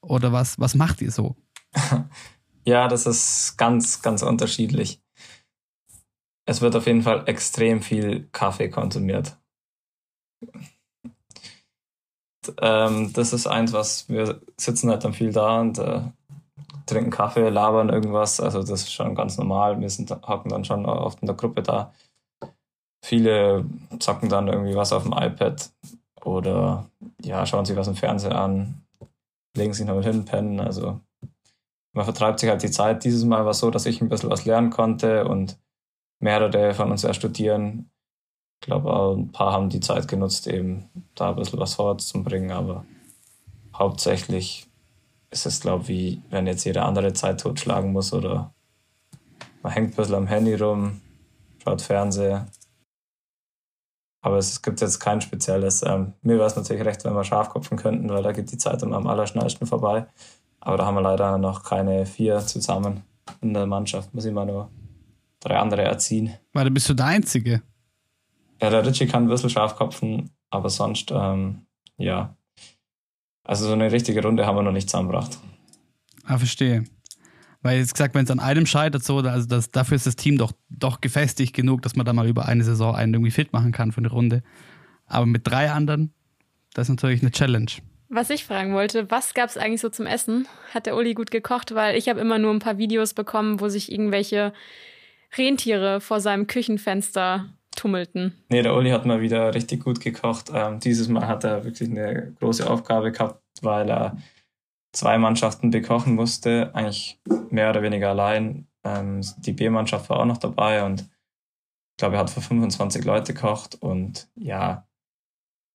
oder 0.01 0.33
was, 0.33 0.59
was 0.59 0.75
macht 0.75 1.03
ihr 1.03 1.11
so? 1.11 1.37
Ja, 2.65 2.89
das 2.89 3.07
ist 3.07 3.57
ganz, 3.57 4.03
ganz 4.03 4.23
unterschiedlich. 4.23 5.01
Es 6.47 6.61
wird 6.61 6.77
auf 6.77 6.87
jeden 6.87 7.03
Fall 7.03 7.29
extrem 7.29 7.83
viel 7.83 8.29
Kaffee 8.33 8.69
konsumiert. 8.69 9.37
Ähm, 12.61 13.13
das 13.13 13.33
ist 13.33 13.47
eins, 13.47 13.73
was 13.73 14.09
wir 14.09 14.41
sitzen 14.57 14.91
halt 14.91 15.05
dann 15.05 15.13
viel 15.13 15.33
da 15.33 15.61
und 15.61 15.79
äh, 15.79 16.03
trinken 16.87 17.11
Kaffee, 17.11 17.49
labern 17.49 17.89
irgendwas. 17.89 18.41
Also 18.41 18.61
das 18.61 18.83
ist 18.83 18.93
schon 18.93 19.15
ganz 19.15 19.39
normal. 19.39 19.81
Wir 19.81 19.91
sind, 19.91 20.11
hocken 20.11 20.51
dann 20.51 20.65
schon 20.65 20.87
oft 20.87 21.21
in 21.21 21.27
der 21.27 21.37
Gruppe 21.37 21.63
da. 21.63 21.93
Viele 23.05 23.65
zocken 23.99 24.29
dann 24.29 24.49
irgendwie 24.49 24.77
was 24.77 24.93
auf 24.93 25.05
dem 25.05 25.13
iPad 25.13 25.71
oder 26.25 26.89
ja, 27.23 27.45
schauen 27.47 27.65
sich 27.65 27.77
was 27.77 27.89
im 27.89 27.97
Fernsehen 27.97 28.33
an, 28.33 28.85
legen 29.57 29.73
sich 29.75 29.87
noch 29.87 29.97
mit 29.97 30.05
hin, 30.05 30.25
pennen. 30.25 30.61
Also 30.61 31.01
man 31.93 32.05
vertreibt 32.05 32.41
sich 32.41 32.49
halt 32.49 32.63
die 32.63 32.71
Zeit. 32.71 33.05
Dieses 33.05 33.25
Mal 33.25 33.45
war 33.45 33.53
es 33.53 33.59
so, 33.59 33.71
dass 33.71 33.87
ich 33.87 34.01
ein 34.01 34.09
bisschen 34.09 34.31
was 34.31 34.45
lernen 34.45 34.71
konnte 34.71 35.27
und 35.27 35.59
mehrere 36.19 36.75
von 36.75 36.91
uns 36.91 37.03
ja 37.03 37.13
studieren. 37.13 37.91
Ich 38.61 38.67
glaube, 38.67 38.93
ein 39.17 39.33
paar 39.33 39.53
haben 39.53 39.71
die 39.71 39.81
Zeit 39.81 40.09
genutzt, 40.09 40.47
eben 40.47 40.89
da 41.15 41.31
ein 41.31 41.37
bisschen 41.37 41.59
was 41.59 41.75
vorwärts 41.75 42.07
zu 42.07 42.23
bringen, 42.23 42.53
aber 42.53 42.85
hauptsächlich 43.75 44.69
ist 45.31 45.47
es, 45.47 45.61
glaube 45.61 45.83
ich, 45.83 45.89
wie 45.89 46.23
wenn 46.31 46.47
jetzt 46.47 46.65
jeder 46.65 46.85
andere 46.85 47.13
Zeit 47.13 47.41
totschlagen 47.41 47.93
muss 47.93 48.13
oder 48.13 48.55
man 49.63 49.73
hängt 49.73 49.93
ein 49.93 49.97
bisschen 49.97 50.15
am 50.15 50.27
Handy 50.27 50.55
rum, 50.55 51.01
schaut 51.63 51.83
Fernseher. 51.83 52.47
Aber 54.25 54.39
es 54.39 54.63
gibt 54.63 54.81
jetzt 54.81 55.01
kein 55.01 55.21
spezielles. 55.21 55.83
Ähm, 55.83 56.13
mir 56.23 56.37
wäre 56.37 56.47
es 56.47 56.55
natürlich 56.55 56.85
recht, 56.85 57.05
wenn 57.05 57.15
wir 57.15 57.25
Schafkopfen 57.25 57.77
könnten, 57.77 58.09
weil 58.09 58.23
da 58.23 58.31
geht 58.33 58.53
die 58.53 58.59
Zeit 58.59 58.83
immer 58.83 58.97
am 58.97 59.09
allerschnellsten 59.09 59.67
vorbei. 59.67 60.07
Aber 60.65 60.77
da 60.77 60.87
haben 60.87 60.95
wir 60.95 61.03
leider 61.03 61.39
noch 61.39 61.65
keine 61.65 62.07
vier 62.07 62.39
zusammen 62.39 63.03
in 63.41 63.53
der 63.53 63.67
Mannschaft. 63.67 64.15
Muss 64.15 64.25
immer 64.25 64.45
nur 64.45 64.71
drei 65.41 65.59
andere 65.59 65.83
erziehen. 65.83 66.35
Weil 66.53 66.67
du 66.67 66.71
bist 66.71 66.89
du 66.89 66.95
der 66.95 67.07
Einzige. 67.07 67.63
Ja, 68.61 68.71
der 68.71 68.87
Richie 68.87 69.09
kann 69.09 69.25
ein 69.25 69.29
bisschen 69.29 69.51
Schafkopfen, 69.51 70.31
aber 70.51 70.71
sonst, 70.71 71.11
ähm, 71.11 71.67
ja. 71.97 72.37
Also 73.43 73.67
so 73.67 73.73
eine 73.73 73.91
richtige 73.91 74.23
Runde 74.23 74.47
haben 74.47 74.55
wir 74.57 74.63
noch 74.63 74.71
nicht 74.71 74.89
zusammengebracht. 74.89 75.37
Ah, 76.25 76.39
verstehe. 76.39 76.85
Weil 77.63 77.79
jetzt 77.79 77.95
gesagt, 77.95 78.15
wenn 78.15 78.25
es 78.25 78.31
an 78.31 78.39
einem 78.39 78.67
scheitert, 78.67 79.03
so, 79.03 79.19
also 79.19 79.49
das, 79.49 79.73
dafür 79.73 79.97
ist 79.97 80.07
das 80.07 80.15
Team 80.15 80.39
doch, 80.39 80.53
doch 80.69 81.01
gefestigt 81.01 81.55
genug, 81.55 81.83
dass 81.83 81.97
man 81.97 82.07
da 82.07 82.13
mal 82.13 82.29
über 82.29 82.47
eine 82.47 82.63
Saison 82.63 82.95
einen 82.95 83.15
irgendwie 83.15 83.33
fit 83.33 83.53
machen 83.53 83.73
kann 83.73 83.91
für 83.91 83.99
eine 83.99 84.11
Runde. 84.11 84.45
Aber 85.07 85.27
mit 85.27 85.45
drei 85.45 85.73
anderen, 85.73 86.15
das 86.73 86.89
ist 86.89 86.91
natürlich 86.91 87.21
eine 87.21 87.33
Challenge. 87.33 87.73
Was 88.15 88.29
ich 88.29 88.45
fragen 88.45 88.75
wollte, 88.75 89.11
was 89.11 89.33
gab 89.33 89.49
es 89.49 89.57
eigentlich 89.57 89.81
so 89.81 89.89
zum 89.89 90.05
Essen? 90.05 90.47
Hat 90.75 90.85
der 90.85 90.97
Uli 90.97 91.15
gut 91.15 91.31
gekocht? 91.31 91.75
Weil 91.75 91.97
ich 91.97 92.11
habe 92.11 92.21
immer 92.21 92.39
nur 92.39 92.53
ein 92.53 92.59
paar 92.59 92.77
Videos 92.77 93.15
bekommen, 93.15 93.59
wo 93.59 93.71
sich 93.71 93.91
irgendwelche 93.91 94.53
Rentiere 95.35 95.99
vor 96.03 96.21
seinem 96.21 96.47
Küchenfenster 96.47 97.49
tummelten. 97.75 98.35
Nee, 98.51 98.61
der 98.61 98.75
Uli 98.75 98.91
hat 98.91 99.07
mal 99.07 99.23
wieder 99.23 99.55
richtig 99.55 99.83
gut 99.83 100.01
gekocht. 100.01 100.51
Ähm, 100.55 100.79
dieses 100.79 101.09
Mal 101.09 101.27
hat 101.27 101.45
er 101.45 101.65
wirklich 101.65 101.89
eine 101.89 102.35
große 102.39 102.69
Aufgabe 102.69 103.13
gehabt, 103.13 103.41
weil 103.63 103.89
er 103.89 104.19
zwei 104.93 105.17
Mannschaften 105.17 105.71
bekochen 105.71 106.15
musste, 106.15 106.71
eigentlich 106.75 107.19
mehr 107.49 107.71
oder 107.71 107.81
weniger 107.81 108.11
allein. 108.11 108.69
Ähm, 108.85 109.23
die 109.39 109.55
B-Mannschaft 109.55 110.11
war 110.11 110.21
auch 110.21 110.27
noch 110.27 110.37
dabei 110.37 110.85
und 110.85 111.01
ich 111.01 111.97
glaube, 111.97 112.17
er 112.17 112.21
hat 112.21 112.31
für 112.31 112.43
25 112.43 113.07
Leute 113.07 113.33
gekocht 113.33 113.77
und 113.81 114.29
ja, 114.35 114.87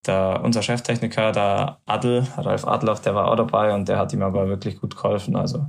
der, 0.08 0.42
unser 0.44 0.62
Cheftechniker, 0.62 1.32
der 1.32 1.80
Adel, 1.86 2.28
Ralf 2.38 2.66
Adloff, 2.66 3.02
der 3.02 3.16
war 3.16 3.30
auch 3.32 3.36
dabei 3.36 3.74
und 3.74 3.88
der 3.88 3.98
hat 4.00 4.14
ihm 4.14 4.22
aber 4.22 4.48
wirklich 4.48 4.80
gut 4.80 4.96
geholfen. 4.96 5.36
Also 5.36 5.66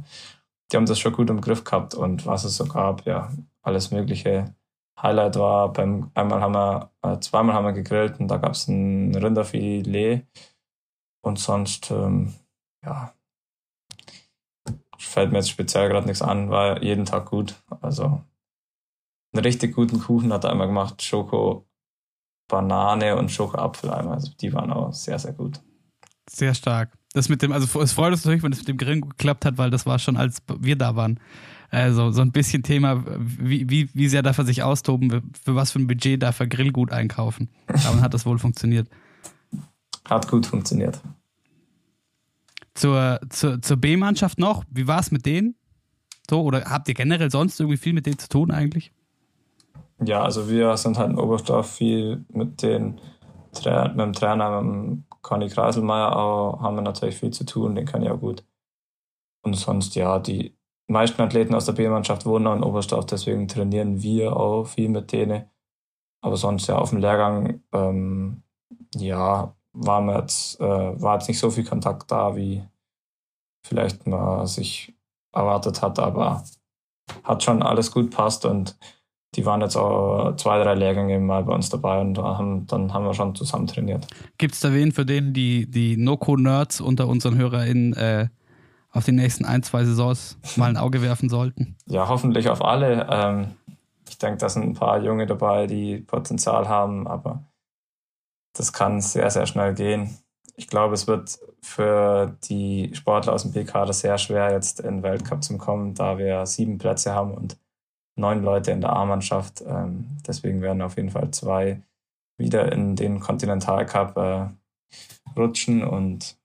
die 0.70 0.76
haben 0.76 0.86
das 0.86 0.98
schon 0.98 1.12
gut 1.12 1.30
im 1.30 1.40
Griff 1.40 1.64
gehabt 1.64 1.94
und 1.94 2.26
was 2.26 2.44
es 2.44 2.56
so 2.56 2.64
gab, 2.66 3.06
ja, 3.06 3.30
alles 3.62 3.90
Mögliche. 3.90 4.54
Highlight 5.00 5.36
war, 5.36 5.72
beim 5.72 6.10
einmal 6.14 6.40
haben 6.40 6.54
wir, 6.54 6.90
äh, 7.02 7.20
zweimal 7.20 7.54
haben 7.54 7.66
wir 7.66 7.72
gegrillt 7.72 8.18
und 8.18 8.28
da 8.28 8.38
gab 8.38 8.52
es 8.52 8.66
ein 8.66 9.14
Rinderfilet 9.14 10.26
und 11.22 11.38
sonst, 11.38 11.90
ähm, 11.90 12.34
ja, 12.84 13.12
fällt 14.98 15.30
mir 15.30 15.38
jetzt 15.38 15.50
speziell 15.50 15.88
gerade 15.88 16.06
nichts 16.06 16.22
an, 16.22 16.50
war 16.50 16.82
jeden 16.82 17.04
Tag 17.04 17.26
gut. 17.26 17.54
Also 17.80 18.22
einen 19.32 19.44
richtig 19.44 19.74
guten 19.74 20.00
Kuchen 20.00 20.32
hat 20.32 20.44
er 20.44 20.50
einmal 20.50 20.66
gemacht, 20.66 21.02
Schoko 21.02 21.67
Banane 22.48 23.16
und 23.16 23.30
Schokoapfeleimer. 23.30 24.12
Also 24.12 24.32
die 24.40 24.52
waren 24.52 24.72
auch 24.72 24.92
sehr, 24.92 25.18
sehr 25.18 25.32
gut. 25.32 25.60
Sehr 26.28 26.54
stark. 26.54 26.92
Das 27.12 27.28
mit 27.28 27.42
dem, 27.42 27.52
also 27.52 27.80
es 27.80 27.92
freut 27.92 28.12
uns 28.12 28.24
natürlich, 28.24 28.42
wenn 28.42 28.52
es 28.52 28.58
mit 28.58 28.68
dem 28.68 28.76
Grillen 28.76 29.08
geklappt 29.08 29.44
hat, 29.44 29.58
weil 29.58 29.70
das 29.70 29.86
war 29.86 29.98
schon, 29.98 30.16
als 30.16 30.38
wir 30.58 30.76
da 30.76 30.96
waren. 30.96 31.20
Also 31.70 32.10
so 32.10 32.22
ein 32.22 32.32
bisschen 32.32 32.62
Thema, 32.62 33.04
wie, 33.18 33.68
wie, 33.68 33.90
wie 33.92 34.08
sehr 34.08 34.22
darf 34.22 34.38
er 34.38 34.44
sich 34.44 34.62
austoben, 34.62 35.32
für 35.42 35.54
was 35.54 35.72
für 35.72 35.78
ein 35.78 35.86
Budget 35.86 36.22
darf 36.22 36.40
er 36.40 36.46
Grillgut 36.46 36.90
einkaufen. 36.90 37.50
Aber 37.66 37.78
dann 37.78 38.00
hat 38.00 38.14
das 38.14 38.24
wohl 38.24 38.38
funktioniert. 38.38 38.88
Hat 40.08 40.28
gut 40.28 40.46
funktioniert. 40.46 41.00
Zur, 42.74 43.20
zur, 43.28 43.60
zur 43.60 43.76
B-Mannschaft 43.76 44.38
noch, 44.38 44.64
wie 44.70 44.86
war 44.86 45.00
es 45.00 45.10
mit 45.10 45.26
denen? 45.26 45.56
So, 46.30 46.42
oder 46.42 46.64
habt 46.64 46.88
ihr 46.88 46.94
generell 46.94 47.30
sonst 47.30 47.58
irgendwie 47.58 47.78
viel 47.78 47.92
mit 47.92 48.06
denen 48.06 48.18
zu 48.18 48.28
tun 48.28 48.50
eigentlich? 48.50 48.92
Ja, 50.04 50.22
also 50.22 50.48
wir 50.48 50.76
sind 50.76 50.96
halt 50.98 51.10
in 51.10 51.18
Oberstdorf 51.18 51.70
viel 51.70 52.24
mit, 52.28 52.62
den, 52.62 53.00
mit 53.54 53.64
dem 53.64 54.12
Trainer, 54.12 54.62
mit 54.62 54.72
dem 54.72 55.04
Conny 55.22 55.48
Kreiselmeier 55.48 56.16
auch, 56.16 56.60
haben 56.60 56.76
wir 56.76 56.82
natürlich 56.82 57.16
viel 57.16 57.32
zu 57.32 57.44
tun, 57.44 57.74
den 57.74 57.84
kann 57.84 58.02
ich 58.02 58.10
auch 58.10 58.20
gut. 58.20 58.44
Und 59.42 59.54
sonst, 59.54 59.94
ja, 59.96 60.18
die 60.18 60.56
meisten 60.86 61.20
Athleten 61.20 61.54
aus 61.54 61.66
der 61.66 61.72
B-Mannschaft 61.72 62.26
wohnen 62.26 62.46
auch 62.46 62.56
in 62.56 62.62
Oberstdorf, 62.62 63.06
deswegen 63.06 63.48
trainieren 63.48 64.02
wir 64.02 64.36
auch 64.36 64.64
viel 64.66 64.88
mit 64.88 65.12
denen. 65.12 65.50
Aber 66.20 66.36
sonst 66.36 66.66
ja 66.68 66.78
auf 66.78 66.90
dem 66.90 67.00
Lehrgang, 67.00 67.62
ähm, 67.72 68.42
ja, 68.94 69.54
war, 69.72 70.00
mir 70.00 70.18
jetzt, 70.18 70.60
äh, 70.60 71.02
war 71.02 71.14
jetzt 71.14 71.28
nicht 71.28 71.38
so 71.38 71.50
viel 71.50 71.64
Kontakt 71.64 72.10
da, 72.10 72.36
wie 72.36 72.64
vielleicht 73.64 74.06
man 74.06 74.46
sich 74.46 74.94
erwartet 75.32 75.82
hat, 75.82 75.98
aber 75.98 76.44
hat 77.24 77.42
schon 77.42 77.62
alles 77.62 77.92
gut 77.92 78.10
passt 78.10 78.44
und 78.44 78.78
die 79.34 79.44
waren 79.44 79.60
jetzt 79.60 79.76
auch 79.76 80.36
zwei, 80.36 80.62
drei 80.62 80.74
Lehrgänge 80.74 81.18
mal 81.20 81.44
bei 81.44 81.54
uns 81.54 81.68
dabei 81.68 82.00
und 82.00 82.18
haben, 82.18 82.66
dann 82.66 82.92
haben 82.94 83.04
wir 83.04 83.14
schon 83.14 83.34
zusammen 83.34 83.66
trainiert. 83.66 84.06
Gibt 84.38 84.54
es 84.54 84.60
da 84.60 84.72
wen, 84.72 84.92
für 84.92 85.04
den 85.04 85.34
die, 85.34 85.70
die 85.70 85.96
Noco-Nerds 85.96 86.80
unter 86.80 87.08
unseren 87.08 87.36
HörerInnen 87.36 87.92
äh, 87.94 88.28
auf 88.90 89.04
die 89.04 89.12
nächsten 89.12 89.44
ein, 89.44 89.62
zwei 89.62 89.84
Saisons 89.84 90.38
mal 90.56 90.70
ein 90.70 90.76
Auge 90.76 91.02
werfen 91.02 91.28
sollten? 91.28 91.76
Ja, 91.86 92.08
hoffentlich 92.08 92.48
auf 92.48 92.64
alle. 92.64 93.06
Ähm, 93.10 93.48
ich 94.08 94.18
denke, 94.18 94.38
da 94.38 94.48
sind 94.48 94.62
ein 94.62 94.74
paar 94.74 95.02
Junge 95.02 95.26
dabei, 95.26 95.66
die 95.66 95.98
Potenzial 95.98 96.68
haben, 96.68 97.06
aber 97.06 97.44
das 98.54 98.72
kann 98.72 99.00
sehr, 99.00 99.30
sehr 99.30 99.46
schnell 99.46 99.74
gehen. 99.74 100.18
Ich 100.56 100.68
glaube, 100.68 100.94
es 100.94 101.06
wird 101.06 101.38
für 101.62 102.36
die 102.44 102.90
Sportler 102.94 103.32
aus 103.32 103.42
dem 103.42 103.52
PK 103.52 103.92
sehr 103.92 104.18
schwer, 104.18 104.52
jetzt 104.52 104.80
in 104.80 104.96
den 104.96 105.02
Weltcup 105.02 105.42
zu 105.42 105.56
kommen, 105.56 105.94
da 105.94 106.18
wir 106.18 106.44
sieben 106.46 106.78
Plätze 106.78 107.14
haben 107.14 107.32
und 107.32 107.56
neun 108.18 108.42
Leute 108.42 108.72
in 108.72 108.80
der 108.80 108.92
A-Mannschaft. 108.92 109.62
Ähm, 109.66 110.06
deswegen 110.26 110.60
werden 110.60 110.82
auf 110.82 110.96
jeden 110.96 111.10
Fall 111.10 111.30
zwei 111.30 111.80
wieder 112.38 112.72
in 112.72 112.96
den 112.96 113.20
Continental 113.20 113.86
Cup 113.86 114.16
äh, 114.16 114.48
rutschen 115.36 115.84
und 115.84 116.36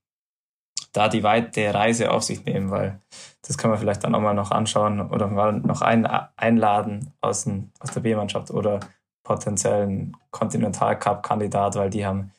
da 0.92 1.10
die 1.10 1.24
weite 1.24 1.74
Reise 1.74 2.12
auf 2.12 2.24
sich 2.24 2.46
nehmen, 2.46 2.70
weil 2.70 3.00
das 3.42 3.58
können 3.58 3.74
wir 3.74 3.78
vielleicht 3.78 4.04
dann 4.04 4.16
auch 4.16 4.22
mal 4.22 4.34
noch 4.34 4.52
anschauen 4.52 5.02
oder 5.02 5.28
mal 5.28 5.54
noch 5.54 5.82
einen 5.82 6.06
einladen 6.06 7.14
aus, 7.20 7.43
den, 7.43 7.72
aus 7.80 7.91
der 7.91 8.02
B-Mannschaft 8.02 8.52
oder 8.52 8.80
potenziellen 9.24 10.16
Continental 10.32 10.97
Cup-Kandidat, 10.97 11.76
weil 11.76 11.89
die 11.89 12.06
haben 12.06 12.32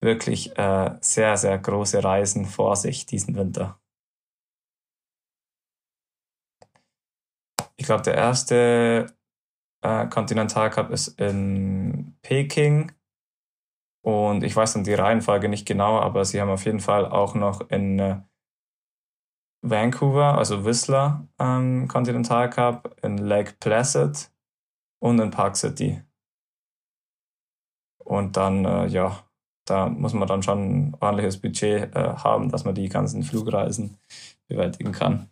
wirklich 0.00 0.56
äh, 0.56 0.96
sehr, 1.00 1.36
sehr 1.36 1.58
große 1.58 2.02
Reisen 2.02 2.46
vor 2.46 2.76
sich 2.76 3.06
diesen 3.06 3.36
Winter. 3.36 3.78
Ich 7.76 7.77
glaube, 7.88 8.02
der 8.04 8.14
erste 8.14 9.06
äh, 9.82 10.06
Continental 10.06 10.70
Cup 10.70 10.90
ist 10.90 11.20
in 11.20 12.16
Peking. 12.22 12.92
Und 14.04 14.44
ich 14.44 14.54
weiß 14.54 14.74
dann 14.74 14.84
die 14.84 14.94
Reihenfolge 14.94 15.48
nicht 15.48 15.66
genau, 15.66 15.98
aber 15.98 16.24
sie 16.24 16.40
haben 16.40 16.50
auf 16.50 16.64
jeden 16.64 16.80
Fall 16.80 17.04
auch 17.06 17.34
noch 17.34 17.68
in, 17.70 17.98
äh, 17.98 18.20
Vancouver, 19.62 20.38
also 20.38 20.64
Whistler 20.64 21.26
ähm, 21.38 21.88
Continental 21.88 22.48
Cup, 22.50 22.96
in 23.02 23.18
Lake 23.18 23.54
Placid 23.60 24.30
und 25.00 25.18
in 25.18 25.30
Park 25.30 25.56
City. 25.56 26.02
Und 28.04 28.36
dann, 28.36 28.64
äh, 28.64 28.86
ja, 28.86 29.24
da 29.66 29.88
muss 29.88 30.14
man 30.14 30.28
dann 30.28 30.42
schon 30.42 30.88
ein 30.88 30.96
ordentliches 31.00 31.40
Budget 31.40 31.94
äh, 31.94 32.14
haben, 32.16 32.50
dass 32.50 32.64
man 32.64 32.74
die 32.74 32.88
ganzen 32.88 33.22
Flugreisen 33.22 33.98
bewältigen 34.48 34.92
kann. 34.92 35.28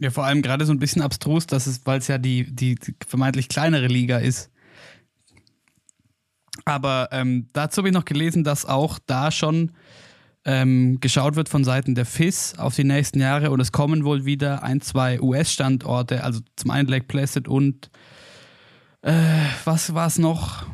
Ja, 0.00 0.10
vor 0.10 0.24
allem 0.24 0.40
gerade 0.40 0.64
so 0.64 0.72
ein 0.72 0.78
bisschen 0.78 1.02
abstrus, 1.02 1.46
dass 1.46 1.66
es, 1.66 1.84
weil 1.84 1.98
es 1.98 2.08
ja 2.08 2.16
die, 2.16 2.50
die 2.50 2.76
vermeintlich 3.06 3.48
kleinere 3.50 3.86
Liga 3.86 4.16
ist. 4.16 4.50
Aber 6.64 7.08
ähm, 7.12 7.48
dazu 7.52 7.78
habe 7.78 7.88
ich 7.88 7.94
noch 7.94 8.06
gelesen, 8.06 8.42
dass 8.42 8.64
auch 8.64 8.98
da 9.06 9.30
schon 9.30 9.72
ähm, 10.46 11.00
geschaut 11.00 11.36
wird 11.36 11.50
von 11.50 11.64
Seiten 11.64 11.94
der 11.94 12.06
FIS 12.06 12.58
auf 12.58 12.74
die 12.74 12.84
nächsten 12.84 13.20
Jahre 13.20 13.50
und 13.50 13.60
es 13.60 13.72
kommen 13.72 14.04
wohl 14.04 14.24
wieder 14.24 14.62
ein, 14.62 14.80
zwei 14.80 15.20
US-Standorte, 15.20 16.24
also 16.24 16.40
zum 16.56 16.70
einen 16.70 16.88
Lake 16.88 17.04
Placid 17.06 17.46
und 17.46 17.90
äh, 19.02 19.12
was 19.64 19.94
war 19.94 20.06
es 20.06 20.18
noch? 20.18 20.66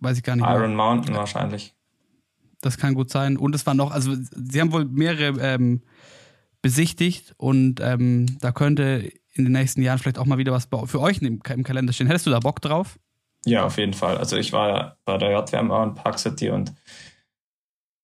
Weiß 0.00 0.16
ich 0.16 0.24
gar 0.24 0.34
nicht. 0.34 0.44
Iron 0.44 0.74
mehr. 0.74 0.76
Mountain 0.76 1.14
wahrscheinlich. 1.14 1.74
Das 2.60 2.76
kann 2.76 2.94
gut 2.94 3.10
sein. 3.10 3.36
Und 3.36 3.54
es 3.54 3.66
waren 3.66 3.76
noch, 3.76 3.92
also 3.92 4.14
sie 4.16 4.60
haben 4.60 4.72
wohl 4.72 4.84
mehrere 4.84 5.40
ähm, 5.40 5.82
besichtigt 6.64 7.34
und 7.36 7.78
ähm, 7.82 8.38
da 8.40 8.50
könnte 8.50 9.12
in 9.34 9.44
den 9.44 9.52
nächsten 9.52 9.82
Jahren 9.82 9.98
vielleicht 9.98 10.18
auch 10.18 10.24
mal 10.24 10.38
wieder 10.38 10.52
was 10.52 10.66
für 10.86 10.98
euch 10.98 11.20
im, 11.20 11.42
im 11.46 11.62
Kalender 11.62 11.92
stehen. 11.92 12.06
Hättest 12.06 12.24
du 12.24 12.30
da 12.30 12.40
Bock 12.40 12.62
drauf? 12.62 12.98
Ja, 13.44 13.66
auf 13.66 13.76
jeden 13.76 13.92
Fall. 13.92 14.16
Also 14.16 14.38
ich 14.38 14.54
war 14.54 14.96
bei 15.04 15.18
der 15.18 15.32
JWMA 15.32 15.84
in 15.84 15.94
Park 15.94 16.18
City 16.18 16.48
und 16.48 16.72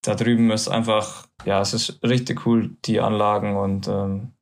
da 0.02 0.14
drüben 0.14 0.50
ist 0.50 0.68
einfach, 0.68 1.26
ja, 1.46 1.62
es 1.62 1.72
ist 1.72 2.02
richtig 2.02 2.44
cool, 2.44 2.76
die 2.84 3.00
Anlagen 3.00 3.56
und 3.56 3.88
ähm, 3.88 4.32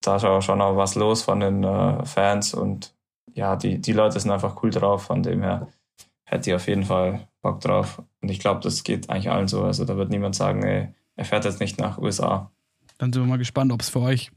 da 0.00 0.16
ist 0.16 0.24
auch 0.24 0.42
schon 0.42 0.60
auch 0.60 0.76
was 0.76 0.96
los 0.96 1.22
von 1.22 1.38
den 1.38 1.62
äh, 1.62 2.04
Fans 2.04 2.52
und 2.52 2.96
ja, 3.32 3.54
die, 3.54 3.78
die 3.78 3.92
Leute 3.92 4.18
sind 4.18 4.32
einfach 4.32 4.60
cool 4.64 4.70
drauf, 4.70 5.04
von 5.04 5.22
dem 5.22 5.42
her 5.42 5.68
hätte 6.24 6.50
ich 6.50 6.56
auf 6.56 6.66
jeden 6.66 6.84
Fall 6.84 7.28
Bock 7.42 7.60
drauf. 7.60 8.02
Und 8.20 8.28
ich 8.28 8.40
glaube, 8.40 8.60
das 8.60 8.82
geht 8.82 9.08
eigentlich 9.08 9.30
allen 9.30 9.46
so. 9.46 9.62
Also 9.62 9.84
da 9.84 9.96
wird 9.96 10.10
niemand 10.10 10.34
sagen, 10.34 10.64
ey, 10.64 10.88
er 11.14 11.24
fährt 11.24 11.44
jetzt 11.44 11.60
nicht 11.60 11.78
nach 11.78 11.98
USA. 11.98 12.50
Dann 12.98 13.12
sind 13.12 13.22
wir 13.22 13.28
mal 13.28 13.38
gespannt, 13.38 13.72
ob 13.72 13.80
es 13.80 13.88
für 13.88 14.00
euch 14.00 14.30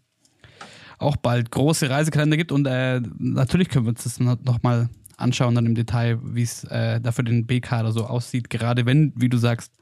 auch 0.98 1.18
bald 1.18 1.52
große 1.52 1.90
Reisekalender 1.90 2.38
gibt. 2.38 2.52
Und 2.52 2.68
äh, 2.68 3.02
natürlich 3.18 3.70
können 3.70 3.86
wir 3.86 3.90
uns 3.90 4.04
das 4.04 4.20
nochmal 4.20 4.90
anschauen, 5.18 5.56
dann 5.56 5.66
im 5.66 5.76
Detail, 5.76 6.20
wie 6.24 6.44
es 6.44 6.64
äh, 6.66 7.00
da 7.02 7.12
für 7.12 7.24
den 7.24 7.46
B-Kader 7.46 7.92
so 7.92 8.06
aussieht. 8.06 8.50
Gerade 8.50 8.86
wenn, 8.86 9.14
wie 9.16 9.30
du 9.30 9.38
sagst, 9.38 9.74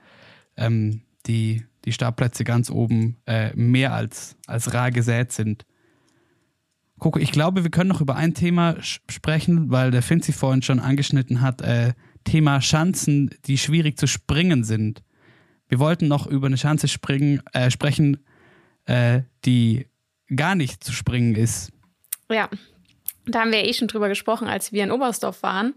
ähm, 0.58 1.02
die, 1.26 1.66
die 1.86 1.92
Startplätze 1.92 2.44
ganz 2.44 2.70
oben 2.70 3.18
äh, 3.26 3.54
mehr 3.56 3.94
als, 3.94 4.38
als 4.48 4.74
rar 4.74 4.92
gesät 4.92 5.32
sind. 5.32 5.66
Guck, 7.00 7.20
ich 7.22 7.32
glaube, 7.32 7.64
wir 7.64 7.72
können 7.72 7.90
noch 7.90 8.02
über 8.02 8.16
ein 8.16 8.34
Thema 8.34 8.76
sprechen, 8.82 9.72
weil 9.72 9.92
der 9.92 10.02
Finzi 10.02 10.34
vorhin 10.34 10.62
schon 10.62 10.80
angeschnitten 10.80 11.42
hat. 11.42 11.62
Äh, 11.62 11.94
Thema 12.26 12.62
Schanzen, 12.62 13.30
die 13.46 13.58
schwierig 13.58 13.98
zu 13.98 14.06
springen 14.06 14.64
sind. 14.64 15.02
Wir 15.70 15.80
wollten 15.80 16.08
noch 16.08 16.28
über 16.28 16.48
eine 16.48 16.58
Schanze 16.58 16.88
springen, 16.88 17.42
äh, 17.54 17.72
sprechen, 17.72 18.18
äh, 18.90 19.22
die 19.46 19.86
gar 20.36 20.56
nicht 20.56 20.84
zu 20.84 20.92
springen 20.92 21.36
ist. 21.36 21.72
Ja, 22.30 22.50
da 23.26 23.42
haben 23.42 23.52
wir 23.52 23.64
eh 23.64 23.74
schon 23.74 23.88
drüber 23.88 24.10
gesprochen, 24.10 24.48
als 24.48 24.74
wir 24.74 24.84
in 24.84 24.92
Oberstdorf 24.92 25.44
waren. 25.44 25.76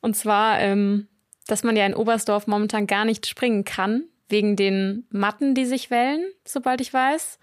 Und 0.00 0.16
zwar, 0.16 0.60
ähm, 0.60 1.08
dass 1.48 1.64
man 1.64 1.76
ja 1.76 1.84
in 1.84 1.94
Oberstdorf 1.94 2.46
momentan 2.46 2.86
gar 2.86 3.04
nicht 3.04 3.26
springen 3.26 3.64
kann, 3.64 4.04
wegen 4.28 4.54
den 4.54 5.06
Matten, 5.10 5.54
die 5.54 5.64
sich 5.64 5.90
wellen, 5.90 6.24
sobald 6.44 6.80
ich 6.80 6.92
weiß. 6.92 7.40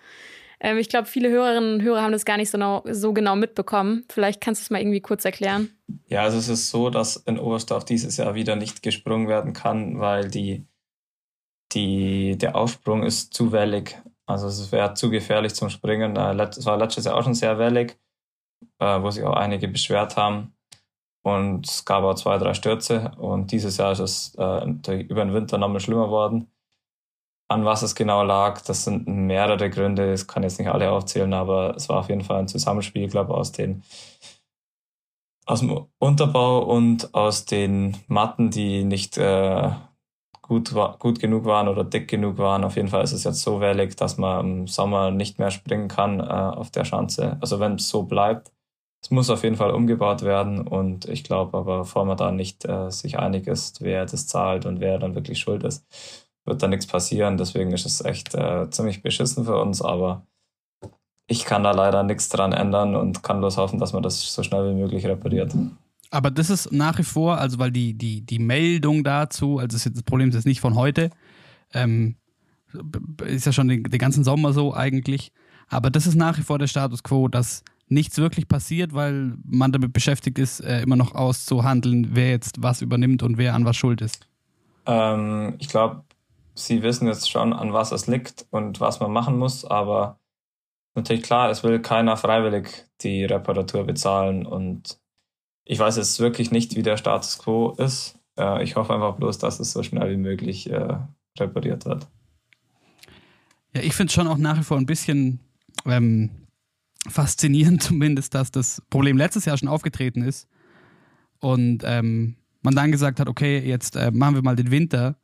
Ähm, 0.62 0.78
ich 0.78 0.88
glaube, 0.88 1.08
viele 1.08 1.30
Hörerinnen 1.30 1.76
und 1.76 1.82
Hörer 1.82 2.02
haben 2.02 2.14
das 2.14 2.24
gar 2.24 2.38
nicht 2.38 2.50
so, 2.50 2.58
genau, 2.58 2.84
so 2.90 3.12
genau 3.12 3.36
mitbekommen. 3.36 4.06
Vielleicht 4.10 4.40
kannst 4.40 4.62
du 4.62 4.64
es 4.64 4.70
mal 4.70 4.80
irgendwie 4.80 5.02
kurz 5.02 5.26
erklären. 5.26 5.72
Ja, 6.08 6.22
also 6.22 6.38
es 6.38 6.48
ist 6.48 6.70
so, 6.70 6.90
dass 6.90 7.18
in 7.18 7.38
Oberstdorf 7.38 7.84
dieses 7.84 8.16
Jahr 8.16 8.36
wieder 8.36 8.56
nicht 8.56 8.82
gesprungen 8.82 9.28
werden 9.28 9.52
kann, 9.52 10.00
weil 10.00 10.30
die, 10.30 10.66
die, 11.74 12.38
der 12.38 12.56
Aufsprung 12.56 13.04
ist 13.04 13.34
zu 13.34 13.52
wellig. 13.52 13.98
Also 14.28 14.48
es 14.48 14.72
wäre 14.72 14.94
zu 14.94 15.10
gefährlich 15.10 15.54
zum 15.54 15.70
Springen. 15.70 16.16
Es 16.16 16.66
war 16.66 16.78
letztes 16.78 17.06
Jahr 17.06 17.16
auch 17.16 17.24
schon 17.24 17.36
sehr 17.36 17.58
wellig, 17.60 17.98
äh, 18.80 19.02
wo 19.02 19.12
sich 19.12 19.24
auch 19.24 19.36
einige 19.36 19.68
beschwert 19.68 20.18
haben. 20.18 20.56
Und 21.24 21.68
es 21.68 21.86
gab 21.86 22.04
auch 22.04 22.16
zwei, 22.16 22.38
drei 22.38 22.54
Stürze. 22.54 23.12
Und 23.18 23.52
dieses 23.52 23.78
Jahr 23.78 23.92
ist 23.92 24.00
es 24.00 24.36
äh, 24.38 25.02
über 25.02 25.26
den 25.26 25.34
Winter 25.34 25.58
nochmal 25.58 25.80
schlimmer 25.80 26.10
worden. 26.10 26.52
An 27.48 27.64
was 27.64 27.84
es 27.84 27.94
genau 27.94 28.24
lag, 28.24 28.62
das 28.62 28.86
sind 28.86 29.08
mehrere 29.08 29.70
Gründe. 29.70 30.14
Ich 30.14 30.28
kann 30.28 30.42
jetzt 30.42 30.58
nicht 30.58 30.70
alle 30.70 30.90
aufzählen, 30.90 31.32
aber 31.34 31.76
es 31.76 31.90
war 31.90 32.00
auf 32.00 32.10
jeden 32.10 32.22
Fall 32.22 32.40
ein 32.40 32.48
Zusammenspiel, 32.48 33.08
glaube 33.08 33.34
ich, 33.34 33.38
aus 33.38 33.52
den 33.52 33.84
aus 35.46 35.60
dem 35.60 35.86
Unterbau 36.00 36.64
und 36.64 37.14
aus 37.14 37.46
den 37.46 37.98
Matten, 38.08 38.50
die 38.50 38.84
nicht 38.84 39.18
äh, 39.18 39.72
gut, 40.48 40.74
gut 41.00 41.20
genug 41.20 41.46
waren 41.46 41.68
oder 41.68 41.84
dick 41.84 42.08
genug 42.08 42.38
waren. 42.38 42.64
Auf 42.64 42.76
jeden 42.76 42.88
Fall 42.88 43.04
ist 43.04 43.14
es 43.14 43.24
jetzt 43.24 43.42
so 43.42 43.60
wellig, 43.62 43.96
dass 43.96 44.18
man 44.18 44.46
im 44.46 44.68
Sommer 44.68 45.10
nicht 45.10 45.40
mehr 45.40 45.50
springen 45.50 45.88
kann 45.88 46.20
äh, 46.20 46.24
auf 46.24 46.70
der 46.70 46.86
Schanze. 46.86 47.38
Also 47.42 47.60
wenn 47.60 47.76
es 47.76 47.90
so 47.90 48.04
bleibt. 48.04 48.52
Es 49.04 49.12
muss 49.12 49.30
auf 49.30 49.44
jeden 49.44 49.56
Fall 49.56 49.72
umgebaut 49.72 50.24
werden 50.24 50.68
und 50.68 51.08
ich 51.08 51.24
glaube 51.24 51.58
aber, 51.58 51.80
bevor 51.80 52.06
man 52.06 52.18
da 52.18 52.32
nicht 52.32 52.66
äh, 52.66 52.90
sich 52.90 53.20
einig 53.20 53.48
ist, 53.48 53.82
wer 53.82 54.06
das 54.06 54.26
zahlt 54.28 54.66
und 54.66 54.80
wer 54.80 54.98
dann 54.98 55.14
wirklich 55.14 55.40
schuld 55.40 55.64
ist, 55.64 55.86
wird 56.46 56.62
da 56.64 56.68
nichts 56.68 56.88
passieren. 56.88 57.38
Deswegen 57.38 57.72
ist 57.72 57.86
es 57.86 58.04
echt 58.04 58.34
äh, 58.34 58.70
ziemlich 58.72 59.04
beschissen 59.04 59.46
für 59.46 59.62
uns, 59.62 59.82
aber 59.82 60.26
ich 61.28 61.46
kann 61.46 61.64
da 61.64 61.72
leider 61.72 62.04
nichts 62.04 62.30
dran 62.30 62.52
ändern 62.52 62.96
und 62.96 63.24
kann 63.24 63.40
bloß 63.40 63.58
hoffen, 63.58 63.80
dass 63.80 63.94
man 63.94 64.04
das 64.04 64.34
so 64.34 64.44
schnell 64.44 64.72
wie 64.72 64.80
möglich 64.80 65.06
repariert. 65.06 65.54
Aber 66.12 66.32
das 66.32 66.50
ist 66.50 66.72
nach 66.72 66.98
wie 66.98 67.04
vor, 67.04 67.38
also 67.38 67.60
weil 67.60 67.72
die, 67.72 67.94
die, 67.94 68.22
die 68.22 68.40
Meldung 68.40 69.04
dazu, 69.04 69.60
also 69.60 69.78
das, 69.78 70.04
Problem 70.04 70.30
ist 70.30 70.36
jetzt 70.36 70.46
nicht 70.46 70.62
von 70.62 70.76
heute, 70.76 71.10
ähm, 71.74 72.16
ist 73.26 73.46
ja 73.46 73.52
schon 73.52 73.68
den, 73.68 73.84
den 73.84 74.00
ganzen 74.00 74.24
Sommer 74.24 74.54
so 74.54 74.74
eigentlich, 74.74 75.32
aber 75.68 75.90
das 75.90 76.08
ist 76.08 76.16
nach 76.16 76.38
wie 76.38 76.44
vor 76.44 76.60
der 76.60 76.68
Status 76.68 77.04
quo, 77.04 77.28
dass 77.28 77.64
nichts 77.88 78.18
wirklich 78.18 78.48
passiert, 78.48 78.94
weil 78.94 79.34
man 79.44 79.72
damit 79.72 79.94
beschäftigt 79.94 80.40
ist, 80.40 80.60
äh, 80.60 80.82
immer 80.82 80.96
noch 80.96 81.14
auszuhandeln, 81.14 82.10
wer 82.14 82.30
jetzt 82.30 82.62
was 82.62 82.82
übernimmt 82.82 83.24
und 83.24 83.38
wer 83.38 83.54
an 83.54 83.66
was 83.66 83.76
schuld 83.76 84.02
ist. 84.02 84.28
Ähm, 84.86 85.56
ich 85.60 85.68
glaube, 85.68 86.04
Sie 86.58 86.84
wissen 86.84 87.08
jetzt 87.08 87.30
schon, 87.30 87.52
an 87.52 87.74
was 87.74 87.92
es 87.92 88.08
liegt 88.08 88.48
und 88.50 88.80
was 88.80 89.02
man 89.02 89.12
machen 89.12 89.38
muss, 89.38 89.66
aber 89.66 90.20
natürlich 90.96 91.24
klar, 91.24 91.50
es 91.50 91.64
will 91.64 91.82
keiner 91.82 92.16
freiwillig 92.16 92.86
die 93.02 93.26
Reparatur 93.26 93.84
bezahlen 93.84 94.46
und 94.46 94.98
ich 95.66 95.80
weiß 95.80 95.98
jetzt 95.98 96.20
wirklich 96.20 96.52
nicht, 96.52 96.76
wie 96.76 96.84
der 96.84 96.98
Status 96.98 97.40
quo 97.40 97.72
ist. 97.72 98.18
Äh, 98.38 98.64
ich 98.64 98.76
hoffe 98.76 98.94
einfach 98.94 99.16
bloß, 99.16 99.40
dass 99.40 99.60
es 99.60 99.72
so 99.72 99.84
schnell 99.84 100.12
wie 100.12 100.18
möglich 100.18 100.70
äh, 100.70 100.98
repariert 101.40 101.86
wird. 101.86 102.08
Ja, 103.74 103.82
ich 103.82 103.94
finde 103.94 104.10
es 104.10 104.14
schon 104.14 104.28
auch 104.28 104.38
nach 104.38 104.58
wie 104.58 104.64
vor 104.64 104.78
ein 104.78 104.86
bisschen 104.86 105.40
ähm, 105.86 106.30
faszinierend, 107.10 107.82
zumindest, 107.84 108.36
dass 108.36 108.52
das 108.52 108.82
Problem 108.90 109.18
letztes 109.18 109.46
Jahr 109.46 109.58
schon 109.58 109.68
aufgetreten 109.68 110.22
ist 110.22 110.48
und 111.40 111.84
ähm, 111.84 112.36
man 112.62 112.76
dann 112.76 112.92
gesagt 112.92 113.20
hat, 113.20 113.28
okay, 113.28 113.60
jetzt 113.60 113.96
äh, 113.96 114.12
machen 114.12 114.36
wir 114.36 114.44
mal 114.44 114.56
den 114.56 114.72
Winter 114.72 115.18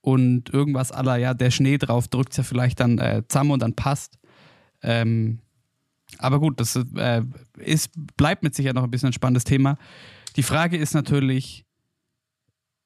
und 0.00 0.52
irgendwas 0.52 0.92
aller, 0.92 1.16
ja, 1.16 1.34
der 1.34 1.50
Schnee 1.50 1.78
drauf 1.78 2.08
drückt 2.08 2.36
ja 2.36 2.42
vielleicht 2.42 2.80
dann 2.80 2.98
äh, 2.98 3.22
zusammen 3.28 3.52
und 3.52 3.62
dann 3.62 3.74
passt. 3.74 4.18
Ähm, 4.82 5.40
aber 6.18 6.40
gut, 6.40 6.58
das 6.60 6.76
äh, 6.96 7.22
ist, 7.58 7.90
bleibt 8.16 8.42
mit 8.42 8.54
Sicherheit 8.54 8.74
noch 8.74 8.84
ein 8.84 8.90
bisschen 8.90 9.10
ein 9.10 9.12
spannendes 9.12 9.44
Thema. 9.44 9.76
Die 10.36 10.42
Frage 10.42 10.76
ist 10.76 10.94
natürlich, 10.94 11.66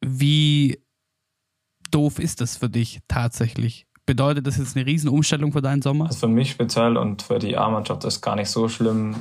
wie 0.04 0.82
doof 1.90 2.18
ist 2.18 2.40
das 2.40 2.56
für 2.56 2.68
dich 2.68 3.00
tatsächlich? 3.08 3.86
Bedeutet 4.04 4.46
das 4.46 4.56
jetzt 4.56 4.76
eine 4.76 4.84
Riesenumstellung 4.86 5.52
für 5.52 5.62
deinen 5.62 5.82
Sommer? 5.82 6.06
Also 6.06 6.20
für 6.20 6.28
mich 6.28 6.50
speziell 6.50 6.96
und 6.96 7.22
für 7.22 7.38
die 7.38 7.56
A-Mannschaft 7.56 8.04
ist 8.04 8.20
gar 8.20 8.34
nicht 8.34 8.48
so 8.48 8.68
schlimm. 8.68 9.14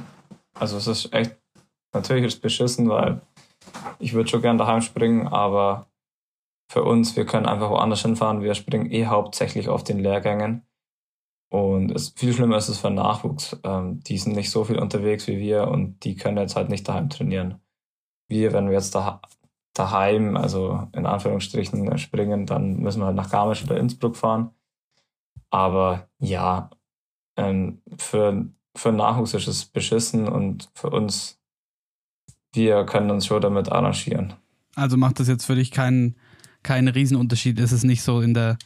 Also 0.55 0.77
es 0.77 0.87
ist 0.87 1.13
echt, 1.13 1.37
natürlich 1.93 2.25
ist 2.25 2.35
es 2.35 2.39
beschissen, 2.39 2.89
weil 2.89 3.21
ich 3.99 4.13
würde 4.13 4.29
schon 4.29 4.41
gern 4.41 4.57
daheim 4.57 4.81
springen, 4.81 5.27
aber 5.27 5.87
für 6.71 6.83
uns, 6.83 7.15
wir 7.15 7.25
können 7.25 7.45
einfach 7.45 7.69
woanders 7.69 8.01
hinfahren. 8.01 8.41
Wir 8.41 8.55
springen 8.55 8.89
eh 8.91 9.05
hauptsächlich 9.05 9.69
auf 9.69 9.83
den 9.83 9.99
Lehrgängen. 9.99 10.63
Und 11.51 11.91
es, 11.91 12.13
viel 12.15 12.33
schlimmer 12.33 12.55
ist 12.55 12.69
es 12.69 12.77
für 12.77 12.89
Nachwuchs. 12.89 13.59
Ähm, 13.65 13.99
die 14.05 14.17
sind 14.17 14.35
nicht 14.35 14.49
so 14.49 14.63
viel 14.63 14.79
unterwegs 14.79 15.27
wie 15.27 15.37
wir 15.37 15.67
und 15.67 16.05
die 16.05 16.15
können 16.15 16.37
jetzt 16.37 16.55
halt 16.55 16.69
nicht 16.69 16.87
daheim 16.87 17.09
trainieren. 17.09 17.59
Wir, 18.29 18.53
wenn 18.53 18.67
wir 18.67 18.75
jetzt 18.75 18.95
da, 18.95 19.21
daheim, 19.73 20.37
also 20.37 20.87
in 20.95 21.05
Anführungsstrichen, 21.05 21.97
springen, 21.97 22.45
dann 22.45 22.77
müssen 22.77 23.01
wir 23.01 23.07
halt 23.07 23.17
nach 23.17 23.29
Garmisch 23.29 23.65
oder 23.65 23.75
Innsbruck 23.75 24.15
fahren. 24.15 24.51
Aber 25.49 26.07
ja, 26.19 26.69
ähm, 27.35 27.81
für, 27.97 28.47
für 28.73 28.93
Nachwuchs 28.93 29.33
ist 29.33 29.47
es 29.49 29.65
beschissen 29.65 30.29
und 30.29 30.69
für 30.73 30.89
uns, 30.89 31.37
wir 32.53 32.85
können 32.85 33.11
uns 33.11 33.25
schon 33.25 33.41
damit 33.41 33.69
arrangieren. 33.69 34.35
Also 34.75 34.95
macht 34.95 35.19
das 35.19 35.27
jetzt 35.27 35.43
für 35.43 35.55
dich 35.55 35.71
keinen, 35.71 36.15
keinen 36.63 36.87
Riesenunterschied? 36.87 37.59
Ist 37.59 37.73
es 37.73 37.83
nicht 37.83 38.03
so 38.03 38.21
in 38.21 38.33
der 38.33 38.57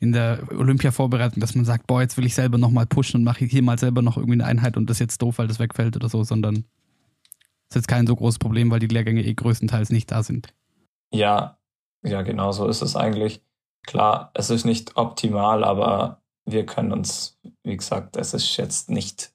in 0.00 0.12
der 0.12 0.42
Olympia-Vorbereitung, 0.50 1.40
dass 1.40 1.54
man 1.54 1.64
sagt, 1.64 1.86
boah, 1.86 2.02
jetzt 2.02 2.16
will 2.16 2.26
ich 2.26 2.34
selber 2.34 2.58
nochmal 2.58 2.86
pushen 2.86 3.18
und 3.18 3.24
mache 3.24 3.44
hier 3.44 3.62
mal 3.62 3.78
selber 3.78 4.02
noch 4.02 4.16
irgendwie 4.16 4.34
eine 4.34 4.44
Einheit 4.44 4.76
und 4.76 4.88
das 4.90 4.96
ist 4.96 5.00
jetzt 5.00 5.22
doof, 5.22 5.38
weil 5.38 5.46
das 5.46 5.58
wegfällt 5.58 5.96
oder 5.96 6.08
so, 6.08 6.24
sondern 6.24 6.64
ist 7.68 7.76
jetzt 7.76 7.88
kein 7.88 8.06
so 8.06 8.14
großes 8.14 8.38
Problem, 8.38 8.70
weil 8.70 8.80
die 8.80 8.86
Lehrgänge 8.86 9.24
eh 9.24 9.34
größtenteils 9.34 9.90
nicht 9.90 10.10
da 10.10 10.22
sind. 10.22 10.52
Ja, 11.12 11.58
ja, 12.02 12.22
genau 12.22 12.52
so 12.52 12.68
ist 12.68 12.82
es 12.82 12.96
eigentlich. 12.96 13.42
Klar, 13.86 14.30
es 14.34 14.50
ist 14.50 14.64
nicht 14.64 14.96
optimal, 14.96 15.64
aber 15.64 16.22
wir 16.44 16.66
können 16.66 16.92
uns, 16.92 17.38
wie 17.62 17.76
gesagt, 17.76 18.16
es 18.16 18.34
ist 18.34 18.56
jetzt 18.56 18.90
nicht, 18.90 19.33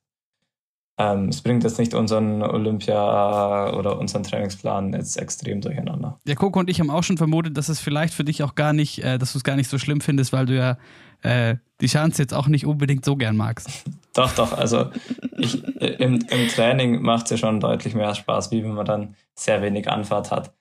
ähm, 0.99 1.29
es 1.29 1.41
bringt 1.41 1.63
jetzt 1.63 1.79
nicht 1.79 1.93
unseren 1.93 2.43
Olympia 2.43 3.73
oder 3.73 3.97
unseren 3.97 4.23
Trainingsplan 4.23 4.91
jetzt 4.91 5.15
extrem 5.15 5.61
durcheinander. 5.61 6.19
Ja, 6.27 6.35
Coco 6.35 6.59
und 6.59 6.69
ich 6.69 6.81
haben 6.81 6.89
auch 6.89 7.03
schon 7.03 7.17
vermutet, 7.17 7.55
dass 7.55 7.69
es 7.69 7.79
vielleicht 7.79 8.13
für 8.13 8.25
dich 8.25 8.43
auch 8.43 8.53
gar 8.53 8.73
nicht, 8.73 9.01
äh, 9.01 9.17
dass 9.17 9.31
du 9.31 9.37
es 9.37 9.45
gar 9.45 9.55
nicht 9.55 9.69
so 9.69 9.77
schlimm 9.77 10.01
findest, 10.01 10.33
weil 10.33 10.45
du 10.45 10.57
ja 10.57 10.77
äh, 11.21 11.55
die 11.79 11.87
Chance 11.87 12.21
jetzt 12.21 12.33
auch 12.33 12.47
nicht 12.47 12.65
unbedingt 12.65 13.05
so 13.05 13.15
gern 13.15 13.37
magst. 13.37 13.69
Doch, 14.15 14.33
doch, 14.33 14.57
also 14.57 14.89
ich, 15.37 15.63
im, 15.77 16.15
im 16.15 16.47
Training 16.49 17.01
macht 17.01 17.25
es 17.25 17.29
ja 17.29 17.37
schon 17.37 17.59
deutlich 17.61 17.93
mehr 17.93 18.13
Spaß, 18.15 18.51
wie 18.51 18.63
wenn 18.63 18.73
man 18.73 18.85
dann 18.85 19.15
sehr 19.35 19.61
wenig 19.61 19.87
Anfahrt 19.87 20.31
hat. 20.31 20.53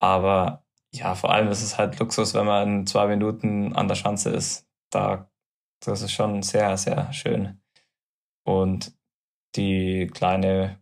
Aber 0.00 0.64
ja, 0.92 1.14
vor 1.14 1.32
allem 1.32 1.48
ist 1.48 1.62
es 1.62 1.78
halt 1.78 1.98
Luxus, 1.98 2.34
wenn 2.34 2.44
man 2.44 2.80
in 2.80 2.86
zwei 2.86 3.06
Minuten 3.06 3.74
an 3.74 3.88
der 3.88 3.94
Schanze 3.94 4.30
ist. 4.30 4.66
Da, 4.90 5.30
das 5.80 6.02
ist 6.02 6.12
schon 6.12 6.42
sehr, 6.42 6.76
sehr 6.76 7.10
schön. 7.12 7.60
Und 8.42 8.92
die 9.56 10.10
kleine 10.12 10.78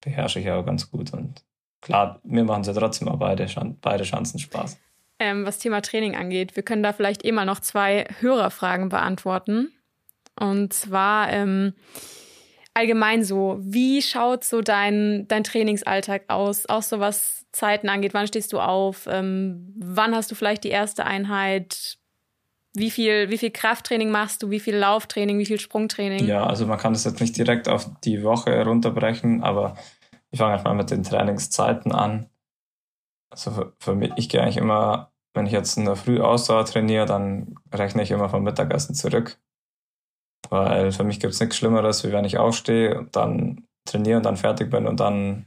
beherrsche 0.00 0.40
ich 0.40 0.50
auch 0.50 0.64
ganz 0.64 0.90
gut. 0.90 1.12
Und 1.12 1.44
klar, 1.80 2.20
mir 2.24 2.44
machen 2.44 2.64
sie 2.64 2.74
trotzdem 2.74 3.08
auch 3.08 3.18
beide, 3.18 3.46
beide 3.80 4.04
Schanzen 4.04 4.38
Spaß. 4.38 4.78
Ähm, 5.18 5.44
was 5.44 5.58
Thema 5.58 5.82
Training 5.82 6.16
angeht, 6.16 6.56
wir 6.56 6.62
können 6.62 6.82
da 6.82 6.92
vielleicht 6.92 7.24
eh 7.24 7.32
mal 7.32 7.44
noch 7.44 7.60
zwei 7.60 8.06
Hörerfragen 8.20 8.88
beantworten. 8.88 9.70
Und 10.38 10.72
zwar 10.72 11.30
ähm, 11.30 11.74
allgemein 12.72 13.22
so, 13.22 13.58
wie 13.60 14.00
schaut 14.00 14.44
so 14.44 14.62
dein, 14.62 15.28
dein 15.28 15.44
Trainingsalltag 15.44 16.24
aus? 16.28 16.66
Auch 16.66 16.82
so 16.82 17.00
was 17.00 17.46
Zeiten 17.52 17.90
angeht, 17.90 18.14
wann 18.14 18.26
stehst 18.26 18.52
du 18.54 18.60
auf? 18.60 19.06
Ähm, 19.10 19.74
wann 19.76 20.14
hast 20.14 20.30
du 20.30 20.34
vielleicht 20.34 20.64
die 20.64 20.70
erste 20.70 21.04
Einheit? 21.04 21.98
Wie 22.74 22.90
viel, 22.90 23.30
wie 23.30 23.38
viel 23.38 23.50
Krafttraining 23.50 24.10
machst 24.10 24.42
du? 24.42 24.50
Wie 24.50 24.60
viel 24.60 24.76
Lauftraining? 24.76 25.38
Wie 25.38 25.46
viel 25.46 25.58
Sprungtraining? 25.58 26.26
Ja, 26.26 26.46
also 26.46 26.66
man 26.66 26.78
kann 26.78 26.92
das 26.92 27.04
jetzt 27.04 27.20
nicht 27.20 27.36
direkt 27.36 27.68
auf 27.68 27.90
die 28.02 28.22
Woche 28.22 28.64
runterbrechen, 28.64 29.42
aber 29.42 29.76
ich 30.30 30.38
fange 30.38 30.52
einfach 30.52 30.66
mal 30.66 30.74
mit 30.74 30.90
den 30.90 31.02
Trainingszeiten 31.02 31.92
an. 31.92 32.30
Also 33.30 33.50
für, 33.50 33.72
für 33.80 33.94
mich, 33.94 34.12
ich 34.16 34.28
gehe 34.28 34.40
eigentlich 34.40 34.56
immer, 34.56 35.12
wenn 35.34 35.46
ich 35.46 35.52
jetzt 35.52 35.76
in 35.76 35.84
der 35.84 35.96
Früh 35.96 36.20
Ausdauer 36.20 36.64
trainiere, 36.64 37.06
dann 37.06 37.56
rechne 37.72 38.02
ich 38.02 38.10
immer 38.10 38.28
vom 38.28 38.44
Mittagessen 38.44 38.94
zurück. 38.94 39.38
Weil 40.48 40.92
für 40.92 41.04
mich 41.04 41.20
gibt 41.20 41.34
es 41.34 41.40
nichts 41.40 41.56
Schlimmeres, 41.56 42.04
wie 42.04 42.12
wenn 42.12 42.24
ich 42.24 42.38
aufstehe 42.38 42.98
und 42.98 43.14
dann 43.16 43.66
trainiere 43.84 44.18
und 44.18 44.26
dann 44.26 44.36
fertig 44.36 44.70
bin 44.70 44.86
und 44.86 45.00
dann 45.00 45.46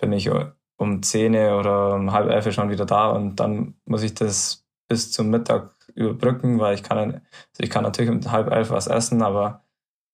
bin 0.00 0.12
ich 0.12 0.30
um 0.76 1.02
10 1.02 1.34
oder 1.34 1.94
um 1.94 2.12
halb 2.12 2.30
elf 2.30 2.52
schon 2.52 2.70
wieder 2.70 2.86
da 2.86 3.10
und 3.10 3.36
dann 3.36 3.74
muss 3.84 4.02
ich 4.02 4.14
das 4.14 4.64
bis 4.88 5.12
zum 5.12 5.30
Mittag 5.30 5.77
überbrücken, 5.98 6.58
weil 6.58 6.74
ich 6.74 6.82
kann, 6.82 6.98
also 6.98 7.20
ich 7.58 7.70
kann 7.70 7.82
natürlich 7.82 8.10
um 8.10 8.32
halb 8.32 8.50
elf 8.50 8.70
was 8.70 8.86
essen, 8.86 9.22
aber 9.22 9.64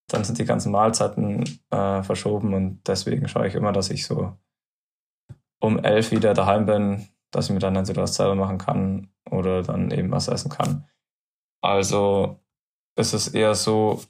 dann 0.09 0.25
sind 0.25 0.39
die 0.39 0.45
ganzen 0.45 0.73
Mahlzeiten 0.73 1.45
äh, 1.71 2.03
verschoben 2.03 2.55
und 2.55 2.87
deswegen 2.87 3.29
schaue 3.29 3.47
ich 3.47 3.55
immer, 3.55 3.73
dass 3.73 3.91
ich 3.91 4.07
so 4.07 4.37
um 5.61 5.79
elf 5.79 6.11
wieder 6.11 6.35
daheim 6.35 6.67
bin, 6.67 7.09
dass 7.31 7.47
ich 7.47 7.53
mir 7.53 7.59
dann 7.59 7.77
entweder 7.77 8.03
was 8.03 8.15
selber 8.15 8.35
machen 8.35 8.59
kann 8.59 9.09
oder 9.31 9.63
dann 9.63 9.91
eben 9.91 10.11
was 10.11 10.29
essen 10.29 10.51
kann. 10.51 10.87
Also 11.63 12.39
ist 12.97 13.15
es 13.15 13.29
eher 13.29 13.55
so, 13.55 14.03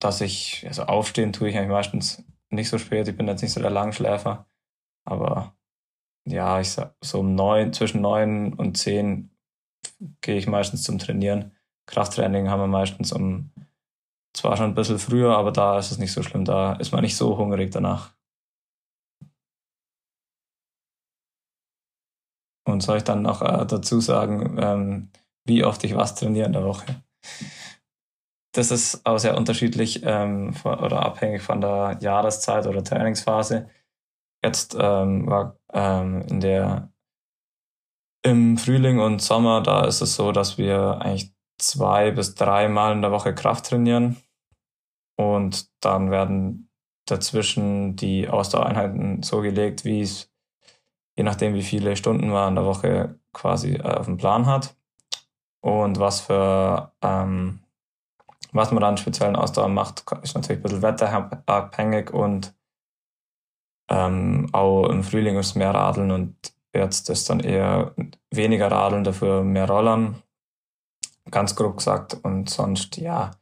dass 0.00 0.20
ich, 0.20 0.64
also 0.66 0.84
aufstehen 0.84 1.32
tue 1.32 1.48
ich 1.48 1.56
eigentlich 1.56 1.70
meistens 1.70 2.24
nicht 2.50 2.68
so 2.68 2.78
spät. 2.78 3.08
Ich 3.08 3.16
bin 3.16 3.26
jetzt 3.26 3.42
nicht 3.42 3.52
so 3.52 3.60
der 3.60 3.70
Langschläfer. 3.70 4.46
Aber 5.04 5.56
ja, 6.26 6.60
ich 6.60 6.72
sag 6.72 6.94
so 7.02 7.20
um 7.20 7.34
neun, 7.34 7.72
zwischen 7.72 8.02
neun 8.02 8.52
und 8.52 8.76
zehn 8.76 9.30
gehe 10.20 10.36
ich 10.36 10.46
meistens 10.46 10.82
zum 10.82 10.98
Trainieren. 10.98 11.52
Krafttraining 11.86 12.50
haben 12.50 12.60
wir 12.60 12.66
meistens 12.66 13.12
um 13.12 13.50
zwar 14.34 14.56
schon 14.56 14.66
ein 14.66 14.74
bisschen 14.74 14.98
früher, 14.98 15.36
aber 15.36 15.52
da 15.52 15.78
ist 15.78 15.90
es 15.90 15.98
nicht 15.98 16.12
so 16.12 16.22
schlimm. 16.22 16.44
Da 16.44 16.74
ist 16.74 16.92
man 16.92 17.02
nicht 17.02 17.16
so 17.16 17.38
hungrig 17.38 17.70
danach. 17.70 18.14
Und 22.66 22.82
soll 22.82 22.98
ich 22.98 23.04
dann 23.04 23.22
noch 23.22 23.42
äh, 23.42 23.64
dazu 23.66 24.00
sagen, 24.00 24.58
ähm, 24.60 25.10
wie 25.46 25.64
oft 25.64 25.84
ich 25.84 25.94
was 25.94 26.14
trainiere 26.16 26.46
in 26.46 26.52
der 26.52 26.64
Woche? 26.64 27.02
Das 28.52 28.70
ist 28.70 29.06
auch 29.06 29.18
sehr 29.18 29.36
unterschiedlich 29.36 30.00
ähm, 30.02 30.52
von, 30.52 30.78
oder 30.80 31.04
abhängig 31.04 31.42
von 31.42 31.60
der 31.60 31.98
Jahreszeit 32.00 32.66
oder 32.66 32.82
Trainingsphase. 32.82 33.68
Jetzt 34.42 34.76
ähm, 34.78 35.26
war 35.26 35.58
ähm, 35.72 36.22
in 36.22 36.40
der 36.40 36.90
im 38.26 38.58
Frühling 38.58 38.98
und 38.98 39.22
Sommer, 39.22 39.62
da 39.62 39.84
ist 39.84 40.00
es 40.00 40.16
so, 40.16 40.32
dass 40.32 40.58
wir 40.58 40.98
eigentlich 41.00 41.32
zwei 41.58 42.10
bis 42.10 42.34
drei 42.34 42.68
Mal 42.68 42.92
in 42.92 43.02
der 43.02 43.12
Woche 43.12 43.34
Kraft 43.34 43.66
trainieren. 43.66 44.16
Und 45.16 45.68
dann 45.80 46.10
werden 46.10 46.68
dazwischen 47.06 47.96
die 47.96 48.28
Ausdauereinheiten 48.28 49.22
so 49.22 49.40
gelegt, 49.40 49.84
wie 49.84 50.00
es 50.02 50.30
je 51.16 51.22
nachdem, 51.22 51.54
wie 51.54 51.62
viele 51.62 51.96
Stunden 51.96 52.28
man 52.28 52.50
in 52.50 52.54
der 52.56 52.66
Woche 52.66 53.18
quasi 53.32 53.74
äh, 53.74 53.82
auf 53.82 54.06
dem 54.06 54.18
Plan 54.18 54.46
hat. 54.46 54.76
Und 55.60 55.98
was 55.98 56.20
für 56.20 56.92
ähm, 57.02 57.60
was 58.52 58.72
man 58.72 58.80
dann 58.80 58.96
speziellen 58.96 59.36
Ausdauer 59.36 59.68
macht, 59.68 60.04
ist 60.22 60.34
natürlich 60.34 60.60
ein 60.60 60.62
bisschen 60.62 60.82
wetterabhängig 60.82 62.10
und 62.12 62.54
ähm, 63.88 64.48
auch 64.52 64.88
im 64.88 65.04
Frühling 65.04 65.38
ist 65.38 65.54
mehr 65.54 65.72
Radeln 65.74 66.10
und 66.10 66.55
jetzt 66.76 67.10
ist 67.10 67.30
dann 67.30 67.40
eher 67.40 67.94
weniger 68.30 68.70
Radeln, 68.70 69.04
dafür 69.04 69.42
mehr 69.42 69.68
Rollern. 69.68 70.22
Ganz 71.30 71.56
grob 71.56 71.78
gesagt. 71.78 72.14
Und 72.22 72.50
sonst, 72.50 72.96
ja. 72.96 73.32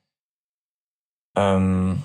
Ähm, 1.36 2.02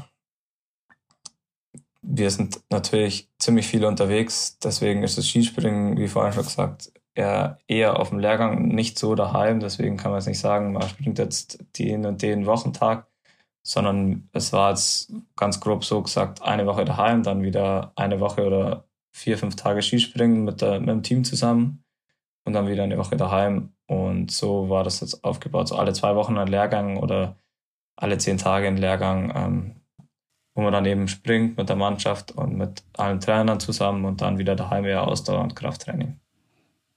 wir 2.02 2.32
sind 2.32 2.62
natürlich 2.70 3.30
ziemlich 3.38 3.68
viel 3.68 3.86
unterwegs, 3.86 4.58
deswegen 4.60 5.04
ist 5.04 5.18
das 5.18 5.28
Skispringen, 5.28 5.98
wie 5.98 6.08
vorhin 6.08 6.34
schon 6.34 6.44
gesagt, 6.44 6.92
eher, 7.14 7.60
eher 7.68 8.00
auf 8.00 8.10
dem 8.10 8.20
Lehrgang, 8.20 8.70
nicht 8.70 8.98
so 8.98 9.16
daheim. 9.16 9.60
Deswegen 9.60 9.98
kann 9.98 10.12
man 10.12 10.20
jetzt 10.20 10.28
nicht 10.28 10.40
sagen, 10.40 10.74
man 10.74 10.88
springt 10.88 11.20
jetzt 11.20 11.64
den 11.78 12.06
und 12.06 12.22
den 12.22 12.46
Wochentag, 12.46 13.08
sondern 13.64 14.30
es 14.34 14.54
war 14.54 14.72
jetzt 14.72 15.14
ganz 15.36 15.60
grob 15.60 15.84
so 15.84 16.02
gesagt, 16.02 16.42
eine 16.42 16.66
Woche 16.66 16.86
daheim, 16.86 17.24
dann 17.24 17.42
wieder 17.44 17.92
eine 17.96 18.20
Woche 18.20 18.46
oder 18.46 18.86
vier, 19.12 19.38
fünf 19.38 19.56
Tage 19.56 19.82
Skispringen 19.82 20.44
mit, 20.44 20.62
der, 20.62 20.80
mit 20.80 20.90
dem 20.90 21.04
Team 21.04 21.24
zusammen 21.24 21.84
und 22.46 22.54
dann 22.54 22.68
wieder 22.68 22.84
eine 22.84 22.98
Woche 22.98 23.18
daheim. 23.18 23.74
Und 23.88 24.32
so 24.32 24.70
war 24.70 24.84
das 24.84 25.02
jetzt 25.02 25.24
aufgebaut. 25.24 25.68
So 25.68 25.76
alle 25.76 25.94
zwei 25.94 26.16
Wochen 26.16 26.38
ein 26.38 26.48
Lehrgang 26.48 26.98
oder 26.98 27.38
alle 27.96 28.18
zehn 28.18 28.38
Tage 28.38 28.68
ein 28.68 28.78
Lehrgang, 28.78 29.34
ähm, 29.36 29.76
wo 30.54 30.62
man 30.62 30.74
dann 30.74 30.86
eben 30.86 31.08
springt 31.08 31.58
mit 31.58 31.70
der 31.70 31.76
Mannschaft 31.76 32.32
und 32.32 32.56
mit 32.56 32.84
allen 32.98 33.20
Trainern 33.20 33.60
zusammen 33.60 34.06
und 34.06 34.22
dann 34.22 34.38
wieder 34.38 34.56
daheim 34.56 34.86
eher 34.86 35.08
Ausdauer 35.08 35.42
und 35.42 35.56
Krafttraining. 35.56 36.20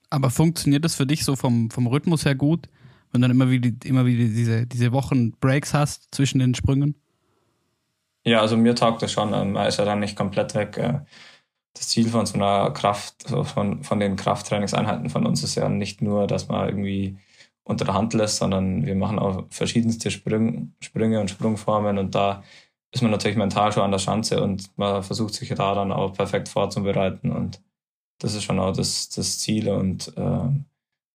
Aber 0.09 0.29
funktioniert 0.29 0.85
das 0.85 0.95
für 0.95 1.07
dich 1.07 1.25
so 1.25 1.35
vom, 1.35 1.71
vom 1.71 1.87
Rhythmus 1.87 2.25
her 2.25 2.35
gut? 2.35 2.69
wenn 3.13 3.21
du 3.21 3.27
dann 3.27 3.37
immer 3.37 3.49
wieder, 3.49 3.69
immer 3.85 4.05
wieder 4.05 4.25
diese, 4.25 4.65
diese 4.65 4.91
Wochen 4.91 5.31
Breaks 5.33 5.73
hast 5.73 6.13
zwischen 6.13 6.39
den 6.39 6.55
Sprüngen? 6.55 6.95
Ja, 8.25 8.41
also 8.41 8.57
mir 8.57 8.75
taugt 8.75 9.01
das 9.03 9.11
schon. 9.11 9.29
Man 9.29 9.55
ist 9.67 9.77
ja 9.77 9.85
dann 9.85 9.99
nicht 9.99 10.17
komplett 10.17 10.55
weg. 10.55 10.77
Das 11.73 11.87
Ziel 11.87 12.09
von 12.09 12.25
so 12.25 12.35
einer 12.35 12.71
Kraft, 12.71 13.27
von, 13.27 13.83
von 13.83 13.99
den 13.99 14.15
Krafttrainingseinheiten 14.15 15.09
von 15.09 15.25
uns 15.25 15.43
ist 15.43 15.55
ja 15.55 15.69
nicht 15.69 16.01
nur, 16.01 16.27
dass 16.27 16.47
man 16.47 16.67
irgendwie 16.67 17.17
unter 17.63 17.85
der 17.85 17.93
Hand 17.93 18.13
lässt, 18.13 18.37
sondern 18.37 18.85
wir 18.85 18.95
machen 18.95 19.19
auch 19.19 19.45
verschiedenste 19.49 20.11
Sprünge, 20.11 20.67
Sprünge 20.81 21.19
und 21.19 21.29
Sprungformen 21.29 21.97
und 21.97 22.13
da 22.13 22.43
ist 22.91 23.01
man 23.01 23.11
natürlich 23.11 23.37
mental 23.37 23.71
schon 23.71 23.83
an 23.83 23.91
der 23.91 23.99
Schanze 23.99 24.43
und 24.43 24.69
man 24.77 25.01
versucht 25.01 25.33
sich 25.33 25.49
da 25.49 25.73
dann 25.73 25.91
auch 25.91 26.13
perfekt 26.13 26.49
vorzubereiten 26.49 27.31
und 27.31 27.61
das 28.19 28.35
ist 28.35 28.43
schon 28.43 28.59
auch 28.59 28.73
das, 28.73 29.09
das 29.09 29.39
Ziel 29.39 29.69
und 29.69 30.15
äh, 30.15 30.49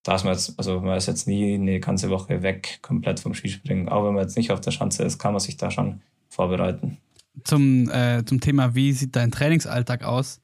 da 0.03 0.15
ist 0.15 0.25
man 0.25 0.33
jetzt, 0.33 0.59
also 0.59 0.81
man 0.81 0.97
ist 0.97 1.07
jetzt 1.07 1.27
nie 1.29 1.55
eine 1.55 1.81
ganze 1.81 2.11
Woche 2.11 2.43
weg, 2.43 2.79
komplett 2.83 3.21
vom 3.21 3.35
Skispringen. 3.35 3.89
Auch 3.89 4.07
wenn 4.07 4.15
man 4.15 4.23
jetzt 4.23 4.37
nicht 4.37 4.51
auf 4.51 4.61
der 4.61 4.71
Schanze 4.71 5.05
ist, 5.05 5.19
kann 5.19 5.33
man 5.33 5.41
sich 5.41 5.57
da 5.57 5.71
schon 5.71 6.01
vorbereiten. 6.29 6.99
Zum, 7.45 7.91
äh, 7.91 8.25
zum 8.25 8.41
Thema, 8.41 8.75
wie 8.75 8.93
sieht 8.93 9.17
dein 9.17 9.31
Trainingsalltag 9.31 10.05
aus, 10.05 10.41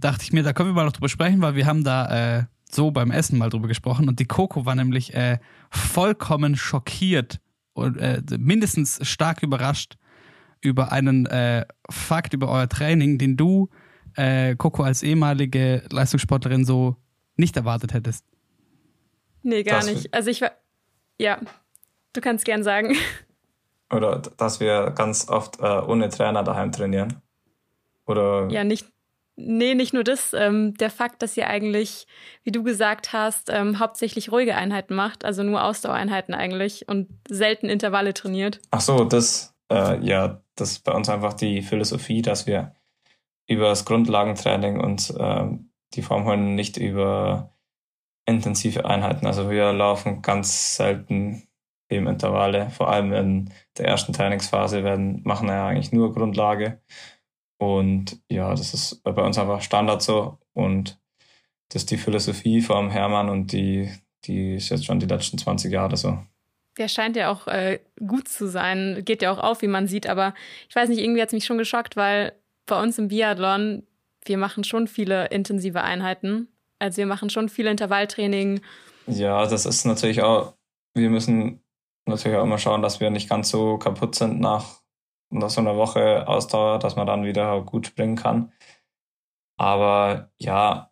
dachte 0.00 0.24
ich 0.24 0.32
mir, 0.32 0.42
da 0.42 0.52
können 0.52 0.70
wir 0.70 0.74
mal 0.74 0.84
noch 0.84 0.92
drüber 0.92 1.08
sprechen, 1.08 1.40
weil 1.42 1.54
wir 1.54 1.66
haben 1.66 1.84
da 1.84 2.38
äh, 2.38 2.44
so 2.70 2.90
beim 2.90 3.10
Essen 3.10 3.38
mal 3.38 3.50
drüber 3.50 3.68
gesprochen 3.68 4.08
und 4.08 4.20
die 4.20 4.26
Coco 4.26 4.64
war 4.66 4.74
nämlich 4.74 5.14
äh, 5.14 5.38
vollkommen 5.70 6.56
schockiert 6.56 7.40
und 7.72 7.96
äh, 7.96 8.22
mindestens 8.38 8.98
stark 9.06 9.42
überrascht 9.42 9.96
über 10.60 10.92
einen 10.92 11.26
äh, 11.26 11.64
Fakt 11.90 12.34
über 12.34 12.48
euer 12.48 12.68
Training, 12.68 13.18
den 13.18 13.36
du, 13.36 13.70
äh, 14.16 14.56
Coco, 14.56 14.82
als 14.82 15.02
ehemalige 15.02 15.84
Leistungssportlerin 15.90 16.64
so 16.64 16.96
nicht 17.36 17.56
erwartet 17.56 17.94
hättest. 17.94 18.24
Nee, 19.42 19.62
gar 19.62 19.80
das 19.80 19.86
nicht. 19.86 20.12
Also 20.12 20.30
ich 20.30 20.40
war, 20.42 20.52
Ja, 21.18 21.40
du 22.12 22.20
kannst 22.20 22.44
gern 22.44 22.62
sagen. 22.62 22.94
Oder 23.92 24.18
dass 24.36 24.60
wir 24.60 24.90
ganz 24.90 25.28
oft 25.28 25.58
äh, 25.60 25.62
ohne 25.64 26.08
Trainer 26.10 26.44
daheim 26.44 26.70
trainieren. 26.70 27.22
Oder 28.06 28.48
ja, 28.50 28.64
nicht, 28.64 28.86
nee, 29.40 29.74
nicht 29.74 29.92
nur 29.92 30.04
das. 30.04 30.32
Ähm, 30.32 30.74
der 30.74 30.90
Fakt, 30.90 31.22
dass 31.22 31.36
ihr 31.36 31.48
eigentlich, 31.48 32.06
wie 32.44 32.52
du 32.52 32.62
gesagt 32.62 33.12
hast, 33.12 33.50
ähm, 33.50 33.78
hauptsächlich 33.78 34.30
ruhige 34.30 34.56
Einheiten 34.56 34.94
macht, 34.94 35.24
also 35.24 35.42
nur 35.42 35.64
Ausdauereinheiten 35.64 36.34
eigentlich 36.34 36.88
und 36.88 37.08
selten 37.28 37.68
Intervalle 37.68 38.14
trainiert. 38.14 38.60
Ach 38.70 38.80
so, 38.80 39.04
das, 39.04 39.54
äh, 39.72 39.98
ja, 40.04 40.42
das 40.56 40.72
ist 40.72 40.84
bei 40.84 40.92
uns 40.92 41.08
einfach 41.08 41.34
die 41.34 41.62
Philosophie, 41.62 42.22
dass 42.22 42.46
wir 42.46 42.74
über 43.48 43.68
das 43.68 43.84
Grundlagentraining 43.84 44.80
und 44.80 45.10
äh, 45.18 45.46
die 45.94 46.02
Form 46.02 46.24
holen, 46.24 46.54
nicht 46.54 46.76
über 46.76 47.56
intensive 48.26 48.84
Einheiten. 48.84 49.26
Also 49.26 49.50
wir 49.50 49.72
laufen 49.72 50.22
ganz 50.22 50.76
selten 50.76 51.48
eben 51.90 52.06
Intervalle. 52.06 52.70
Vor 52.70 52.88
allem 52.88 53.12
in 53.12 53.50
der 53.76 53.86
ersten 53.88 54.12
Trainingsphase 54.12 54.84
werden, 54.84 55.22
machen 55.24 55.48
wir 55.48 55.54
ja 55.54 55.66
eigentlich 55.66 55.92
nur 55.92 56.14
Grundlage. 56.14 56.80
Und 57.60 58.18
ja, 58.30 58.50
das 58.50 58.72
ist 58.72 59.02
bei 59.04 59.22
uns 59.22 59.36
einfach 59.36 59.60
Standard 59.60 60.00
so. 60.00 60.38
Und 60.54 60.98
das 61.68 61.82
ist 61.82 61.90
die 61.90 61.98
Philosophie 61.98 62.62
vom 62.62 62.90
Hermann 62.90 63.28
und 63.28 63.52
die, 63.52 63.92
die 64.24 64.54
ist 64.54 64.70
jetzt 64.70 64.86
schon 64.86 64.98
die 64.98 65.06
letzten 65.06 65.36
20 65.36 65.70
Jahre 65.70 65.96
so. 65.96 66.18
Der 66.78 66.88
scheint 66.88 67.16
ja 67.16 67.30
auch 67.30 67.46
äh, 67.48 67.80
gut 67.98 68.28
zu 68.28 68.46
sein, 68.48 69.02
geht 69.04 69.20
ja 69.20 69.30
auch 69.30 69.38
auf, 69.38 69.60
wie 69.60 69.68
man 69.68 69.86
sieht. 69.86 70.08
Aber 70.08 70.32
ich 70.70 70.74
weiß 70.74 70.88
nicht, 70.88 71.00
irgendwie 71.00 71.20
hat 71.20 71.28
es 71.28 71.34
mich 71.34 71.44
schon 71.44 71.58
geschockt, 71.58 71.96
weil 71.96 72.32
bei 72.64 72.80
uns 72.80 72.98
im 72.98 73.08
Biathlon, 73.08 73.86
wir 74.24 74.38
machen 74.38 74.64
schon 74.64 74.88
viele 74.88 75.26
intensive 75.26 75.82
Einheiten. 75.82 76.48
Also 76.78 76.96
wir 76.96 77.06
machen 77.06 77.28
schon 77.28 77.50
viel 77.50 77.66
Intervalltraining. 77.66 78.62
Ja, 79.06 79.46
das 79.46 79.66
ist 79.66 79.84
natürlich 79.84 80.22
auch, 80.22 80.54
wir 80.94 81.10
müssen 81.10 81.60
natürlich 82.06 82.38
auch 82.38 82.44
immer 82.44 82.58
schauen, 82.58 82.80
dass 82.80 83.00
wir 83.00 83.10
nicht 83.10 83.28
ganz 83.28 83.50
so 83.50 83.76
kaputt 83.76 84.14
sind 84.14 84.40
nach, 84.40 84.79
nach 85.30 85.50
so 85.50 85.60
einer 85.60 85.76
Woche 85.76 86.26
Ausdauer, 86.28 86.78
dass 86.78 86.96
man 86.96 87.06
dann 87.06 87.24
wieder 87.24 87.60
gut 87.62 87.86
springen 87.86 88.16
kann. 88.16 88.52
Aber 89.56 90.30
ja, 90.38 90.90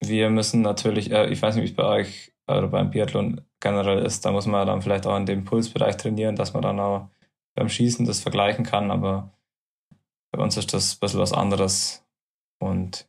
wir 0.00 0.30
müssen 0.30 0.62
natürlich, 0.62 1.10
äh, 1.10 1.28
ich 1.30 1.42
weiß 1.42 1.56
nicht, 1.56 1.64
wie 1.64 1.70
es 1.70 1.76
bei 1.76 1.84
euch 1.84 2.32
oder 2.46 2.68
beim 2.68 2.90
Biathlon 2.90 3.40
generell 3.60 4.04
ist, 4.04 4.24
da 4.24 4.32
muss 4.32 4.46
man 4.46 4.66
dann 4.66 4.82
vielleicht 4.82 5.06
auch 5.06 5.16
in 5.16 5.26
dem 5.26 5.44
Pulsbereich 5.44 5.96
trainieren, 5.96 6.36
dass 6.36 6.54
man 6.54 6.62
dann 6.62 6.80
auch 6.80 7.08
beim 7.54 7.68
Schießen 7.68 8.06
das 8.06 8.20
vergleichen 8.20 8.64
kann, 8.64 8.90
aber 8.90 9.32
bei 10.30 10.42
uns 10.42 10.56
ist 10.56 10.72
das 10.72 10.94
ein 10.94 11.00
bisschen 11.00 11.20
was 11.20 11.32
anderes. 11.32 12.06
Und 12.60 13.08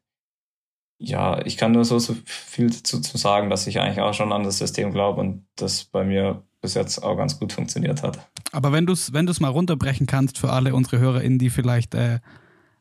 ja, 0.99 1.45
ich 1.45 1.57
kann 1.57 1.71
nur 1.71 1.85
so, 1.85 1.99
so 1.99 2.15
viel 2.25 2.69
dazu 2.69 2.99
zu 3.01 3.17
sagen, 3.17 3.49
dass 3.49 3.67
ich 3.67 3.79
eigentlich 3.79 4.01
auch 4.01 4.13
schon 4.13 4.33
an 4.33 4.43
das 4.43 4.57
System 4.57 4.91
glaube 4.91 5.21
und 5.21 5.47
das 5.55 5.85
bei 5.85 6.03
mir 6.03 6.43
bis 6.61 6.73
jetzt 6.73 7.01
auch 7.01 7.15
ganz 7.15 7.39
gut 7.39 7.53
funktioniert 7.53 8.03
hat. 8.03 8.19
Aber 8.51 8.71
wenn 8.71 8.85
du 8.85 8.93
es 8.93 9.13
wenn 9.13 9.29
mal 9.39 9.49
runterbrechen 9.49 10.07
kannst 10.07 10.37
für 10.37 10.51
alle 10.51 10.73
unsere 10.73 10.99
HörerInnen, 10.99 11.39
die 11.39 11.49
vielleicht 11.49 11.95
äh, 11.95 12.19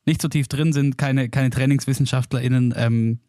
nicht 0.04 0.22
so 0.22 0.28
tief 0.28 0.48
drin 0.48 0.72
sind, 0.72 0.98
keine, 0.98 1.28
keine 1.28 1.50
TrainingswissenschaftlerInnen, 1.50 2.74
ähm, 2.76 3.20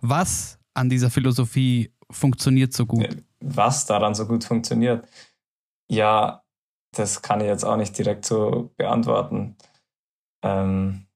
was 0.00 0.58
an 0.74 0.90
dieser 0.90 1.10
Philosophie 1.10 1.92
funktioniert 2.10 2.72
so 2.72 2.86
gut? 2.86 3.08
Was 3.40 3.86
daran 3.86 4.14
so 4.14 4.26
gut 4.26 4.44
funktioniert? 4.44 5.06
Ja, 5.88 6.42
das 6.92 7.22
kann 7.22 7.40
ich 7.40 7.46
jetzt 7.46 7.64
auch 7.64 7.76
nicht 7.76 7.96
direkt 7.96 8.24
so 8.24 8.72
beantworten. 8.76 9.56
Ähm, 10.42 11.06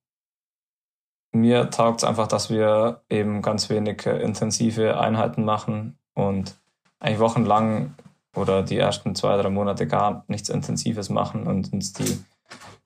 mir 1.33 1.71
taugt 1.71 2.03
es 2.03 2.09
einfach, 2.09 2.27
dass 2.27 2.51
wir 2.51 3.03
eben 3.11 3.43
ganz 3.43 3.69
wenig 3.69 4.07
intensive 4.07 4.99
Einheiten 4.99 5.45
machen 5.45 5.99
und 6.15 6.59
eigentlich 7.01 7.21
wochenlang 7.21 7.95
oder 8.39 8.63
die 8.63 8.79
ersten 8.79 9.15
zwei, 9.15 9.37
drei 9.37 9.51
Monate 9.51 9.87
gar 9.87 10.25
nichts 10.29 10.49
Intensives 10.49 11.11
machen 11.11 11.47
und 11.47 11.73
uns 11.73 11.93
die 11.93 12.19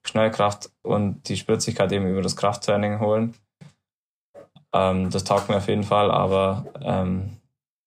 Schnellkraft 0.04 0.70
und 0.82 1.28
die 1.28 1.36
Spritzigkeit 1.36 1.92
eben 1.92 2.06
über 2.06 2.22
das 2.22 2.36
Krafttraining 2.36 3.00
holen. 3.00 3.34
Ähm, 4.72 5.10
das 5.10 5.24
taugt 5.24 5.48
mir 5.48 5.56
auf 5.56 5.68
jeden 5.68 5.84
Fall, 5.84 6.10
aber 6.10 6.66
ähm, 6.80 7.36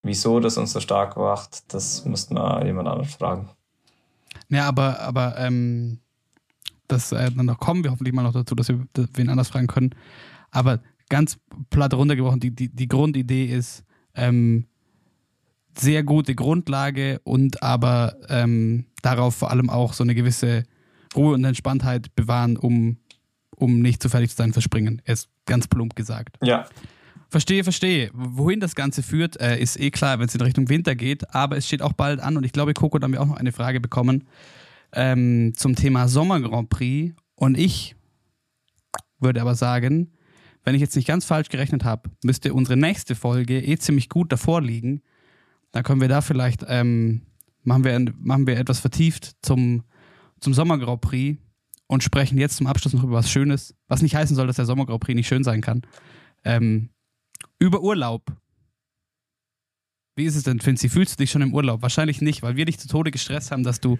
wieso 0.03 0.39
das 0.39 0.57
uns 0.57 0.71
so 0.71 0.79
stark 0.79 1.17
macht, 1.17 1.73
das 1.73 2.05
müssten 2.05 2.35
wir 2.35 2.65
jemand 2.65 2.87
anderen 2.87 3.09
fragen. 3.09 3.49
Ja, 4.49 4.67
aber, 4.67 4.99
aber 4.99 5.37
ähm, 5.37 5.99
das 6.87 7.11
äh, 7.11 7.31
dann 7.31 7.47
noch 7.47 7.59
kommen 7.59 7.83
wir 7.83 7.91
hoffentlich 7.91 8.13
mal 8.13 8.23
noch 8.23 8.33
dazu, 8.33 8.55
dass 8.55 8.69
wir 8.69 8.85
wen 8.93 9.29
anders 9.29 9.49
fragen 9.49 9.67
können. 9.67 9.95
Aber 10.51 10.79
ganz 11.09 11.37
platt 11.69 11.93
runtergebrochen, 11.93 12.39
die, 12.39 12.55
die, 12.55 12.69
die 12.69 12.87
Grundidee 12.87 13.45
ist, 13.45 13.83
ähm, 14.13 14.67
sehr 15.79 16.03
gute 16.03 16.35
Grundlage 16.35 17.19
und 17.23 17.61
aber 17.63 18.15
ähm, 18.29 18.85
darauf 19.01 19.35
vor 19.35 19.51
allem 19.51 19.69
auch 19.69 19.93
so 19.93 20.03
eine 20.03 20.15
gewisse 20.15 20.63
Ruhe 21.15 21.33
und 21.33 21.43
Entspanntheit 21.43 22.15
bewahren, 22.15 22.57
um, 22.57 22.97
um 23.55 23.81
nicht 23.81 24.01
zu 24.01 24.09
fertig 24.09 24.31
zu 24.31 24.37
sein 24.37 24.53
fürs 24.53 24.63
Springen. 24.65 25.01
Ist 25.05 25.29
ganz 25.45 25.67
plump 25.67 25.95
gesagt. 25.95 26.37
Ja. 26.41 26.65
Verstehe, 27.29 27.63
verstehe. 27.63 28.11
Wohin 28.13 28.59
das 28.59 28.75
Ganze 28.75 29.03
führt, 29.03 29.39
äh, 29.39 29.59
ist 29.59 29.79
eh 29.79 29.91
klar, 29.91 30.19
wenn 30.19 30.27
es 30.27 30.35
in 30.35 30.41
Richtung 30.41 30.69
Winter 30.69 30.95
geht, 30.95 31.33
aber 31.33 31.57
es 31.57 31.67
steht 31.67 31.81
auch 31.81 31.93
bald 31.93 32.19
an 32.19 32.37
und 32.37 32.45
ich 32.45 32.53
glaube, 32.53 32.73
Coco, 32.73 32.97
da 32.99 33.05
haben 33.05 33.13
wir 33.13 33.21
auch 33.21 33.27
noch 33.27 33.37
eine 33.37 33.51
Frage 33.51 33.79
bekommen 33.79 34.25
ähm, 34.93 35.53
zum 35.55 35.75
Thema 35.75 36.07
Sommer 36.07 36.39
Grand 36.39 36.69
Prix 36.69 37.13
und 37.35 37.57
ich 37.57 37.95
würde 39.19 39.41
aber 39.41 39.55
sagen, 39.55 40.11
wenn 40.63 40.75
ich 40.75 40.81
jetzt 40.81 40.95
nicht 40.95 41.07
ganz 41.07 41.25
falsch 41.25 41.49
gerechnet 41.49 41.83
habe, 41.83 42.09
müsste 42.23 42.53
unsere 42.53 42.77
nächste 42.77 43.15
Folge 43.15 43.59
eh 43.59 43.77
ziemlich 43.77 44.09
gut 44.09 44.31
davor 44.31 44.61
liegen, 44.61 45.01
dann 45.75 45.83
können 45.83 45.99
wir 45.99 46.07
da 46.07 46.21
vielleicht, 46.21 46.63
ähm, 46.69 47.23
machen, 47.63 47.83
wir, 47.83 47.99
machen 48.17 48.47
wir 48.47 48.57
etwas 48.57 48.79
vertieft 48.79 49.35
zum, 49.41 49.83
zum 50.39 50.53
Sommer 50.53 50.77
Grand 50.77 51.01
Prix 51.01 51.37
und 51.87 52.01
sprechen 52.01 52.37
jetzt 52.37 52.55
zum 52.55 52.67
Abschluss 52.67 52.93
noch 52.93 53.03
über 53.03 53.17
was 53.17 53.29
Schönes, 53.29 53.75
was 53.89 54.01
nicht 54.01 54.15
heißen 54.15 54.37
soll, 54.37 54.47
dass 54.47 54.55
der 54.55 54.63
Sommer 54.63 54.85
Grand 54.85 55.01
Prix 55.01 55.17
nicht 55.17 55.27
schön 55.27 55.43
sein 55.43 55.59
kann. 55.59 55.81
Ähm, 56.45 56.91
über 57.59 57.81
Urlaub. 57.81 58.23
Wie 60.15 60.23
ist 60.23 60.37
es 60.37 60.43
denn, 60.43 60.61
Finzi? 60.61 60.87
Fühlst 60.87 61.15
du 61.15 61.17
dich 61.21 61.31
schon 61.31 61.41
im 61.41 61.53
Urlaub? 61.53 61.81
Wahrscheinlich 61.81 62.21
nicht, 62.21 62.41
weil 62.41 62.55
wir 62.55 62.63
dich 62.63 62.79
zu 62.79 62.87
Tode 62.87 63.11
gestresst 63.11 63.51
haben, 63.51 63.63
dass 63.63 63.81
du 63.81 63.99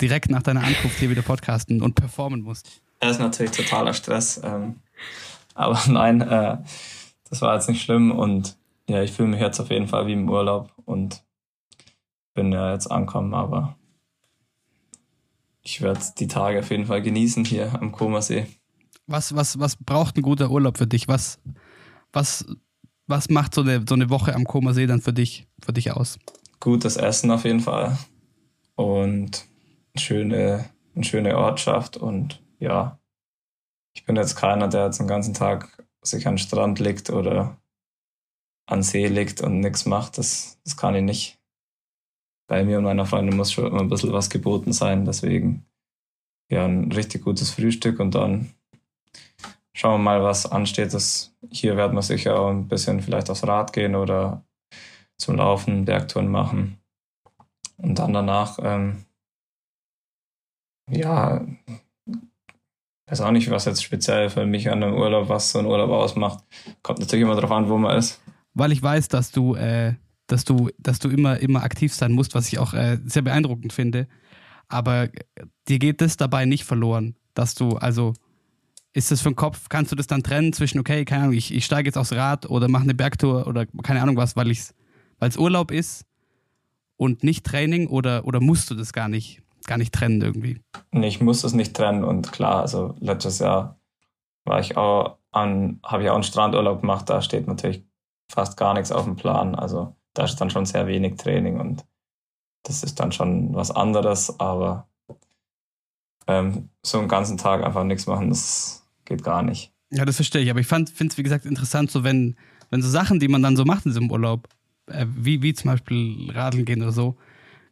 direkt 0.00 0.30
nach 0.30 0.44
deiner 0.44 0.62
Ankunft 0.62 1.00
hier 1.00 1.10
wieder 1.10 1.22
podcasten 1.22 1.82
und 1.82 1.96
performen 1.96 2.42
musst. 2.42 2.82
Das 3.00 3.16
ist 3.16 3.18
natürlich 3.18 3.50
totaler 3.50 3.94
Stress. 3.94 4.40
Ähm, 4.44 4.76
aber 5.54 5.80
nein, 5.88 6.20
äh, 6.20 6.58
das 7.28 7.42
war 7.42 7.56
jetzt 7.56 7.68
nicht 7.68 7.82
schlimm 7.82 8.12
und 8.12 8.56
ja, 8.88 9.02
ich 9.02 9.12
fühle 9.12 9.28
mich 9.28 9.40
jetzt 9.40 9.60
auf 9.60 9.70
jeden 9.70 9.88
Fall 9.88 10.06
wie 10.06 10.12
im 10.12 10.28
Urlaub 10.28 10.72
und 10.84 11.24
bin 12.34 12.52
ja 12.52 12.72
jetzt 12.72 12.90
angekommen, 12.90 13.34
aber 13.34 13.76
ich 15.62 15.80
werde 15.80 16.00
die 16.18 16.28
Tage 16.28 16.60
auf 16.60 16.70
jeden 16.70 16.86
Fall 16.86 17.02
genießen 17.02 17.44
hier 17.44 17.74
am 17.80 17.90
Komersee. 17.90 18.46
Was, 19.06 19.34
was, 19.34 19.58
was 19.58 19.76
braucht 19.76 20.16
ein 20.16 20.22
guter 20.22 20.50
Urlaub 20.50 20.78
für 20.78 20.86
dich? 20.86 21.08
Was, 21.08 21.40
was, 22.12 22.44
was 23.06 23.28
macht 23.28 23.54
so 23.54 23.62
eine, 23.62 23.84
so 23.88 23.94
eine 23.94 24.10
Woche 24.10 24.34
am 24.34 24.44
Komersee 24.44 24.86
dann 24.86 25.00
für 25.00 25.12
dich, 25.12 25.48
für 25.64 25.72
dich 25.72 25.92
aus? 25.92 26.18
Gutes 26.60 26.96
Essen 26.96 27.30
auf 27.30 27.44
jeden 27.44 27.60
Fall 27.60 27.98
und 28.76 29.44
eine 29.94 30.00
schöne, 30.00 30.64
eine 30.94 31.04
schöne 31.04 31.36
Ortschaft 31.36 31.96
und 31.96 32.42
ja, 32.58 32.98
ich 33.94 34.04
bin 34.04 34.16
jetzt 34.16 34.36
keiner, 34.36 34.68
der 34.68 34.86
jetzt 34.86 35.00
den 35.00 35.08
ganzen 35.08 35.34
Tag 35.34 35.84
sich 36.02 36.26
an 36.26 36.34
den 36.34 36.38
Strand 36.38 36.78
legt 36.78 37.10
oder 37.10 37.56
an 38.66 38.82
See 38.82 39.06
liegt 39.06 39.40
und 39.40 39.60
nichts 39.60 39.86
macht, 39.86 40.18
das, 40.18 40.58
das 40.64 40.76
kann 40.76 40.94
ich 40.94 41.02
nicht. 41.02 41.38
Bei 42.48 42.64
mir 42.64 42.78
und 42.78 42.84
meiner 42.84 43.06
Freundin 43.06 43.36
muss 43.36 43.52
schon 43.52 43.66
immer 43.66 43.80
ein 43.80 43.88
bisschen 43.88 44.12
was 44.12 44.30
geboten 44.30 44.72
sein, 44.72 45.04
deswegen 45.04 45.66
ja, 46.50 46.64
ein 46.64 46.92
richtig 46.92 47.24
gutes 47.24 47.50
Frühstück 47.50 47.98
und 47.98 48.14
dann 48.14 48.54
schauen 49.74 50.00
wir 50.00 50.04
mal, 50.04 50.22
was 50.22 50.50
ansteht. 50.50 50.94
Das, 50.94 51.34
hier 51.50 51.76
werden 51.76 51.94
wir 51.94 52.02
sicher 52.02 52.38
auch 52.38 52.50
ein 52.50 52.68
bisschen 52.68 53.00
vielleicht 53.00 53.30
aufs 53.30 53.46
Rad 53.46 53.72
gehen 53.72 53.94
oder 53.94 54.44
zum 55.18 55.36
Laufen, 55.36 55.84
Bergtouren 55.84 56.28
machen. 56.28 56.78
Und 57.78 57.98
dann 57.98 58.12
danach, 58.12 58.58
ähm, 58.62 59.04
ja, 60.90 61.44
weiß 63.08 63.20
auch 63.20 63.30
nicht, 63.32 63.50
was 63.50 63.64
jetzt 63.66 63.82
speziell 63.82 64.30
für 64.30 64.46
mich 64.46 64.70
an 64.70 64.82
einem 64.82 64.94
Urlaub, 64.94 65.28
was 65.28 65.50
so 65.50 65.58
ein 65.58 65.66
Urlaub 65.66 65.90
ausmacht. 65.90 66.44
Kommt 66.82 67.00
natürlich 67.00 67.24
immer 67.24 67.34
darauf 67.34 67.52
an, 67.52 67.68
wo 67.68 67.76
man 67.76 67.98
ist 67.98 68.20
weil 68.56 68.72
ich 68.72 68.82
weiß, 68.82 69.08
dass 69.08 69.30
du, 69.30 69.54
äh, 69.54 69.94
dass 70.26 70.44
du, 70.44 70.70
dass 70.78 70.98
du 70.98 71.08
immer, 71.10 71.38
immer 71.38 71.62
aktiv 71.62 71.94
sein 71.94 72.12
musst, 72.12 72.34
was 72.34 72.48
ich 72.48 72.58
auch 72.58 72.72
äh, 72.72 72.98
sehr 73.04 73.22
beeindruckend 73.22 73.72
finde. 73.72 74.08
Aber 74.68 75.08
dir 75.68 75.78
geht 75.78 76.00
das 76.00 76.16
dabei 76.16 76.46
nicht 76.46 76.64
verloren, 76.64 77.14
dass 77.34 77.54
du, 77.54 77.76
also 77.76 78.14
ist 78.94 79.10
das 79.10 79.20
für 79.20 79.28
den 79.28 79.36
Kopf, 79.36 79.68
kannst 79.68 79.92
du 79.92 79.96
das 79.96 80.06
dann 80.06 80.22
trennen 80.22 80.54
zwischen, 80.54 80.80
okay, 80.80 81.04
keine 81.04 81.24
Ahnung, 81.24 81.34
ich, 81.34 81.54
ich 81.54 81.66
steige 81.66 81.86
jetzt 81.86 81.98
aufs 81.98 82.14
Rad 82.14 82.48
oder 82.48 82.66
mache 82.68 82.84
eine 82.84 82.94
Bergtour 82.94 83.46
oder 83.46 83.66
keine 83.82 84.00
Ahnung 84.00 84.16
was, 84.16 84.36
weil 84.36 84.50
es 84.50 85.36
Urlaub 85.36 85.70
ist 85.70 86.06
und 86.96 87.22
nicht 87.22 87.44
Training 87.44 87.88
oder, 87.88 88.24
oder 88.24 88.40
musst 88.40 88.70
du 88.70 88.74
das 88.74 88.94
gar 88.94 89.08
nicht, 89.08 89.42
gar 89.66 89.76
nicht 89.76 89.92
trennen 89.92 90.22
irgendwie? 90.22 90.62
Nee, 90.92 91.08
ich 91.08 91.20
muss 91.20 91.42
das 91.42 91.52
nicht 91.52 91.76
trennen 91.76 92.04
und 92.04 92.32
klar, 92.32 92.62
also 92.62 92.94
letztes 93.00 93.38
Jahr 93.38 93.78
war 94.44 94.60
ich 94.60 94.78
auch 94.78 95.18
an, 95.30 95.78
habe 95.84 96.02
ich 96.02 96.08
auch 96.08 96.14
einen 96.14 96.22
Strandurlaub 96.22 96.80
gemacht, 96.80 97.10
da 97.10 97.20
steht 97.20 97.46
natürlich 97.46 97.84
fast 98.30 98.56
gar 98.56 98.74
nichts 98.74 98.92
auf 98.92 99.04
dem 99.04 99.16
Plan. 99.16 99.54
Also 99.54 99.94
da 100.14 100.24
ist 100.24 100.36
dann 100.36 100.50
schon 100.50 100.66
sehr 100.66 100.86
wenig 100.86 101.16
Training 101.16 101.60
und 101.60 101.84
das 102.62 102.82
ist 102.82 102.98
dann 102.98 103.12
schon 103.12 103.54
was 103.54 103.70
anderes, 103.70 104.40
aber 104.40 104.88
ähm, 106.26 106.70
so 106.82 106.98
einen 106.98 107.08
ganzen 107.08 107.38
Tag 107.38 107.62
einfach 107.62 107.84
nichts 107.84 108.06
machen, 108.06 108.30
das 108.30 108.84
geht 109.04 109.22
gar 109.22 109.42
nicht. 109.42 109.72
Ja, 109.90 110.04
das 110.04 110.16
verstehe 110.16 110.42
ich. 110.42 110.50
Aber 110.50 110.60
ich 110.60 110.66
finde 110.66 110.92
es, 110.98 111.18
wie 111.18 111.22
gesagt, 111.22 111.46
interessant, 111.46 111.90
so 111.90 112.02
wenn, 112.02 112.36
wenn 112.70 112.82
so 112.82 112.88
Sachen, 112.88 113.20
die 113.20 113.28
man 113.28 113.42
dann 113.42 113.56
so 113.56 113.64
macht 113.64 113.86
in 113.86 113.92
diesem 113.92 114.10
Urlaub, 114.10 114.48
äh, 114.86 115.06
wie, 115.08 115.42
wie 115.42 115.54
zum 115.54 115.70
Beispiel 115.70 116.30
Radeln 116.32 116.64
gehen 116.64 116.82
oder 116.82 116.92
so, 116.92 117.16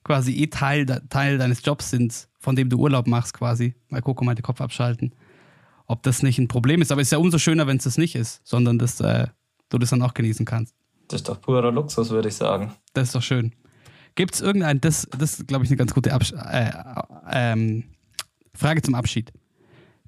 quasi 0.05 0.32
eh 0.42 0.46
Teil, 0.46 0.86
Teil 1.09 1.38
deines 1.38 1.64
Jobs 1.64 1.90
sind, 1.90 2.28
von 2.38 2.55
dem 2.55 2.68
du 2.68 2.78
Urlaub 2.78 3.07
machst, 3.07 3.34
quasi. 3.34 3.74
Weil 3.90 4.02
Coco 4.02 4.24
meinte 4.24 4.42
Kopf 4.42 4.61
abschalten. 4.61 5.14
Ob 5.86 6.02
das 6.02 6.22
nicht 6.22 6.38
ein 6.38 6.48
Problem 6.48 6.80
ist. 6.82 6.92
Aber 6.92 7.00
es 7.00 7.09
ist 7.09 7.12
ja 7.12 7.18
umso 7.18 7.38
schöner, 7.38 7.66
wenn 7.66 7.78
es 7.78 7.84
das 7.84 7.98
nicht 7.98 8.14
ist, 8.14 8.40
sondern 8.46 8.78
dass 8.78 9.00
äh, 9.00 9.26
du 9.69 9.79
das 9.79 9.91
dann 9.91 10.03
auch 10.03 10.15
genießen 10.15 10.45
kannst. 10.45 10.75
Das 11.09 11.21
ist 11.21 11.29
doch 11.29 11.41
purer 11.41 11.71
Luxus, 11.71 12.11
würde 12.11 12.29
ich 12.29 12.35
sagen. 12.35 12.73
Das 12.93 13.09
ist 13.09 13.15
doch 13.15 13.23
schön. 13.23 13.53
Gibt 14.15 14.35
es 14.35 14.41
irgendein, 14.41 14.81
das, 14.81 15.09
das 15.19 15.41
ist, 15.41 15.49
glaube 15.49 15.65
ich, 15.65 15.71
eine 15.71 15.77
ganz 15.77 15.93
gute 15.93 16.12
Absch 16.12 16.33
äh, 16.33 16.71
ähm, 17.31 17.85
Frage 18.55 18.81
zum 18.83 18.95
Abschied. 18.95 19.33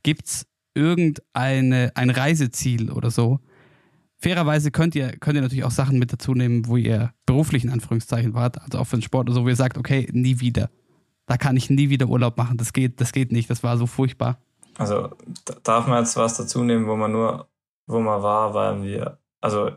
Gibt 0.03 0.27
es 0.27 0.47
irgendeine 0.75 1.91
ein 1.95 2.11
Reiseziel 2.11 2.91
oder 2.93 3.11
so? 3.11 3.41
Fairerweise 4.19 4.71
könnt 4.71 4.95
ihr, 4.95 5.17
könnt 5.19 5.37
ihr 5.37 5.43
natürlich 5.43 5.65
auch 5.65 5.71
Sachen 5.71 5.99
mit 5.99 6.13
dazu 6.13 6.35
nehmen, 6.35 6.67
wo 6.67 6.77
ihr 6.77 7.13
beruflich 7.27 7.65
in 7.65 7.71
Anführungszeichen 7.71 8.35
wart, 8.35 8.61
also 8.63 8.79
auch 8.79 8.87
für 8.87 8.97
den 8.97 9.03
Sport 9.03 9.29
oder 9.29 9.35
so, 9.35 9.45
wo 9.45 9.49
ihr 9.49 9.57
sagt, 9.57 9.77
okay, 9.77 10.09
nie 10.13 10.41
wieder. 10.41 10.71
Da 11.27 11.37
kann 11.37 11.57
ich 11.57 11.69
nie 11.69 11.91
wieder 11.91 12.07
Urlaub 12.07 12.37
machen. 12.39 12.57
Das 12.57 12.73
geht, 12.73 13.01
das 13.01 13.13
geht 13.13 13.33
nicht. 13.33 13.51
Das 13.51 13.63
war 13.63 13.77
so 13.77 13.87
furchtbar. 13.87 14.39
Also 14.79 15.11
darf 15.65 15.87
man 15.87 16.05
jetzt 16.05 16.17
was 16.17 16.37
dazu 16.37 16.63
nehmen, 16.63 16.87
wo 16.87 16.97
man 16.97 17.13
nur, 17.13 17.49
wo 17.87 18.01
man 18.01 18.23
war, 18.23 18.55
weil 18.55 18.83
wir, 18.83 19.19
also 19.47 19.70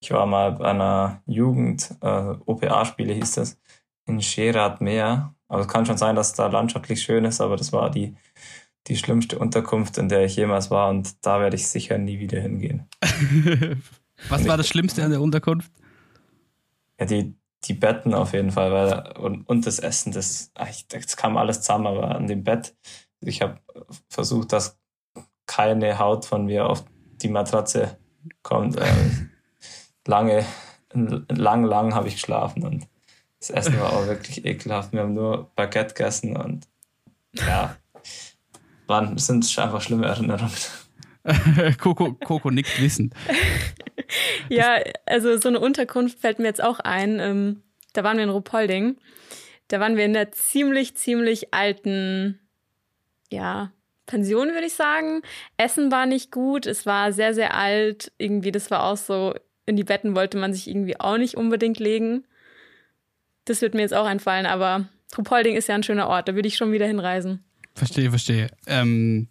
ich 0.00 0.10
war 0.10 0.26
mal 0.26 0.52
bei 0.52 0.66
einer 0.66 1.22
Jugend, 1.24 1.96
äh, 2.02 2.34
OPA-Spiele 2.44 3.14
hieß 3.14 3.32
das, 3.36 3.58
in 4.04 4.20
Scherat 4.20 4.82
Meer. 4.82 5.34
Aber 5.48 5.62
es 5.62 5.68
kann 5.68 5.86
schon 5.86 5.96
sein, 5.96 6.14
dass 6.14 6.28
es 6.28 6.32
da 6.34 6.48
landschaftlich 6.48 7.00
schön 7.00 7.24
ist, 7.24 7.40
aber 7.40 7.56
das 7.56 7.72
war 7.72 7.90
die, 7.90 8.14
die 8.86 8.96
schlimmste 8.96 9.38
Unterkunft, 9.38 9.96
in 9.96 10.10
der 10.10 10.26
ich 10.26 10.36
jemals 10.36 10.70
war 10.70 10.90
und 10.90 11.24
da 11.24 11.40
werde 11.40 11.56
ich 11.56 11.66
sicher 11.66 11.96
nie 11.96 12.18
wieder 12.18 12.38
hingehen. 12.40 12.86
Was 14.28 14.46
war 14.46 14.58
das 14.58 14.68
Schlimmste 14.68 15.02
an 15.02 15.12
der 15.12 15.22
Unterkunft? 15.22 15.72
Ja, 17.00 17.06
die, 17.06 17.34
die 17.64 17.74
Betten 17.74 18.12
auf 18.12 18.34
jeden 18.34 18.50
Fall, 18.50 18.70
weil 18.70 19.16
und, 19.16 19.48
und 19.48 19.66
das 19.66 19.78
Essen, 19.78 20.12
das, 20.12 20.52
das 20.88 21.16
kam 21.16 21.38
alles 21.38 21.62
zusammen, 21.62 21.86
aber 21.86 22.14
an 22.14 22.26
dem 22.26 22.44
Bett, 22.44 22.76
ich 23.20 23.40
habe 23.40 23.60
versucht, 24.10 24.52
dass 24.52 24.78
keine 25.46 25.98
Haut 25.98 26.26
von 26.26 26.44
mir 26.44 26.66
auf 26.66 26.84
die 27.22 27.28
Matratze 27.28 27.98
kommt. 28.42 28.76
Ähm, 28.80 29.30
lange, 30.06 30.44
lang, 30.92 31.64
lang 31.64 31.94
habe 31.94 32.08
ich 32.08 32.14
geschlafen 32.14 32.64
und 32.64 32.88
das 33.40 33.50
Essen 33.50 33.78
war 33.78 33.92
auch 33.92 34.06
wirklich 34.06 34.44
ekelhaft. 34.44 34.92
Wir 34.92 35.00
haben 35.00 35.14
nur 35.14 35.50
Baguette 35.54 35.94
gegessen 35.94 36.36
und 36.36 36.66
ja, 37.34 37.76
waren, 38.86 39.16
sind 39.18 39.58
einfach 39.58 39.80
schlimme 39.80 40.06
Erinnerungen. 40.06 40.50
Coco, 41.80 42.14
Coco 42.14 42.50
nickt 42.50 42.80
wissend. 42.80 43.14
ja, 44.48 44.78
also 45.06 45.36
so 45.38 45.48
eine 45.48 45.60
Unterkunft 45.60 46.18
fällt 46.18 46.38
mir 46.38 46.46
jetzt 46.46 46.62
auch 46.62 46.80
ein. 46.80 47.20
Ähm, 47.20 47.62
da 47.92 48.02
waren 48.02 48.16
wir 48.16 48.24
in 48.24 48.30
Ruhpolding. 48.30 48.96
Da 49.68 49.80
waren 49.80 49.96
wir 49.96 50.04
in 50.04 50.16
einer 50.16 50.32
ziemlich, 50.32 50.96
ziemlich 50.96 51.52
alten, 51.52 52.40
ja, 53.30 53.72
Pension, 54.08 54.48
würde 54.48 54.66
ich 54.66 54.74
sagen. 54.74 55.22
Essen 55.56 55.92
war 55.92 56.06
nicht 56.06 56.32
gut, 56.32 56.66
es 56.66 56.84
war 56.84 57.12
sehr, 57.12 57.32
sehr 57.34 57.54
alt. 57.54 58.10
Irgendwie, 58.18 58.50
das 58.50 58.72
war 58.72 58.82
auch 58.82 58.96
so 58.96 59.34
in 59.68 59.76
die 59.76 59.84
Betten 59.84 60.16
wollte 60.16 60.38
man 60.38 60.54
sich 60.54 60.66
irgendwie 60.66 60.98
auch 60.98 61.18
nicht 61.18 61.36
unbedingt 61.36 61.78
legen. 61.78 62.24
Das 63.44 63.60
wird 63.60 63.74
mir 63.74 63.82
jetzt 63.82 63.94
auch 63.94 64.06
einfallen, 64.06 64.46
aber 64.46 64.88
Truppolding 65.10 65.56
ist 65.56 65.68
ja 65.68 65.74
ein 65.74 65.82
schöner 65.82 66.08
Ort, 66.08 66.26
da 66.26 66.34
würde 66.34 66.48
ich 66.48 66.56
schon 66.56 66.72
wieder 66.72 66.86
hinreisen. 66.86 67.44
Verstehe, 67.74 68.08
verstehe. 68.10 68.48
Ähm, 68.66 69.28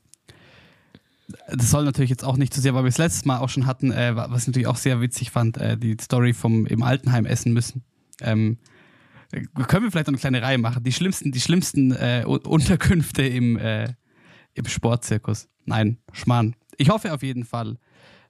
das 1.50 1.72
soll 1.72 1.86
natürlich 1.86 2.12
jetzt 2.12 2.24
auch 2.24 2.38
nicht 2.38 2.54
zu 2.54 2.62
sehr, 2.62 2.76
weil 2.76 2.84
wir 2.84 2.90
es 2.90 3.00
letztes 3.00 3.26
Mal 3.26 3.40
auch 3.40 3.50
schon 3.50 3.66
hatten, 3.66 3.92
äh, 3.92 4.16
was 4.16 4.44
ich 4.44 4.48
natürlich 4.48 4.68
auch 4.68 4.78
sehr 4.78 5.02
witzig 5.02 5.32
fand, 5.32 5.58
äh, 5.58 5.76
die 5.76 5.98
Story 6.00 6.34
vom 6.34 6.68
im 6.68 6.84
Altenheim 6.84 7.26
essen 7.26 7.52
müssen. 7.52 7.84
Ähm, 8.22 8.60
können 9.32 9.86
wir 9.86 9.92
vielleicht 9.92 10.08
noch 10.08 10.14
eine 10.14 10.20
kleine 10.20 10.42
Reihe 10.42 10.58
machen? 10.60 10.84
Die 10.84 10.94
schlimmsten, 10.94 11.32
die 11.32 11.42
schlimmsten 11.42 11.92
äh, 11.92 12.24
Unterkünfte 12.26 13.24
im, 13.24 13.58
äh, 13.58 13.90
im 14.58 14.66
Sportzirkus. 14.66 15.48
Nein, 15.66 15.98
Schmarrn. 16.12 16.56
Ich 16.78 16.90
hoffe 16.90 17.14
auf 17.14 17.24
jeden 17.24 17.46
Fall, 17.46 17.78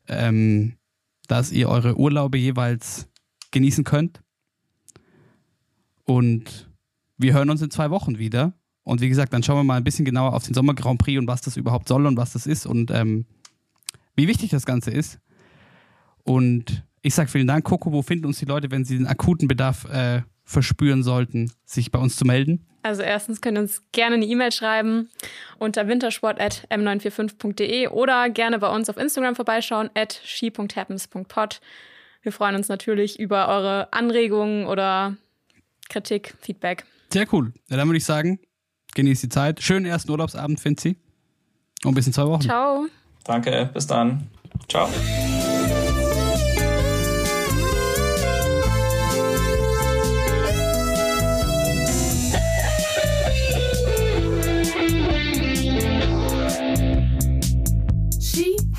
ähm, 0.08 0.78
dass 1.28 1.52
ihr 1.52 1.70
eure 1.70 1.98
Urlaube 1.98 2.38
jeweils 2.38 3.08
genießen 3.52 3.84
könnt. 3.84 4.22
Und 6.04 6.70
wir 7.18 7.34
hören 7.34 7.50
uns 7.50 7.62
in 7.62 7.72
zwei 7.72 7.90
Wochen 7.90 8.18
wieder. 8.18 8.54
Und 8.84 9.02
wie 9.02 9.10
gesagt, 9.10 9.34
dann 9.34 9.44
schauen 9.44 9.58
wir 9.58 9.64
mal 9.64 9.76
ein 9.76 9.84
bisschen 9.84 10.06
genauer 10.06 10.34
auf 10.34 10.46
den 10.46 10.54
Sommer 10.54 10.74
Grand 10.74 11.00
Prix 11.00 11.20
und 11.20 11.28
was 11.28 11.42
das 11.42 11.58
überhaupt 11.58 11.88
soll 11.90 12.06
und 12.06 12.16
was 12.16 12.32
das 12.32 12.48
ist 12.48 12.66
und 12.66 12.92
ähm, 12.92 13.26
wie 14.16 14.28
wichtig 14.28 14.50
das 14.50 14.66
Ganze 14.66 14.92
ist. 14.92 15.20
Und 16.24 16.86
ich 17.02 17.14
sage 17.14 17.30
vielen 17.30 17.48
Dank, 17.48 17.66
Coco. 17.66 17.92
Wo 17.92 18.02
finden 18.02 18.26
uns 18.26 18.40
die 18.40 18.46
Leute, 18.46 18.72
wenn 18.72 18.86
sie 18.86 18.98
den 18.98 19.08
akuten 19.08 19.48
Bedarf 19.48 19.86
äh, 19.86 20.22
verspüren 20.44 21.04
sollten, 21.04 21.52
sich 21.66 21.92
bei 21.92 22.00
uns 22.00 22.16
zu 22.16 22.26
melden? 22.26 22.67
Also 22.84 23.02
erstens 23.02 23.42
könnt 23.42 23.58
ihr 23.58 23.62
uns 23.62 23.84
gerne 23.92 24.16
eine 24.16 24.26
E-Mail 24.26 24.52
schreiben 24.52 25.10
unter 25.60 25.88
wintersport.m945.de 25.88 27.90
oder 27.90 28.30
gerne 28.30 28.60
bei 28.60 28.70
uns 28.70 28.90
auf 28.90 28.98
Instagram 28.98 29.36
vorbeischauen 29.36 29.90
at 29.94 30.22
she.happens.pod. 30.24 31.60
Wir 32.22 32.32
freuen 32.32 32.56
uns 32.56 32.70
natürlich 32.70 33.20
über 33.20 33.48
eure 33.48 33.92
Anregungen 33.92 34.68
oder 34.68 35.16
Kritik, 35.90 36.36
Feedback. 36.42 36.86
Sehr 37.12 37.32
cool. 37.34 37.54
Ja, 37.70 37.78
dann 37.78 37.88
würde 37.88 37.98
ich 37.98 38.06
sagen, 38.06 38.40
genießt 38.96 39.24
die 39.24 39.30
Zeit. 39.30 39.62
Schönen 39.62 39.86
ersten 39.86 40.12
Urlaubsabend, 40.12 40.60
Finzi. 40.60 40.98
Und 41.84 41.94
bis 41.94 42.08
in 42.08 42.14
zwei 42.14 42.26
Wochen. 42.26 42.42
Ciao. 42.42 42.88
Danke, 43.24 43.70
bis 43.74 43.88
dann. 43.88 44.28
Ciao. 44.68 44.90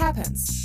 happens. 0.09 0.57